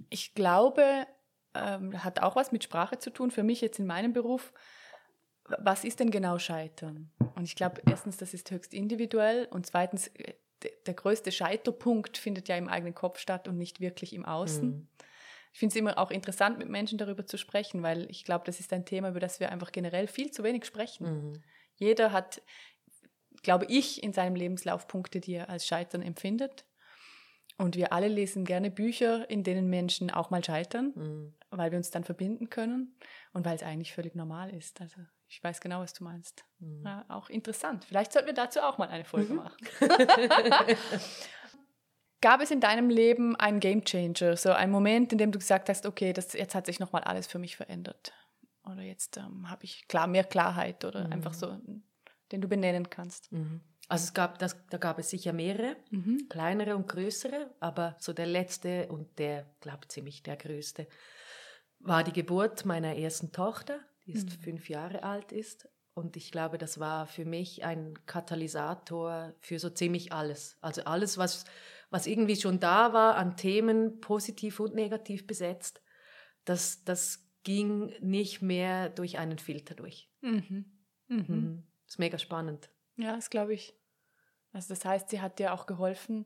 Ich 0.10 0.36
glaube, 0.36 1.06
ähm, 1.56 2.04
hat 2.04 2.22
auch 2.22 2.36
was 2.36 2.52
mit 2.52 2.64
Sprache 2.64 3.00
zu 3.00 3.10
tun. 3.10 3.32
Für 3.32 3.44
mich 3.44 3.62
jetzt 3.62 3.80
in 3.80 3.86
meinem 3.88 4.14
Beruf, 4.14 4.54
was 5.60 5.84
ist 5.84 6.00
denn 6.00 6.12
genau 6.12 6.38
Scheitern? 6.40 7.12
Und 7.36 7.44
ich 7.46 7.56
glaube, 7.56 7.82
erstens, 7.90 8.18
das 8.18 8.34
ist 8.34 8.52
höchst 8.52 8.74
individuell 8.74 9.48
und 9.50 9.66
zweitens, 9.66 10.08
äh, 10.10 10.34
der 10.86 10.94
größte 10.94 11.32
Scheiterpunkt 11.32 12.18
findet 12.18 12.48
ja 12.48 12.58
im 12.58 12.68
eigenen 12.68 12.96
Kopf 12.96 13.20
statt 13.20 13.48
und 13.48 13.58
nicht 13.58 13.80
wirklich 13.80 14.14
im 14.14 14.26
Außen. 14.26 14.70
Mhm. 14.70 14.88
Ich 15.54 15.60
finde 15.60 15.74
es 15.74 15.76
immer 15.78 15.98
auch 15.98 16.12
interessant, 16.12 16.60
mit 16.60 16.70
Menschen 16.70 16.98
darüber 16.98 17.26
zu 17.26 17.38
sprechen, 17.38 17.82
weil 17.82 18.10
ich 18.12 18.26
glaube, 18.26 18.46
das 18.46 18.60
ist 18.60 18.74
ein 18.74 18.86
Thema, 18.86 19.10
über 19.10 19.20
das 19.20 19.40
wir 19.40 19.52
einfach 19.52 19.72
generell 19.72 20.08
viel 20.08 20.32
zu 20.32 20.44
wenig 20.44 20.66
sprechen. 20.66 21.32
Mhm. 21.32 21.44
Jeder 21.76 22.12
hat, 22.12 22.42
glaube 23.44 23.66
ich, 23.68 24.04
in 24.04 24.14
seinem 24.14 24.36
Lebenslauf 24.36 24.88
Punkte, 24.88 25.20
die 25.20 25.34
er 25.34 25.50
als 25.50 25.66
Scheitern 25.66 26.02
empfindet. 26.02 26.66
Und 27.58 27.76
wir 27.76 27.92
alle 27.92 28.08
lesen 28.08 28.46
gerne 28.46 28.70
Bücher, 28.70 29.28
in 29.32 29.44
denen 29.44 29.68
Menschen 29.68 30.12
auch 30.12 30.30
mal 30.30 30.44
scheitern, 30.44 30.94
Mhm. 30.96 31.34
weil 31.50 31.72
wir 31.72 31.78
uns 31.78 31.90
dann 31.90 32.04
verbinden 32.04 32.50
können 32.50 32.96
und 33.34 33.46
weil 33.46 33.56
es 33.56 33.64
eigentlich 33.64 33.94
völlig 33.94 34.14
normal 34.14 34.54
ist. 34.54 34.80
Also 34.80 35.02
ich 35.30 35.44
weiß 35.44 35.60
genau, 35.62 35.82
was 35.82 35.94
du 35.94 36.04
meinst. 36.04 36.46
Mhm. 36.60 36.84
Ja, 36.86 37.06
auch 37.10 37.30
interessant. 37.30 37.86
Vielleicht 37.86 38.14
sollten 38.14 38.28
wir 38.28 38.34
dazu 38.34 38.60
auch 38.62 38.78
mal 38.78 38.88
eine 38.90 39.06
Folge 39.06 39.34
Mhm. 39.34 39.36
machen. 39.40 39.58
Gab 42.22 42.42
es 42.42 42.50
in 42.50 42.60
deinem 42.60 42.90
Leben 42.90 43.36
einen 43.36 43.60
Game 43.60 43.84
Changer, 43.86 44.36
so 44.38 44.52
einen 44.52 44.72
Moment, 44.72 45.12
in 45.12 45.20
dem 45.20 45.32
du 45.32 45.38
gesagt 45.38 45.70
hast, 45.70 45.86
okay, 45.86 46.14
das, 46.14 46.34
jetzt 46.34 46.56
hat 46.56 46.66
sich 46.66 46.80
nochmal 46.80 47.04
alles 47.04 47.28
für 47.28 47.38
mich 47.38 47.56
verändert? 47.56 48.12
Oder 48.66 48.82
jetzt 48.82 49.18
ähm, 49.18 49.50
habe 49.50 49.64
ich 49.66 49.88
klar, 49.88 50.08
mehr 50.08 50.24
Klarheit 50.24 50.84
oder 50.84 51.06
Mhm. 51.06 51.14
einfach 51.14 51.34
so, 51.34 51.60
den 52.32 52.42
du 52.42 52.48
benennen 52.48 52.90
kannst? 52.90 53.32
Mhm. 53.32 53.62
Also 53.88 54.06
es 54.06 54.14
gab, 54.14 54.40
das, 54.40 54.58
da 54.70 54.78
gab 54.78 54.98
es 55.00 55.12
sicher 55.12 55.32
mehrere, 55.32 55.78
Mhm. 55.92 56.28
kleinere 56.28 56.76
und 56.76 56.88
größere, 56.88 57.54
aber 57.60 57.96
so 58.00 58.14
der 58.14 58.26
letzte 58.26 58.88
und 58.88 59.20
der, 59.20 59.46
glaube 59.62 59.88
ziemlich 59.88 60.24
der 60.24 60.38
größte, 60.38 60.88
war 61.80 62.04
die 62.04 62.12
Geburt 62.14 62.66
meiner 62.66 62.96
ersten 62.98 63.32
Tochter, 63.32 63.80
die 64.08 64.14
jetzt 64.14 64.38
Mhm. 64.40 64.44
fünf 64.44 64.70
Jahre 64.70 65.04
alt 65.04 65.32
ist. 65.32 65.70
Und 65.94 66.16
ich 66.16 66.32
glaube, 66.32 66.58
das 66.58 66.80
war 66.80 67.08
für 67.08 67.26
mich 67.26 67.64
ein 67.64 67.94
Katalysator 68.06 69.34
für 69.40 69.60
so 69.60 69.70
ziemlich 69.70 70.12
alles. 70.14 70.58
Also 70.62 70.84
alles, 70.84 71.18
was, 71.18 71.46
was 71.90 72.08
irgendwie 72.08 72.36
schon 72.36 72.60
da 72.60 72.94
war 72.94 73.16
an 73.16 73.36
Themen, 73.36 74.00
positiv 74.00 74.60
und 74.60 74.76
negativ 74.76 75.26
besetzt, 75.26 75.82
das, 76.46 76.84
das 76.84 77.28
ging 77.44 77.94
nicht 78.00 78.42
mehr 78.42 78.90
durch 78.90 79.18
einen 79.18 79.40
Filter 79.40 79.74
durch. 79.74 80.10
Mhm. 80.22 80.66
Mhm. 81.08 81.26
Mhm. 81.28 81.64
Das 81.86 81.96
ist 81.96 82.00
mega 82.00 82.18
spannend. 82.20 82.70
Ja, 82.98 83.16
das 83.16 83.30
glaube 83.30 83.54
ich. 83.54 83.74
Also 84.52 84.74
das 84.74 84.86
heißt, 84.86 85.10
sie 85.10 85.22
hat 85.22 85.40
dir 85.40 85.54
auch 85.54 85.66
geholfen, 85.66 86.26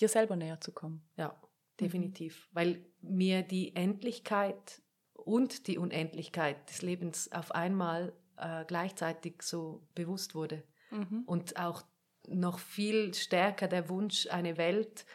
dir 0.00 0.08
selber 0.08 0.36
näher 0.36 0.60
zu 0.60 0.72
kommen. 0.72 1.08
Ja, 1.16 1.40
definitiv. 1.80 2.48
Weil 2.52 2.84
mir 3.00 3.42
die 3.42 3.76
Endlichkeit 3.76 4.82
und 5.24 5.66
die 5.66 5.78
Unendlichkeit 5.78 6.68
des 6.70 6.82
Lebens 6.82 7.30
auf 7.32 7.52
einmal 7.52 8.12
äh, 8.36 8.64
gleichzeitig 8.66 9.42
so 9.42 9.88
bewusst 9.94 10.34
wurde. 10.34 10.64
Mhm. 10.90 11.22
Und 11.24 11.58
auch 11.58 11.82
noch 12.28 12.58
viel 12.58 13.14
stärker 13.14 13.68
der 13.68 13.88
Wunsch, 13.88 14.26
eine 14.28 14.56
Welt 14.56 15.06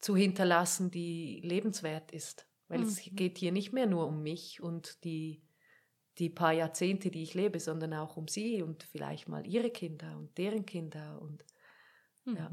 zu 0.00 0.16
hinterlassen, 0.16 0.90
die 0.90 1.40
lebenswert 1.44 2.12
ist. 2.12 2.48
Weil 2.68 2.82
es 2.82 3.04
Mhm. 3.06 3.16
geht 3.16 3.38
hier 3.38 3.52
nicht 3.52 3.72
mehr 3.72 3.86
nur 3.86 4.06
um 4.06 4.22
mich 4.22 4.62
und 4.62 5.04
die, 5.04 5.42
die 6.18 6.30
paar 6.30 6.52
Jahrzehnte, 6.52 7.10
die 7.10 7.22
ich 7.22 7.34
lebe, 7.34 7.60
sondern 7.60 7.94
auch 7.94 8.16
um 8.16 8.28
sie 8.28 8.62
und 8.62 8.82
vielleicht 8.84 9.28
mal 9.28 9.46
ihre 9.46 9.70
Kinder 9.70 10.16
und 10.18 10.36
deren 10.38 10.66
Kinder 10.66 11.20
und 11.20 11.44
ja. 12.34 12.50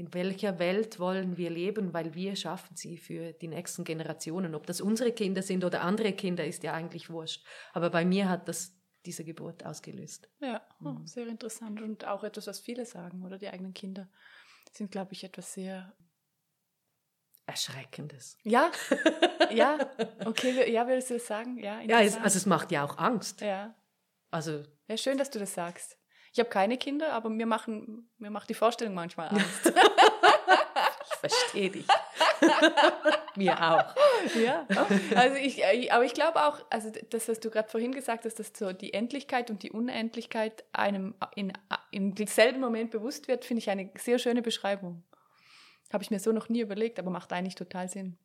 In 0.00 0.14
welcher 0.14 0.58
Welt 0.58 0.98
wollen 0.98 1.36
wir 1.36 1.50
leben, 1.50 1.92
weil 1.92 2.14
wir 2.14 2.34
schaffen 2.34 2.74
sie 2.74 2.96
für 2.96 3.32
die 3.34 3.48
nächsten 3.48 3.84
Generationen. 3.84 4.54
Ob 4.54 4.66
das 4.66 4.80
unsere 4.80 5.12
Kinder 5.12 5.42
sind 5.42 5.62
oder 5.62 5.82
andere 5.82 6.12
Kinder, 6.14 6.42
ist 6.46 6.62
ja 6.62 6.72
eigentlich 6.72 7.10
wurscht. 7.10 7.44
Aber 7.74 7.90
bei 7.90 8.06
mir 8.06 8.30
hat 8.30 8.48
das 8.48 8.74
diese 9.04 9.24
Geburt 9.24 9.66
ausgelöst. 9.66 10.30
Ja, 10.40 10.62
oh, 10.82 10.88
Mhm. 10.92 11.06
sehr 11.06 11.26
interessant 11.26 11.82
und 11.82 12.06
auch 12.06 12.24
etwas, 12.24 12.46
was 12.46 12.60
viele 12.60 12.86
sagen, 12.86 13.22
oder 13.26 13.36
die 13.36 13.48
eigenen 13.50 13.74
Kinder 13.74 14.08
sind, 14.72 14.90
glaube 14.90 15.12
ich, 15.12 15.22
etwas 15.22 15.52
sehr. 15.52 15.92
Erschreckendes. 17.44 18.38
Ja, 18.42 18.70
ja, 19.52 19.78
okay, 20.24 20.72
ja, 20.72 20.86
würdest 20.86 21.10
du 21.10 21.14
das 21.14 21.26
sagen? 21.26 21.58
Ja, 21.58 21.80
Ja, 21.82 22.00
es, 22.00 22.16
also 22.16 22.36
es 22.38 22.46
macht 22.46 22.72
ja 22.72 22.84
auch 22.84 22.96
Angst. 22.96 23.42
ja. 23.42 23.74
Also 24.30 24.62
ja, 24.88 24.96
schön, 24.96 25.18
dass 25.18 25.28
du 25.30 25.38
das 25.40 25.52
sagst. 25.52 25.98
Ich 26.32 26.38
habe 26.38 26.48
keine 26.48 26.78
Kinder, 26.78 27.12
aber 27.12 27.28
mir, 27.28 27.46
machen, 27.46 28.08
mir 28.18 28.30
macht 28.30 28.48
die 28.48 28.54
Vorstellung 28.54 28.94
manchmal 28.94 29.28
Angst. 29.30 29.72
Verstehe 31.20 31.70
dich. 31.70 31.86
mir 33.36 33.52
auch. 33.60 33.94
Ja, 34.36 34.66
also 35.14 35.36
ich, 35.36 35.62
äh, 35.62 35.90
aber 35.90 36.04
ich 36.04 36.14
glaube 36.14 36.44
auch, 36.44 36.64
also 36.70 36.90
das, 37.10 37.28
was 37.28 37.40
du 37.40 37.50
gerade 37.50 37.68
vorhin 37.68 37.92
gesagt 37.92 38.24
hast, 38.24 38.38
dass 38.38 38.52
so 38.54 38.72
die 38.72 38.92
Endlichkeit 38.92 39.50
und 39.50 39.62
die 39.62 39.70
Unendlichkeit 39.70 40.64
einem 40.72 41.14
in, 41.34 41.52
im 41.90 42.14
selben 42.26 42.60
Moment 42.60 42.90
bewusst 42.90 43.28
wird, 43.28 43.44
finde 43.44 43.60
ich 43.60 43.70
eine 43.70 43.90
sehr 43.96 44.18
schöne 44.18 44.42
Beschreibung. 44.42 45.02
Habe 45.92 46.04
ich 46.04 46.10
mir 46.10 46.20
so 46.20 46.32
noch 46.32 46.48
nie 46.48 46.60
überlegt, 46.60 46.98
aber 46.98 47.10
macht 47.10 47.32
eigentlich 47.32 47.56
total 47.56 47.88
Sinn. 47.88 48.16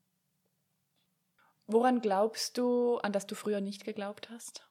Woran 1.67 1.99
glaubst 1.99 2.57
du, 2.57 2.97
an 2.99 3.11
das 3.11 3.25
du 3.25 3.35
früher 3.35 3.59
nicht 3.59 3.85
geglaubt 3.85 4.29
hast? 4.29 4.67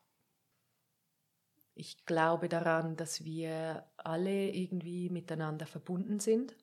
Ich 1.75 2.07
glaube 2.07 2.49
daran, 2.49 2.97
dass 2.97 3.25
wir 3.25 3.85
alle 3.97 4.51
irgendwie 4.51 5.11
miteinander 5.11 5.67
verbunden 5.67 6.21
sind, 6.21 6.55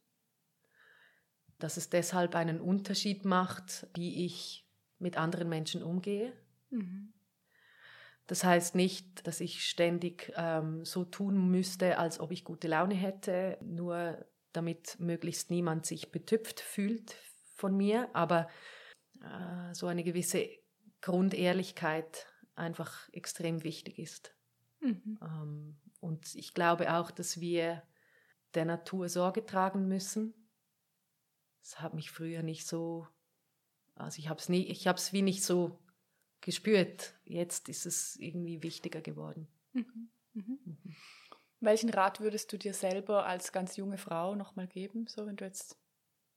dass 1.63 1.77
es 1.77 1.89
deshalb 1.89 2.35
einen 2.35 2.59
Unterschied 2.59 3.25
macht, 3.25 3.87
wie 3.95 4.25
ich 4.25 4.67
mit 4.99 5.17
anderen 5.17 5.49
Menschen 5.49 5.83
umgehe. 5.83 6.33
Mhm. 6.69 7.13
Das 8.27 8.43
heißt 8.43 8.75
nicht, 8.75 9.27
dass 9.27 9.41
ich 9.41 9.67
ständig 9.67 10.31
ähm, 10.37 10.85
so 10.85 11.03
tun 11.03 11.49
müsste, 11.49 11.97
als 11.97 12.19
ob 12.19 12.31
ich 12.31 12.45
gute 12.45 12.67
Laune 12.67 12.95
hätte, 12.95 13.57
nur 13.61 14.25
damit 14.53 14.99
möglichst 14.99 15.49
niemand 15.49 15.85
sich 15.85 16.11
betüpft 16.11 16.59
fühlt 16.59 17.15
von 17.55 17.75
mir, 17.75 18.09
aber 18.13 18.47
äh, 19.21 19.73
so 19.73 19.87
eine 19.87 20.03
gewisse 20.03 20.47
Grundehrlichkeit 21.01 22.27
einfach 22.55 23.09
extrem 23.11 23.63
wichtig 23.63 23.99
ist. 23.99 24.33
Mhm. 24.79 25.19
Ähm, 25.21 25.77
und 25.99 26.35
ich 26.35 26.53
glaube 26.53 26.93
auch, 26.93 27.11
dass 27.11 27.39
wir 27.39 27.83
der 28.53 28.65
Natur 28.65 29.09
Sorge 29.09 29.45
tragen 29.45 29.87
müssen. 29.87 30.33
Das 31.61 31.79
hat 31.79 31.93
mich 31.93 32.11
früher 32.11 32.43
nicht 32.43 32.67
so, 32.67 33.07
also 33.95 34.19
ich 34.19 34.27
habe 34.27 34.39
es 34.39 34.49
nie, 34.49 34.65
ich 34.67 34.87
habe 34.87 34.97
es 34.97 35.13
wie 35.13 35.21
nicht 35.21 35.43
so 35.43 35.79
gespürt. 36.41 37.13
Jetzt 37.23 37.69
ist 37.69 37.85
es 37.85 38.15
irgendwie 38.17 38.63
wichtiger 38.63 39.01
geworden. 39.01 39.47
Mhm. 39.73 40.09
Mhm. 40.33 40.59
mhm. 40.65 40.95
Welchen 41.59 41.91
Rat 41.91 42.19
würdest 42.19 42.51
du 42.51 42.57
dir 42.57 42.73
selber 42.73 43.27
als 43.27 43.51
ganz 43.51 43.77
junge 43.77 43.99
Frau 43.99 44.33
nochmal 44.33 44.67
geben, 44.67 45.05
so 45.07 45.27
wenn 45.27 45.35
du 45.35 45.45
jetzt 45.45 45.77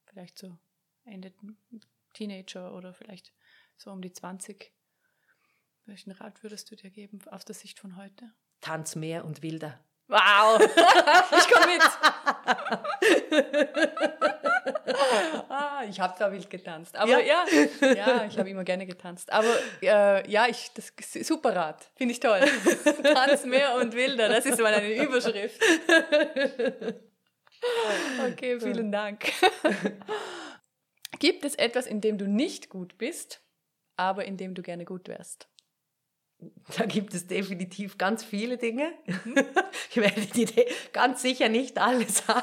vielleicht 0.04 0.38
so 0.38 0.58
Ende 1.04 1.32
Teenager 2.12 2.74
oder 2.74 2.92
vielleicht 2.92 3.32
so 3.78 3.90
um 3.90 4.02
die 4.02 4.12
20 4.12 4.70
welchen 5.86 6.12
Rat 6.12 6.42
würdest 6.42 6.70
du 6.70 6.76
dir 6.76 6.90
geben 6.90 7.18
aus 7.30 7.44
der 7.44 7.54
Sicht 7.54 7.78
von 7.78 7.96
heute? 7.96 8.32
Tanz 8.62 8.96
mehr 8.96 9.26
und 9.26 9.42
wilder. 9.42 9.78
Wow, 10.08 10.58
ich 11.38 11.48
komme 11.50 11.66
mit. 11.66 11.82
ah, 15.48 15.82
ich 15.88 16.00
habe 16.00 16.14
da 16.18 16.30
wild 16.32 16.48
getanzt. 16.50 16.96
Aber 16.96 17.10
ja, 17.10 17.18
ja, 17.20 17.92
ja 17.94 18.24
ich 18.24 18.38
habe 18.38 18.50
immer 18.50 18.64
gerne 18.64 18.86
getanzt. 18.86 19.32
Aber 19.32 19.48
äh, 19.82 20.30
ja, 20.30 20.46
ich, 20.48 20.70
das 20.74 20.92
super 21.26 21.54
Rat, 21.54 21.90
finde 21.96 22.12
ich 22.12 22.20
toll. 22.20 22.40
Tanz 23.02 23.44
mehr 23.44 23.76
und 23.76 23.94
wilder, 23.94 24.28
das 24.28 24.46
ist 24.46 24.60
mal 24.60 24.74
eine 24.74 24.94
Überschrift. 25.02 25.60
Okay, 28.26 28.60
vielen 28.60 28.92
Dank. 28.92 29.24
Gibt 31.18 31.44
es 31.44 31.54
etwas, 31.54 31.86
in 31.86 32.00
dem 32.00 32.18
du 32.18 32.26
nicht 32.26 32.68
gut 32.68 32.98
bist, 32.98 33.40
aber 33.96 34.24
in 34.24 34.36
dem 34.36 34.54
du 34.54 34.62
gerne 34.62 34.84
gut 34.84 35.08
wärst? 35.08 35.48
Da 36.76 36.86
gibt 36.86 37.14
es 37.14 37.26
definitiv 37.26 37.98
ganz 37.98 38.24
viele 38.24 38.58
Dinge. 38.58 38.92
Mhm. 39.06 39.34
Ich 39.90 39.96
werde 40.00 40.22
dir 40.22 40.48
ganz 40.92 41.22
sicher 41.22 41.48
nicht 41.48 41.78
alle 41.78 42.08
sagen. 42.08 42.42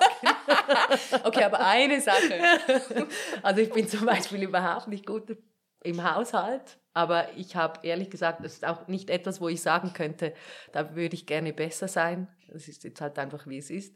okay, 1.23 1.43
aber 1.43 1.65
eine 1.65 1.99
Sache. 1.99 2.39
Also 3.43 3.61
ich 3.61 3.71
bin 3.71 3.87
zum 3.87 4.05
Beispiel 4.05 4.43
überhaupt 4.43 4.87
nicht 4.87 5.05
gut 5.05 5.37
im 5.83 6.03
Haushalt, 6.03 6.79
aber 6.93 7.27
ich 7.35 7.57
habe 7.57 7.85
ehrlich 7.85 8.09
gesagt, 8.09 8.45
das 8.45 8.53
ist 8.53 8.65
auch 8.65 8.87
nicht 8.87 9.09
etwas, 9.09 9.41
wo 9.41 9.49
ich 9.49 9.61
sagen 9.61 9.91
könnte, 9.93 10.33
da 10.71 10.95
würde 10.95 11.15
ich 11.15 11.25
gerne 11.25 11.51
besser 11.51 11.89
sein. 11.89 12.29
Das 12.47 12.69
ist 12.69 12.85
jetzt 12.85 13.01
halt 13.01 13.19
einfach, 13.19 13.47
wie 13.47 13.57
es 13.57 13.69
ist. 13.69 13.95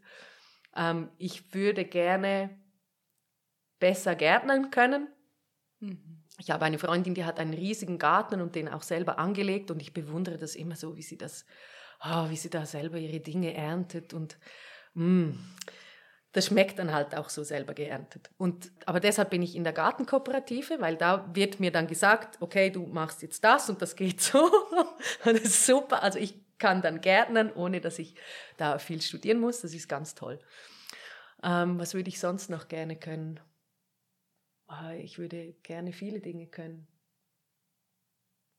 Ähm, 0.74 1.10
ich 1.16 1.54
würde 1.54 1.84
gerne 1.86 2.58
besser 3.78 4.14
gärtnern 4.16 4.70
können. 4.70 5.08
Mhm 5.80 6.25
ich 6.38 6.50
habe 6.50 6.64
eine 6.64 6.78
Freundin, 6.78 7.14
die 7.14 7.24
hat 7.24 7.38
einen 7.38 7.54
riesigen 7.54 7.98
Garten 7.98 8.40
und 8.40 8.54
den 8.54 8.68
auch 8.68 8.82
selber 8.82 9.18
angelegt 9.18 9.70
und 9.70 9.80
ich 9.80 9.92
bewundere 9.92 10.38
das 10.38 10.54
immer 10.54 10.76
so, 10.76 10.96
wie 10.96 11.02
sie 11.02 11.16
das, 11.16 11.46
oh, 12.04 12.28
wie 12.28 12.36
sie 12.36 12.50
da 12.50 12.66
selber 12.66 12.98
ihre 12.98 13.20
Dinge 13.20 13.54
erntet 13.54 14.12
und 14.12 14.38
mm, 14.94 15.30
das 16.36 16.46
schmeckt 16.46 16.78
dann 16.78 16.92
halt 16.92 17.16
auch 17.16 17.30
so 17.30 17.42
selber 17.44 17.72
geerntet. 17.72 18.28
Und, 18.36 18.70
aber 18.84 19.00
deshalb 19.00 19.30
bin 19.30 19.40
ich 19.40 19.56
in 19.56 19.64
der 19.64 19.72
Gartenkooperative, 19.72 20.80
weil 20.80 20.96
da 20.96 21.30
wird 21.32 21.60
mir 21.60 21.72
dann 21.72 21.86
gesagt, 21.86 22.36
okay, 22.42 22.68
du 22.68 22.84
machst 22.86 23.22
jetzt 23.22 23.42
das 23.42 23.70
und 23.70 23.80
das 23.80 23.96
geht 23.96 24.20
so. 24.20 24.50
das 25.24 25.32
ist 25.32 25.64
super. 25.64 26.02
Also 26.02 26.18
ich 26.18 26.34
kann 26.58 26.82
dann 26.82 27.00
gärtnern, 27.00 27.50
ohne 27.54 27.80
dass 27.80 27.98
ich 27.98 28.16
da 28.58 28.78
viel 28.78 29.00
studieren 29.00 29.40
muss. 29.40 29.62
Das 29.62 29.72
ist 29.72 29.88
ganz 29.88 30.14
toll. 30.14 30.38
Ähm, 31.42 31.78
was 31.78 31.94
würde 31.94 32.10
ich 32.10 32.20
sonst 32.20 32.50
noch 32.50 32.68
gerne 32.68 32.96
können? 32.96 33.40
Oh, 34.68 34.90
ich 34.98 35.18
würde 35.18 35.54
gerne 35.62 35.92
viele 35.92 36.20
Dinge 36.20 36.46
können. 36.46 36.86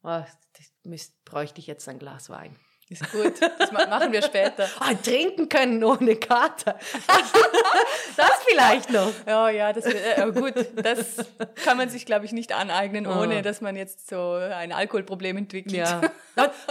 Oh, 0.03 0.23
das 0.53 0.73
müsst, 0.83 1.23
bräuchte 1.25 1.59
ich 1.59 1.67
jetzt 1.67 1.87
ein 1.89 1.99
Glas 1.99 2.29
Wein. 2.29 2.55
Ist 2.89 3.11
gut, 3.11 3.33
das 3.41 3.71
machen 3.73 4.13
wir 4.13 4.21
später. 4.21 4.65
Oh, 4.79 4.93
trinken 5.03 5.49
können 5.49 5.83
ohne 5.83 6.15
Kater. 6.15 6.79
das 8.15 8.31
vielleicht 8.47 8.89
noch. 8.91 9.11
Ja, 9.25 9.49
ja, 9.49 9.73
das 9.73 9.85
äh, 9.85 10.31
gut. 10.33 10.53
Das 10.73 11.17
kann 11.65 11.75
man 11.75 11.89
sich, 11.89 12.05
glaube 12.05 12.23
ich, 12.23 12.31
nicht 12.31 12.53
aneignen, 12.53 13.05
oh. 13.05 13.23
ohne 13.23 13.41
dass 13.41 13.59
man 13.59 13.75
jetzt 13.75 14.07
so 14.07 14.31
ein 14.35 14.71
Alkoholproblem 14.71 15.37
entwickelt. 15.37 15.75
Ja. 15.75 16.01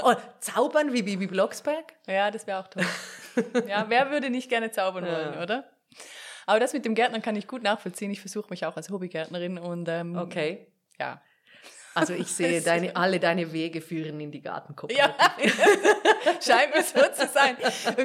Oh, 0.01 0.15
zaubern 0.39 0.93
wie 0.93 1.03
Bibi 1.03 1.27
Blocksberg? 1.27 1.95
Ja, 2.07 2.31
das 2.31 2.47
wäre 2.47 2.61
auch 2.61 2.69
toll. 2.69 2.87
Ja, 3.67 3.87
wer 3.89 4.13
würde 4.13 4.31
nicht 4.31 4.49
gerne 4.49 4.71
zaubern 4.71 5.05
wollen, 5.05 5.35
ja. 5.35 5.43
oder? 5.43 5.65
Aber 6.47 6.61
das 6.61 6.73
mit 6.73 6.85
dem 6.85 6.95
Gärtnern 6.95 7.23
kann 7.23 7.37
ich 7.37 7.49
gut 7.49 7.63
nachvollziehen. 7.63 8.11
Ich 8.11 8.21
versuche 8.21 8.49
mich 8.51 8.65
auch 8.65 8.77
als 8.77 8.91
Hobbygärtnerin 8.91 9.59
und 9.59 9.89
ähm, 9.89 10.17
okay. 10.17 10.69
Ja. 10.99 11.21
Also 11.95 12.13
ich 12.13 12.29
sehe, 12.33 12.61
deine, 12.61 12.95
alle 12.95 13.19
deine 13.19 13.53
Wege 13.53 13.81
führen 13.81 14.21
in 14.21 14.31
die 14.31 14.43
Gartenkooperative. 14.43 15.09
Ja, 15.09 16.41
scheint 16.41 16.75
mir 16.75 16.83
so 16.83 17.01
zu 17.13 17.27
sein. 17.27 17.57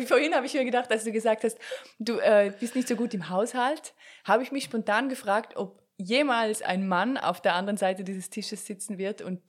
Vorhin 0.08 0.34
habe 0.34 0.46
ich 0.46 0.54
mir 0.54 0.66
gedacht, 0.66 0.89
als 0.92 1.04
du 1.04 1.12
gesagt 1.12 1.44
hast, 1.44 1.58
du 2.00 2.18
äh, 2.18 2.52
bist 2.60 2.76
nicht 2.76 2.88
so 2.88 2.96
gut 2.96 3.14
im 3.14 3.30
Haushalt, 3.30 3.94
habe 4.24 4.44
ich 4.44 4.52
mich 4.52 4.64
spontan 4.64 5.10
gefragt, 5.10 5.56
ob 5.56 5.82
jemals 5.98 6.62
ein 6.62 6.88
Mann 6.88 7.18
auf 7.18 7.42
der 7.42 7.54
anderen 7.54 7.78
Seite 7.78 8.04
dieses 8.04 8.30
Tisches 8.30 8.66
sitzen 8.66 8.98
wird 8.98 9.22
und 9.22 9.42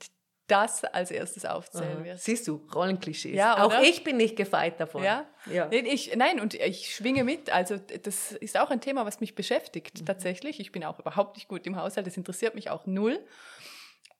das 0.52 0.84
als 0.84 1.10
erstes 1.10 1.46
aufzählen 1.46 2.04
wird. 2.04 2.20
Siehst 2.20 2.46
du, 2.46 2.60
Rollenklischees. 2.74 3.34
Ja, 3.34 3.64
auch 3.64 3.80
ich 3.80 4.04
bin 4.04 4.18
nicht 4.18 4.36
gefeit 4.36 4.78
davon. 4.78 5.02
Ja, 5.02 5.26
ja. 5.50 5.70
Ich, 5.72 6.14
nein, 6.14 6.40
und 6.40 6.52
ich 6.52 6.94
schwinge 6.94 7.24
mit. 7.24 7.50
Also 7.50 7.78
das 7.78 8.32
ist 8.32 8.60
auch 8.60 8.70
ein 8.70 8.82
Thema, 8.82 9.06
was 9.06 9.20
mich 9.20 9.34
beschäftigt 9.34 10.02
mhm. 10.02 10.06
tatsächlich. 10.06 10.60
Ich 10.60 10.70
bin 10.70 10.84
auch 10.84 10.98
überhaupt 10.98 11.36
nicht 11.36 11.48
gut 11.48 11.66
im 11.66 11.76
Haushalt, 11.76 12.06
das 12.06 12.18
interessiert 12.18 12.54
mich 12.54 12.68
auch 12.68 12.84
null. 12.84 13.18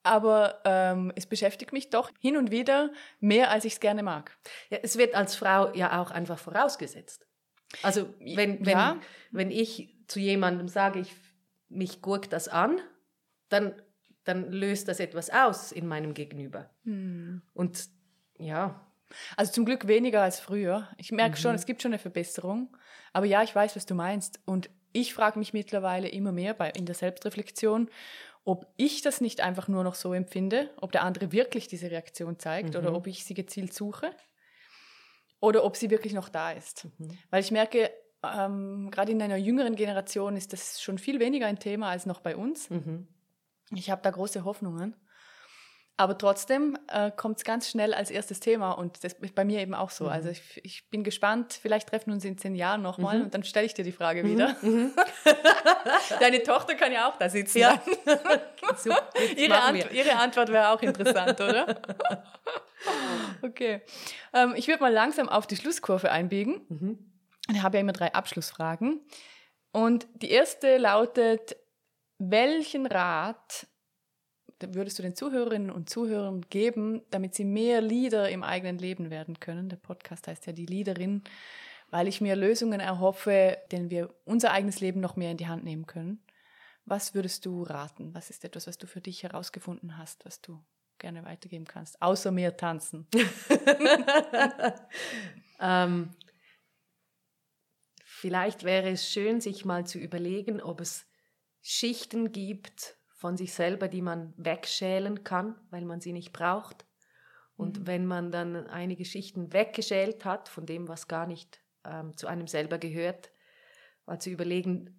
Aber 0.04 0.62
ähm, 0.64 1.12
es 1.16 1.26
beschäftigt 1.26 1.72
mich 1.72 1.90
doch 1.90 2.10
hin 2.18 2.38
und 2.38 2.50
wieder 2.50 2.90
mehr, 3.20 3.50
als 3.50 3.66
ich 3.66 3.74
es 3.74 3.80
gerne 3.80 4.02
mag. 4.02 4.36
Ja, 4.70 4.78
es 4.82 4.96
wird 4.96 5.14
als 5.14 5.36
Frau 5.36 5.72
ja 5.74 6.00
auch 6.00 6.10
einfach 6.10 6.38
vorausgesetzt. 6.38 7.26
Also 7.82 8.12
wenn, 8.20 8.64
wenn, 8.64 8.78
ja. 8.78 8.96
wenn 9.30 9.50
ich 9.50 9.94
zu 10.08 10.18
jemandem 10.18 10.66
sage, 10.66 10.98
ich, 10.98 11.12
mich 11.68 12.00
gurkt 12.00 12.32
das 12.32 12.48
an, 12.48 12.80
dann 13.48 13.74
dann 14.24 14.50
löst 14.50 14.88
das 14.88 15.00
etwas 15.00 15.30
aus 15.30 15.72
in 15.72 15.86
meinem 15.86 16.14
Gegenüber. 16.14 16.70
Hm. 16.84 17.42
Und 17.54 17.88
ja. 18.38 18.86
Also 19.36 19.52
zum 19.52 19.64
Glück 19.64 19.88
weniger 19.88 20.22
als 20.22 20.40
früher. 20.40 20.88
Ich 20.96 21.12
merke 21.12 21.36
mhm. 21.36 21.42
schon, 21.42 21.54
es 21.54 21.66
gibt 21.66 21.82
schon 21.82 21.92
eine 21.92 21.98
Verbesserung. 21.98 22.74
Aber 23.12 23.26
ja, 23.26 23.42
ich 23.42 23.54
weiß, 23.54 23.76
was 23.76 23.84
du 23.84 23.94
meinst. 23.94 24.40
Und 24.46 24.70
ich 24.92 25.12
frage 25.14 25.38
mich 25.38 25.52
mittlerweile 25.52 26.08
immer 26.08 26.32
mehr 26.32 26.54
bei, 26.54 26.70
in 26.70 26.86
der 26.86 26.94
Selbstreflexion, 26.94 27.90
ob 28.44 28.66
ich 28.76 29.02
das 29.02 29.20
nicht 29.20 29.40
einfach 29.40 29.68
nur 29.68 29.84
noch 29.84 29.94
so 29.94 30.12
empfinde, 30.12 30.70
ob 30.80 30.92
der 30.92 31.04
andere 31.04 31.30
wirklich 31.30 31.68
diese 31.68 31.90
Reaktion 31.90 32.38
zeigt 32.38 32.70
mhm. 32.70 32.80
oder 32.80 32.94
ob 32.94 33.06
ich 33.06 33.24
sie 33.24 33.34
gezielt 33.34 33.72
suche 33.72 34.10
oder 35.40 35.64
ob 35.64 35.76
sie 35.76 35.90
wirklich 35.90 36.12
noch 36.12 36.28
da 36.28 36.52
ist. 36.52 36.86
Mhm. 36.98 37.18
Weil 37.30 37.42
ich 37.42 37.50
merke, 37.50 37.90
ähm, 38.24 38.90
gerade 38.90 39.12
in 39.12 39.22
einer 39.22 39.36
jüngeren 39.36 39.76
Generation 39.76 40.36
ist 40.36 40.52
das 40.52 40.80
schon 40.80 40.98
viel 40.98 41.20
weniger 41.20 41.46
ein 41.46 41.58
Thema 41.58 41.90
als 41.90 42.06
noch 42.06 42.20
bei 42.20 42.36
uns. 42.36 42.70
Mhm. 42.70 43.06
Ich 43.74 43.90
habe 43.90 44.02
da 44.02 44.10
große 44.10 44.44
Hoffnungen. 44.44 44.96
Aber 45.98 46.16
trotzdem 46.16 46.78
äh, 46.88 47.10
kommt 47.10 47.36
es 47.36 47.44
ganz 47.44 47.68
schnell 47.68 47.92
als 47.92 48.10
erstes 48.10 48.40
Thema 48.40 48.72
und 48.72 49.04
das 49.04 49.12
ist 49.12 49.34
bei 49.34 49.44
mir 49.44 49.60
eben 49.60 49.74
auch 49.74 49.90
so. 49.90 50.08
Also 50.08 50.28
Mhm. 50.28 50.32
ich, 50.32 50.60
ich 50.64 50.90
bin 50.90 51.04
gespannt, 51.04 51.52
vielleicht 51.60 51.90
treffen 51.90 52.06
wir 52.08 52.14
uns 52.14 52.24
in 52.24 52.38
zehn 52.38 52.54
Jahren 52.54 52.80
nochmal 52.82 53.18
Mhm. 53.18 53.24
und 53.24 53.34
dann 53.34 53.44
stelle 53.44 53.66
ich 53.66 53.74
dir 53.74 53.84
die 53.84 53.92
Frage 53.92 54.24
wieder. 54.24 54.56
Deine 56.18 56.42
Tochter 56.42 56.74
kann 56.76 56.92
ja 56.92 57.08
auch 57.10 57.16
da 57.18 57.28
sitzen. 57.28 57.58
Ja. 57.58 57.80
jetzt 58.70 58.86
Ihre, 59.36 59.60
Ant 59.60 59.92
ihre 59.92 60.16
Antwort 60.16 60.48
wäre 60.48 60.70
auch 60.70 60.80
interessant, 60.80 61.40
oder? 61.40 61.80
okay. 63.42 63.82
Ähm, 64.32 64.54
ich 64.56 64.68
würde 64.68 64.82
mal 64.82 64.92
langsam 64.92 65.28
auf 65.28 65.46
die 65.46 65.56
Schlusskurve 65.56 66.10
einbiegen. 66.10 66.62
Mhm. 66.68 66.98
Ich 67.52 67.62
habe 67.62 67.76
ja 67.76 67.80
immer 67.82 67.92
drei 67.92 68.12
Abschlussfragen. 68.14 69.00
Und 69.72 70.06
die 70.14 70.30
erste 70.30 70.78
lautet, 70.78 71.56
welchen 72.30 72.86
Rat 72.86 73.66
würdest 74.60 74.98
du 74.98 75.02
den 75.02 75.16
Zuhörerinnen 75.16 75.70
und 75.70 75.90
Zuhörern 75.90 76.42
geben, 76.42 77.02
damit 77.10 77.34
sie 77.34 77.44
mehr 77.44 77.80
Leader 77.80 78.28
im 78.28 78.44
eigenen 78.44 78.78
Leben 78.78 79.10
werden 79.10 79.40
können? 79.40 79.68
Der 79.68 79.76
Podcast 79.76 80.28
heißt 80.28 80.46
ja 80.46 80.52
die 80.52 80.66
Leaderin, 80.66 81.22
weil 81.90 82.06
ich 82.06 82.20
mir 82.20 82.36
Lösungen 82.36 82.80
erhoffe, 82.80 83.58
denen 83.72 83.90
wir 83.90 84.14
unser 84.24 84.52
eigenes 84.52 84.80
Leben 84.80 85.00
noch 85.00 85.16
mehr 85.16 85.32
in 85.32 85.36
die 85.36 85.48
Hand 85.48 85.64
nehmen 85.64 85.86
können. 85.86 86.22
Was 86.84 87.14
würdest 87.14 87.46
du 87.46 87.62
raten? 87.62 88.14
Was 88.14 88.30
ist 88.30 88.44
etwas, 88.44 88.66
was 88.66 88.78
du 88.78 88.86
für 88.86 89.00
dich 89.00 89.22
herausgefunden 89.22 89.98
hast, 89.98 90.24
was 90.24 90.40
du 90.40 90.62
gerne 90.98 91.24
weitergeben 91.24 91.64
kannst, 91.64 92.00
außer 92.00 92.30
mehr 92.30 92.56
tanzen? 92.56 93.08
ähm, 95.60 96.10
vielleicht 98.04 98.64
wäre 98.64 98.90
es 98.90 99.10
schön, 99.10 99.40
sich 99.40 99.64
mal 99.64 99.86
zu 99.86 99.98
überlegen, 99.98 100.60
ob 100.60 100.80
es 100.80 101.06
Schichten 101.62 102.32
gibt 102.32 102.98
von 103.10 103.36
sich 103.36 103.54
selber, 103.54 103.88
die 103.88 104.02
man 104.02 104.34
wegschälen 104.36 105.24
kann, 105.24 105.56
weil 105.70 105.84
man 105.84 106.00
sie 106.00 106.12
nicht 106.12 106.32
braucht. 106.32 106.86
Und 107.56 107.78
Mhm. 107.78 107.86
wenn 107.86 108.06
man 108.06 108.32
dann 108.32 108.56
einige 108.66 109.04
Schichten 109.04 109.52
weggeschält 109.52 110.24
hat 110.24 110.48
von 110.48 110.66
dem, 110.66 110.88
was 110.88 111.08
gar 111.08 111.26
nicht 111.26 111.60
ähm, 111.84 112.16
zu 112.16 112.26
einem 112.26 112.48
selber 112.48 112.78
gehört, 112.78 113.30
mal 114.06 114.20
zu 114.20 114.30
überlegen, 114.30 114.98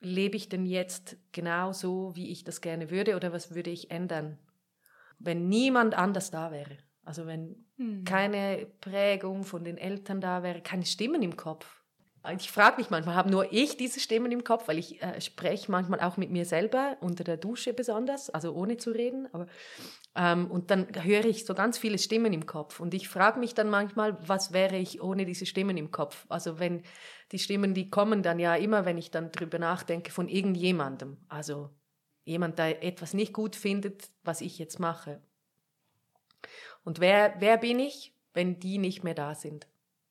lebe 0.00 0.36
ich 0.36 0.48
denn 0.48 0.66
jetzt 0.66 1.16
genau 1.32 1.72
so, 1.72 2.14
wie 2.16 2.30
ich 2.30 2.44
das 2.44 2.60
gerne 2.60 2.90
würde 2.90 3.16
oder 3.16 3.32
was 3.32 3.54
würde 3.54 3.70
ich 3.70 3.90
ändern, 3.90 4.38
wenn 5.18 5.48
niemand 5.48 5.94
anders 5.94 6.30
da 6.30 6.50
wäre? 6.50 6.78
Also 7.04 7.26
wenn 7.26 7.66
Hm. 7.78 8.04
keine 8.04 8.66
Prägung 8.80 9.44
von 9.44 9.64
den 9.64 9.78
Eltern 9.78 10.20
da 10.20 10.42
wäre, 10.42 10.62
keine 10.62 10.86
Stimmen 10.86 11.22
im 11.22 11.36
Kopf. 11.36 11.83
Ich 12.32 12.50
frage 12.50 12.78
mich 12.78 12.88
manchmal, 12.88 13.16
habe 13.16 13.30
nur 13.30 13.52
ich 13.52 13.76
diese 13.76 14.00
Stimmen 14.00 14.32
im 14.32 14.44
Kopf, 14.44 14.66
weil 14.66 14.78
ich 14.78 15.02
äh, 15.02 15.20
spreche 15.20 15.70
manchmal 15.70 16.00
auch 16.00 16.16
mit 16.16 16.30
mir 16.30 16.46
selber, 16.46 16.96
unter 17.00 17.22
der 17.22 17.36
Dusche 17.36 17.74
besonders, 17.74 18.30
also 18.30 18.54
ohne 18.54 18.78
zu 18.78 18.92
reden. 18.92 19.28
Aber, 19.32 19.46
ähm, 20.14 20.50
und 20.50 20.70
dann 20.70 20.86
höre 21.04 21.26
ich 21.26 21.44
so 21.44 21.54
ganz 21.54 21.76
viele 21.76 21.98
Stimmen 21.98 22.32
im 22.32 22.46
Kopf. 22.46 22.80
Und 22.80 22.94
ich 22.94 23.08
frage 23.08 23.38
mich 23.38 23.52
dann 23.52 23.68
manchmal, 23.68 24.16
was 24.26 24.54
wäre 24.54 24.76
ich 24.76 25.02
ohne 25.02 25.26
diese 25.26 25.44
Stimmen 25.44 25.76
im 25.76 25.90
Kopf? 25.90 26.24
Also 26.30 26.58
wenn 26.58 26.82
die 27.30 27.38
Stimmen, 27.38 27.74
die 27.74 27.90
kommen 27.90 28.22
dann 28.22 28.38
ja 28.38 28.54
immer, 28.56 28.86
wenn 28.86 28.96
ich 28.96 29.10
dann 29.10 29.30
drüber 29.30 29.58
nachdenke, 29.58 30.10
von 30.10 30.28
irgendjemandem. 30.28 31.18
Also 31.28 31.68
jemand, 32.24 32.58
der 32.58 32.82
etwas 32.82 33.12
nicht 33.12 33.34
gut 33.34 33.54
findet, 33.54 34.08
was 34.22 34.40
ich 34.40 34.58
jetzt 34.58 34.80
mache. 34.80 35.20
Und 36.84 37.00
wer, 37.00 37.34
wer 37.38 37.58
bin 37.58 37.78
ich, 37.80 38.14
wenn 38.32 38.60
die 38.60 38.78
nicht 38.78 39.04
mehr 39.04 39.14
da 39.14 39.34
sind? 39.34 39.66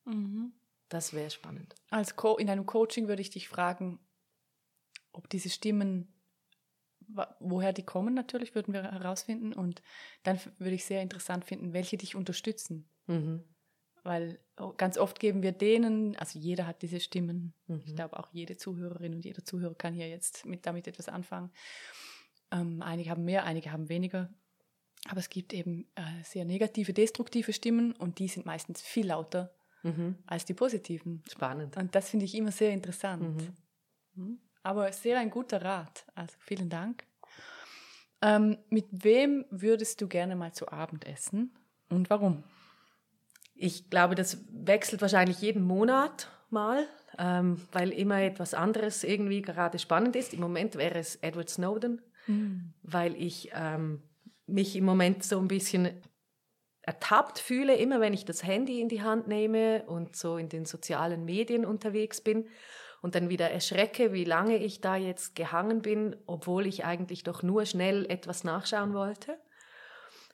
Mhm. 0.06 0.54
Das 0.94 1.12
wäre 1.12 1.32
spannend. 1.32 1.74
Als 1.90 2.16
Co 2.16 2.38
in 2.38 2.52
einem 2.52 2.68
Coaching 2.68 3.08
würde 3.08 3.24
ich 3.24 3.32
dich 3.32 3.50
fragen, 3.50 4.00
ob 5.12 5.28
diese 5.28 5.50
Stimmen, 5.50 6.14
woher 7.40 7.74
die 7.74 7.82
kommen, 7.82 8.14
natürlich 8.14 8.54
würden 8.54 8.76
wir 8.76 8.84
herausfinden. 8.84 9.54
Und 9.54 9.82
dann 10.22 10.40
würde 10.60 10.76
ich 10.76 10.86
sehr 10.86 11.02
interessant 11.02 11.46
finden, 11.46 11.74
welche 11.74 11.98
dich 11.98 12.16
unterstützen. 12.16 12.88
Mhm. 13.08 13.44
Weil 14.04 14.40
oh, 14.60 14.74
ganz 14.78 15.00
oft 15.00 15.20
geben 15.20 15.42
wir 15.42 15.52
denen, 15.52 16.16
also 16.18 16.38
jeder 16.38 16.68
hat 16.68 16.84
diese 16.84 17.00
Stimmen. 17.00 17.56
Ich 17.68 17.88
Mhm. 17.88 17.96
glaube, 17.96 18.20
auch 18.20 18.30
jede 18.32 18.56
Zuhörerin 18.56 19.16
und 19.16 19.26
jeder 19.26 19.44
Zuhörer 19.44 19.74
kann 19.74 19.96
hier 19.96 20.10
jetzt 20.10 20.46
mit, 20.46 20.68
damit 20.68 20.86
etwas 20.88 21.10
anfangen. 21.10 21.52
Ähm, 22.52 22.84
einige 22.84 23.10
haben 23.10 23.26
mehr, 23.26 23.46
einige 23.46 23.72
haben 23.72 23.90
weniger. 23.90 24.32
Aber 25.10 25.22
es 25.22 25.30
gibt 25.30 25.54
eben 25.54 25.90
äh, 25.96 26.24
sehr 26.24 26.46
negative, 26.46 26.94
destruktive 26.94 27.52
Stimmen 27.52 27.94
und 27.94 28.20
die 28.20 28.28
sind 28.28 28.46
meistens 28.46 28.84
viel 28.84 29.08
lauter 29.08 29.56
Mhm. 29.84 30.16
als 30.26 30.46
die 30.46 30.54
positiven. 30.54 31.22
Spannend. 31.30 31.78
Und 31.78 31.94
das 31.94 32.10
finde 32.10 32.26
ich 32.26 32.36
immer 32.36 32.52
sehr 32.52 32.72
interessant. 32.72 33.52
Mhm. 34.16 34.24
Mhm. 34.24 34.40
Aber 34.64 34.92
sehr 34.94 35.20
ein 35.20 35.30
guter 35.30 35.62
Rat. 35.62 36.06
Also 36.16 36.36
vielen 36.40 36.70
Dank. 36.70 37.06
Ähm, 38.22 38.58
mit 38.70 38.88
wem 38.92 39.46
würdest 39.50 40.00
du 40.02 40.08
gerne 40.08 40.36
mal 40.36 40.54
zu 40.54 40.70
Abend 40.70 41.06
essen 41.06 41.52
und 41.90 42.10
warum? 42.10 42.44
Ich 43.54 43.90
glaube, 43.90 44.16
das 44.16 44.46
wechselt 44.50 45.02
wahrscheinlich 45.02 45.42
jeden 45.42 45.64
Monat 45.64 46.30
mal, 46.50 46.88
ähm, 47.18 47.62
weil 47.74 47.90
immer 47.90 48.22
etwas 48.22 48.54
anderes 48.54 49.04
irgendwie 49.04 49.42
gerade 49.42 49.78
spannend 49.78 50.16
ist. 50.16 50.34
Im 50.34 50.40
Moment 50.40 50.76
wäre 50.76 50.98
es 51.00 51.18
Edward 51.18 51.50
Snowden, 51.50 52.02
weil 52.82 53.16
ich 53.16 53.52
ähm, 53.54 54.02
mich 54.48 54.76
im 54.76 54.86
Moment 54.86 55.24
so 55.24 55.40
ein 55.40 55.48
bisschen 55.48 55.90
ertappt 56.84 57.40
fühle, 57.40 57.76
immer 57.76 58.00
wenn 58.02 58.14
ich 58.14 58.26
das 58.26 58.44
Handy 58.44 58.82
in 58.82 58.90
die 58.90 59.02
Hand 59.02 59.28
nehme 59.28 59.84
und 59.88 60.16
so 60.16 60.38
in 60.38 60.50
den 60.50 60.66
sozialen 60.66 61.26
Medien 61.26 61.66
unterwegs 61.66 62.22
bin 62.22 62.48
und 63.02 63.16
dann 63.16 63.30
wieder 63.30 63.50
erschrecke, 63.50 64.14
wie 64.14 64.26
lange 64.26 64.58
ich 64.58 64.82
da 64.82 64.96
jetzt 64.96 65.36
gehangen 65.36 65.82
bin, 65.82 66.16
obwohl 66.26 66.68
ich 66.68 66.86
eigentlich 66.86 67.24
doch 67.24 67.42
nur 67.42 67.66
schnell 67.66 68.06
etwas 68.10 68.44
nachschauen 68.44 68.94
wollte. 68.94 69.38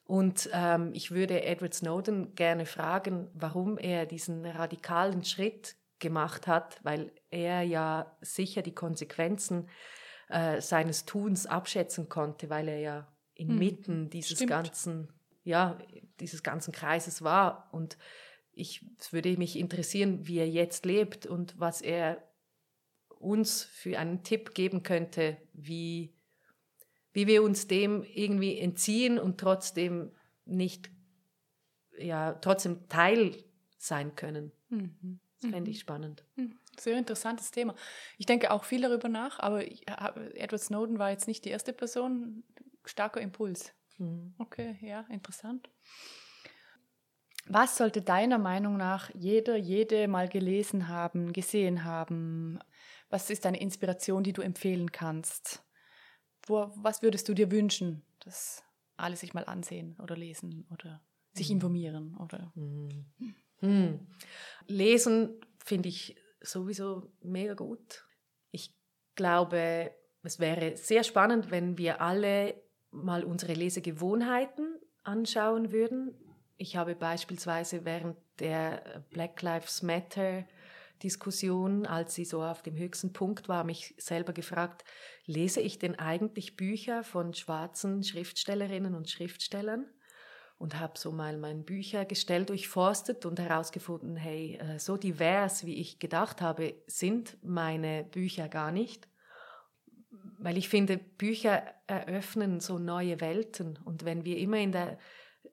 Und 0.05 0.49
ähm, 0.53 0.89
ich 0.93 1.11
würde 1.11 1.43
Edward 1.43 1.75
Snowden 1.75 2.33
gerne 2.33 2.65
fragen, 2.65 3.29
warum 3.35 3.77
er 3.77 4.07
diesen 4.07 4.43
radikalen 4.43 5.23
Schritt 5.23 5.75
gemacht 5.99 6.47
hat, 6.47 6.79
weil 6.83 7.11
er 7.29 7.61
ja 7.61 8.17
sicher 8.21 8.63
die 8.63 8.73
Konsequenzen 8.73 9.69
äh, 10.29 10.61
seines 10.61 11.05
Tuns 11.05 11.45
abschätzen 11.45 12.09
konnte, 12.09 12.49
weil 12.49 12.69
er 12.69 12.79
ja 12.79 13.07
inmitten 13.35 14.09
dieses 14.09 14.37
stimmt. 14.37 14.49
ganzen, 14.49 15.13
ja, 15.43 15.77
dieses 16.19 16.43
ganzen 16.43 16.71
Kreises 16.71 17.21
war. 17.21 17.69
Und 17.71 17.97
ich, 18.51 18.85
es 18.97 19.13
würde 19.13 19.37
mich 19.37 19.57
interessieren, 19.57 20.27
wie 20.27 20.37
er 20.39 20.49
jetzt 20.49 20.85
lebt 20.85 21.25
und 21.25 21.59
was 21.59 21.81
er 21.81 22.23
uns 23.19 23.63
für 23.63 23.99
einen 23.99 24.23
Tipp 24.23 24.53
geben 24.53 24.83
könnte, 24.83 25.37
wie, 25.53 26.13
wie 27.11 27.27
wir 27.27 27.43
uns 27.43 27.67
dem 27.67 28.03
irgendwie 28.03 28.57
entziehen 28.57 29.19
und 29.19 29.39
trotzdem 29.39 30.11
nicht, 30.45 30.89
ja, 31.97 32.33
trotzdem 32.33 32.87
Teil 32.87 33.43
sein 33.77 34.15
können. 34.15 34.51
Mhm. 34.69 35.19
Das 35.41 35.51
fände 35.51 35.71
ich 35.71 35.79
spannend. 35.79 36.25
Hm, 36.35 36.57
Sehr 36.77 36.97
interessantes 36.97 37.51
Thema. 37.51 37.75
Ich 38.17 38.25
denke 38.25 38.51
auch 38.51 38.65
viel 38.65 38.81
darüber 38.81 39.07
nach, 39.07 39.39
aber 39.39 39.65
Edward 39.65 40.61
Snowden 40.61 40.99
war 40.99 41.11
jetzt 41.11 41.27
nicht 41.27 41.45
die 41.45 41.49
erste 41.49 41.71
Person. 41.71 42.43
Starker 42.83 43.21
Impuls. 43.21 43.73
Mhm. 43.99 44.33
Okay, 44.37 44.77
ja, 44.81 45.01
interessant. 45.09 45.69
Was 47.47 47.77
sollte 47.77 48.01
deiner 48.01 48.37
Meinung 48.37 48.77
nach 48.77 49.09
jeder, 49.15 49.55
jede 49.55 50.07
mal 50.07 50.29
gelesen 50.29 50.87
haben, 50.87 51.33
gesehen 51.33 51.83
haben? 51.83 52.59
Was 53.09 53.29
ist 53.29 53.45
eine 53.45 53.59
Inspiration, 53.59 54.23
die 54.23 54.33
du 54.33 54.41
empfehlen 54.41 54.91
kannst? 54.91 55.63
Wo, 56.45 56.71
was 56.75 57.01
würdest 57.01 57.27
du 57.27 57.33
dir 57.33 57.51
wünschen, 57.51 58.03
dass 58.19 58.63
alle 58.97 59.15
sich 59.15 59.33
mal 59.33 59.45
ansehen 59.45 59.97
oder 59.99 60.15
lesen 60.15 60.67
oder 60.71 61.01
sich 61.33 61.49
informieren? 61.49 62.15
Oder? 62.17 62.51
Hm. 63.61 64.07
Lesen 64.67 65.41
finde 65.63 65.89
ich 65.89 66.15
sowieso 66.41 67.11
mega 67.21 67.55
gut. 67.55 68.05
Ich 68.51 68.75
glaube, 69.15 69.91
es 70.23 70.39
wäre 70.39 70.77
sehr 70.77 71.03
spannend, 71.03 71.49
wenn 71.49 71.77
wir 71.77 72.01
alle 72.01 72.61
mal 72.91 73.23
unsere 73.23 73.53
Lesegewohnheiten 73.53 74.79
anschauen 75.03 75.71
würden. 75.71 76.13
Ich 76.57 76.75
habe 76.75 76.95
beispielsweise 76.95 77.85
während 77.85 78.17
der 78.39 79.05
Black 79.09 79.41
Lives 79.41 79.81
Matter 79.81 80.45
Diskussion, 81.01 81.85
als 81.85 82.13
sie 82.15 82.25
so 82.25 82.43
auf 82.43 82.61
dem 82.61 82.75
höchsten 82.75 83.13
Punkt 83.13 83.47
war, 83.47 83.63
mich 83.63 83.95
selber 83.97 84.33
gefragt, 84.33 84.83
lese 85.25 85.61
ich 85.61 85.79
denn 85.79 85.97
eigentlich 85.97 86.57
Bücher 86.57 87.03
von 87.03 87.33
schwarzen 87.33 88.03
Schriftstellerinnen 88.03 88.95
und 88.95 89.09
Schriftstellern? 89.09 89.85
und 90.59 90.77
habe 90.77 90.99
so 90.99 91.11
mal 91.11 91.37
mein 91.37 91.63
Büchergestell 91.63 92.45
durchforstet 92.45 93.25
und 93.25 93.39
herausgefunden, 93.39 94.17
hey, 94.17 94.57
äh, 94.57 94.77
so 94.77 94.97
divers, 94.97 95.65
wie 95.65 95.79
ich 95.79 95.99
gedacht 95.99 96.41
habe, 96.41 96.75
sind 96.85 97.37
meine 97.41 98.03
Bücher 98.03 98.49
gar 98.49 98.71
nicht. 98.71 99.07
Weil 100.39 100.57
ich 100.57 100.69
finde, 100.69 100.97
Bücher 100.97 101.63
eröffnen 101.87 102.59
so 102.59 102.79
neue 102.79 103.19
Welten. 103.21 103.77
Und 103.83 104.05
wenn 104.05 104.25
wir 104.25 104.37
immer 104.37 104.57
in, 104.57 104.71
der, 104.71 104.97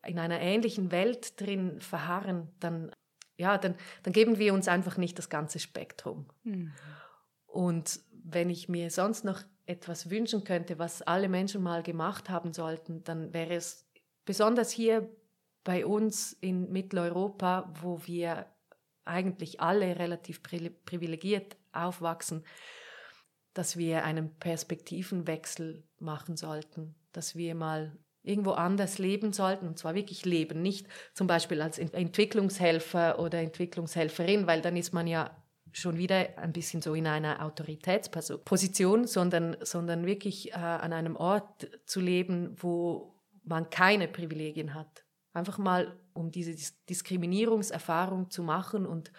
in 0.04 0.18
einer 0.18 0.40
ähnlichen 0.40 0.92
Welt 0.92 1.40
drin 1.40 1.80
verharren, 1.80 2.48
dann, 2.60 2.92
ja, 3.36 3.58
dann, 3.58 3.74
dann 4.04 4.12
geben 4.12 4.38
wir 4.38 4.54
uns 4.54 4.68
einfach 4.68 4.96
nicht 4.96 5.18
das 5.18 5.28
ganze 5.28 5.58
Spektrum. 5.58 6.28
Und 7.46 8.00
wenn 8.24 8.50
ich 8.50 8.68
mir 8.68 8.90
sonst 8.90 9.24
noch 9.24 9.42
etwas 9.66 10.10
wünschen 10.10 10.44
könnte, 10.44 10.78
was 10.78 11.02
alle 11.02 11.28
Menschen 11.28 11.62
mal 11.62 11.82
gemacht 11.82 12.30
haben 12.30 12.52
sollten, 12.52 13.02
dann 13.04 13.34
wäre 13.34 13.54
es 13.54 13.88
besonders 14.24 14.70
hier 14.70 15.08
bei 15.64 15.84
uns 15.84 16.32
in 16.32 16.70
Mitteleuropa, 16.70 17.72
wo 17.80 18.00
wir 18.06 18.46
eigentlich 19.04 19.60
alle 19.60 19.98
relativ 19.98 20.42
privilegiert 20.42 21.56
aufwachsen, 21.72 22.44
dass 23.56 23.76
wir 23.76 24.04
einen 24.04 24.34
Perspektivenwechsel 24.36 25.82
machen 25.98 26.36
sollten, 26.36 26.94
dass 27.12 27.36
wir 27.36 27.54
mal 27.54 27.96
irgendwo 28.22 28.50
anders 28.50 28.98
leben 28.98 29.32
sollten, 29.32 29.66
und 29.66 29.78
zwar 29.78 29.94
wirklich 29.94 30.24
leben, 30.26 30.60
nicht 30.60 30.86
zum 31.14 31.26
Beispiel 31.26 31.62
als 31.62 31.78
Entwicklungshelfer 31.78 33.18
oder 33.18 33.40
Entwicklungshelferin, 33.40 34.46
weil 34.46 34.60
dann 34.60 34.76
ist 34.76 34.92
man 34.92 35.06
ja 35.06 35.30
schon 35.72 35.96
wieder 35.96 36.38
ein 36.38 36.52
bisschen 36.52 36.82
so 36.82 36.94
in 36.94 37.06
einer 37.06 37.44
Autoritätsposition, 37.44 39.06
sondern, 39.06 39.56
sondern 39.62 40.04
wirklich 40.06 40.52
äh, 40.52 40.56
an 40.56 40.92
einem 40.92 41.16
Ort 41.16 41.68
zu 41.86 42.00
leben, 42.00 42.56
wo 42.58 43.14
man 43.44 43.70
keine 43.70 44.08
Privilegien 44.08 44.74
hat. 44.74 45.04
Einfach 45.32 45.58
mal, 45.58 45.96
um 46.12 46.30
diese 46.30 46.54
Diskriminierungserfahrung 46.88 48.30
zu 48.30 48.42
machen 48.42 48.86
und 48.86 49.12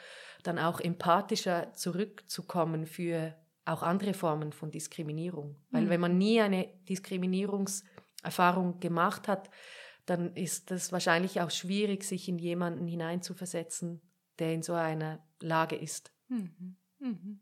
dann 0.44 0.60
auch 0.60 0.80
empathischer 0.80 1.74
zurückzukommen 1.74 2.86
für 2.86 3.36
auch 3.68 3.84
andere 3.84 4.14
Formen 4.14 4.52
von 4.52 4.72
Diskriminierung. 4.72 5.58
Weil 5.72 5.86
mhm. 5.86 5.90
wenn 5.90 6.02
man 6.02 6.18
nie 6.18 6.42
eine 6.42 6.68
Diskriminierungserfahrung 6.88 8.80
gemacht 8.80 9.28
hat, 9.28 9.50
dann 10.06 10.34
ist 10.36 10.72
es 10.72 10.92
wahrscheinlich 10.92 11.42
auch 11.42 11.52
schwierig, 11.52 12.04
sich 12.04 12.30
in 12.30 12.40
jemanden 12.40 12.88
hineinzuversetzen, 12.88 14.02
der 14.40 14.54
in 14.54 14.64
so 14.64 14.74
einer 14.74 15.26
Lage 15.42 15.76
ist. 15.76 16.12
Mhm. 16.30 16.78
Mhm. 17.00 17.42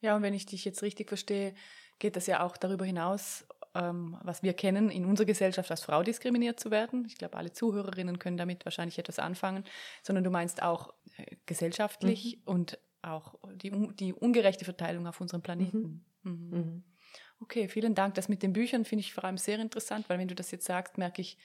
Ja, 0.00 0.16
und 0.16 0.22
wenn 0.22 0.34
ich 0.34 0.46
dich 0.46 0.64
jetzt 0.64 0.82
richtig 0.82 1.08
verstehe, 1.08 1.54
geht 1.98 2.16
das 2.16 2.26
ja 2.26 2.42
auch 2.42 2.56
darüber 2.56 2.86
hinaus, 2.86 3.46
ähm, 3.74 4.16
was 4.22 4.42
wir 4.42 4.54
kennen, 4.54 4.90
in 4.90 5.04
unserer 5.04 5.26
Gesellschaft 5.26 5.70
als 5.70 5.82
Frau 5.82 6.02
diskriminiert 6.02 6.58
zu 6.58 6.70
werden. 6.70 7.04
Ich 7.06 7.16
glaube, 7.16 7.36
alle 7.36 7.52
Zuhörerinnen 7.52 8.18
können 8.18 8.36
damit 8.36 8.64
wahrscheinlich 8.64 8.98
etwas 8.98 9.18
anfangen, 9.18 9.64
sondern 10.02 10.24
du 10.24 10.30
meinst 10.30 10.62
auch 10.62 10.94
äh, 11.16 11.36
gesellschaftlich 11.46 12.38
mhm. 12.38 12.52
und 12.52 12.78
auch 13.02 13.34
die, 13.54 13.70
die 13.94 14.12
ungerechte 14.12 14.64
Verteilung 14.64 15.06
auf 15.06 15.20
unserem 15.20 15.42
Planeten. 15.42 16.04
Mhm. 16.22 16.32
Mhm. 16.32 16.50
mhm. 16.50 16.84
Okay, 17.42 17.68
vielen 17.68 17.94
Dank. 17.94 18.14
Das 18.14 18.28
mit 18.28 18.42
den 18.42 18.52
Büchern 18.52 18.84
finde 18.84 19.00
ich 19.00 19.14
vor 19.14 19.24
allem 19.24 19.38
sehr 19.38 19.58
interessant, 19.58 20.08
weil 20.08 20.18
wenn 20.18 20.28
du 20.28 20.34
das 20.34 20.50
jetzt 20.50 20.66
sagst, 20.66 20.98
merke 20.98 21.22
ich, 21.22 21.38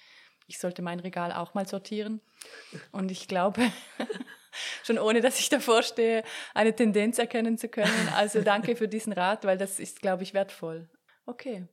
ich 0.46 0.60
sollte 0.60 0.82
mein 0.82 1.00
Regal 1.00 1.32
auch 1.32 1.54
mal 1.54 1.68
sortieren. 1.68 2.20
Und 2.92 3.12
ich 3.12 3.30
glaube, 3.30 3.62
schon 4.84 5.00
ohne 5.00 5.22
dass 5.22 5.40
ich 5.40 5.50
davor 5.50 5.84
stehe, 5.84 6.24
eine 6.54 6.76
Tendenz 6.76 7.18
erkennen 7.18 7.58
zu 7.58 7.70
können. 7.70 8.10
Also 8.16 8.42
danke 8.42 8.76
für 8.76 8.90
diesen 8.90 9.14
Rat, 9.14 9.46
weil 9.46 9.58
das 9.58 9.80
ist, 9.80 10.02
glaube 10.02 10.24
ich, 10.24 10.34
wertvoll. 10.34 10.90
Okay. 11.26 11.66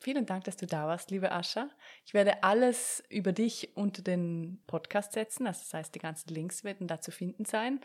Vielen 0.00 0.26
Dank, 0.26 0.44
dass 0.44 0.56
du 0.56 0.66
da 0.66 0.88
warst, 0.88 1.12
liebe 1.12 1.30
Ascha. 1.30 1.70
Ich 2.04 2.12
werde 2.12 2.42
alles 2.42 3.04
über 3.08 3.30
dich 3.30 3.76
unter 3.76 4.02
den 4.02 4.60
Podcast 4.66 5.12
setzen. 5.12 5.46
Also 5.46 5.60
das 5.60 5.74
heißt, 5.74 5.94
die 5.94 6.00
ganzen 6.00 6.34
Links 6.34 6.64
werden 6.64 6.88
da 6.88 7.00
zu 7.00 7.12
finden 7.12 7.44
sein. 7.44 7.80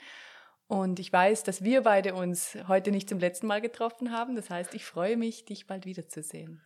Und 0.67 0.99
ich 0.99 1.11
weiß, 1.11 1.43
dass 1.43 1.63
wir 1.63 1.83
beide 1.83 2.13
uns 2.13 2.57
heute 2.67 2.91
nicht 2.91 3.07
zum 3.07 3.19
letzten 3.19 3.47
Mal 3.47 3.61
getroffen 3.61 4.11
haben. 4.11 4.35
Das 4.35 4.49
heißt, 4.49 4.73
ich 4.73 4.85
freue 4.85 5.15
mich, 5.15 5.45
dich 5.45 5.65
bald 5.65 5.85
wiederzusehen. 5.85 6.61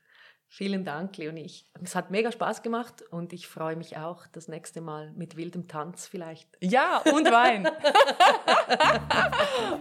Vielen 0.54 0.84
Dank, 0.84 1.16
Leonie. 1.16 1.50
Es 1.82 1.96
hat 1.96 2.12
mega 2.12 2.30
Spaß 2.30 2.62
gemacht 2.62 3.04
und 3.10 3.32
ich 3.32 3.48
freue 3.48 3.78
mich 3.78 3.96
auch 3.96 4.28
das 4.28 4.50
nächste 4.50 4.82
Mal 4.82 5.12
mit 5.14 5.38
wildem 5.38 5.70
Tanz 5.70 6.08
vielleicht. 6.08 6.50
Ja, 6.60 6.98
und 6.98 7.32
Wein. 7.32 7.70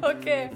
okay. 0.02 0.50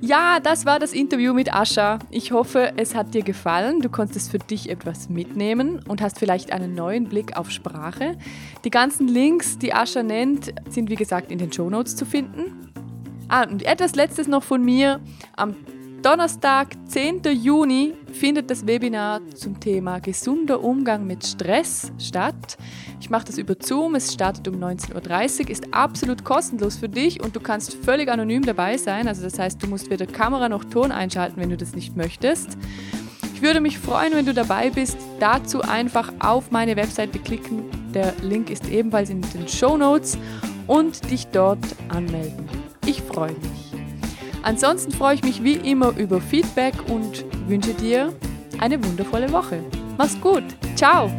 Ja, 0.00 0.38
das 0.38 0.64
war 0.64 0.78
das 0.78 0.92
Interview 0.92 1.34
mit 1.34 1.52
Ascha. 1.52 1.98
Ich 2.10 2.30
hoffe, 2.30 2.72
es 2.76 2.94
hat 2.94 3.14
dir 3.14 3.22
gefallen. 3.22 3.80
Du 3.80 3.88
konntest 3.88 4.30
für 4.30 4.38
dich 4.38 4.70
etwas 4.70 5.08
mitnehmen 5.08 5.80
und 5.88 6.00
hast 6.00 6.20
vielleicht 6.20 6.52
einen 6.52 6.74
neuen 6.74 7.08
Blick 7.08 7.36
auf 7.36 7.50
Sprache. 7.50 8.16
Die 8.64 8.70
ganzen 8.70 9.08
Links, 9.08 9.58
die 9.58 9.74
Ascha 9.74 10.04
nennt, 10.04 10.54
sind 10.68 10.88
wie 10.88 10.94
gesagt 10.94 11.32
in 11.32 11.38
den 11.38 11.52
Show 11.52 11.68
Notes 11.68 11.96
zu 11.96 12.04
finden. 12.04 12.70
Ah, 13.26 13.42
und 13.42 13.64
etwas 13.64 13.96
Letztes 13.96 14.28
noch 14.28 14.44
von 14.44 14.64
mir. 14.64 15.00
Am 15.36 15.56
Donnerstag, 16.08 16.68
10. 16.86 17.20
Juni, 17.34 17.92
findet 18.14 18.50
das 18.50 18.66
Webinar 18.66 19.20
zum 19.34 19.60
Thema 19.60 19.98
gesunder 19.98 20.64
Umgang 20.64 21.06
mit 21.06 21.22
Stress 21.26 21.92
statt. 21.98 22.56
Ich 22.98 23.10
mache 23.10 23.26
das 23.26 23.36
über 23.36 23.54
Zoom, 23.60 23.94
es 23.94 24.14
startet 24.14 24.48
um 24.48 24.54
19.30 24.54 25.40
Uhr, 25.42 25.50
ist 25.50 25.74
absolut 25.74 26.24
kostenlos 26.24 26.78
für 26.78 26.88
dich 26.88 27.22
und 27.22 27.36
du 27.36 27.40
kannst 27.40 27.74
völlig 27.84 28.10
anonym 28.10 28.42
dabei 28.42 28.78
sein. 28.78 29.06
Also 29.06 29.22
das 29.22 29.38
heißt, 29.38 29.62
du 29.62 29.66
musst 29.66 29.90
weder 29.90 30.06
Kamera 30.06 30.48
noch 30.48 30.64
Ton 30.64 30.92
einschalten, 30.92 31.38
wenn 31.42 31.50
du 31.50 31.58
das 31.58 31.74
nicht 31.74 31.94
möchtest. 31.94 32.56
Ich 33.34 33.42
würde 33.42 33.60
mich 33.60 33.78
freuen, 33.78 34.14
wenn 34.14 34.24
du 34.24 34.32
dabei 34.32 34.70
bist. 34.70 34.96
Dazu 35.20 35.60
einfach 35.60 36.10
auf 36.20 36.50
meine 36.50 36.74
Webseite 36.76 37.18
klicken. 37.18 37.64
Der 37.92 38.14
Link 38.22 38.48
ist 38.48 38.66
ebenfalls 38.70 39.10
in 39.10 39.20
den 39.20 39.46
Show 39.46 39.76
Notes 39.76 40.16
und 40.66 41.10
dich 41.10 41.26
dort 41.26 41.76
anmelden. 41.90 42.48
Ich 42.86 43.02
freue 43.02 43.32
mich. 43.32 43.67
Ansonsten 44.42 44.92
freue 44.92 45.14
ich 45.14 45.22
mich 45.22 45.42
wie 45.42 45.54
immer 45.54 45.96
über 45.96 46.20
Feedback 46.20 46.74
und 46.88 47.24
wünsche 47.48 47.74
dir 47.74 48.12
eine 48.60 48.82
wundervolle 48.82 49.30
Woche. 49.32 49.62
Mach's 49.96 50.20
gut. 50.20 50.44
Ciao. 50.76 51.10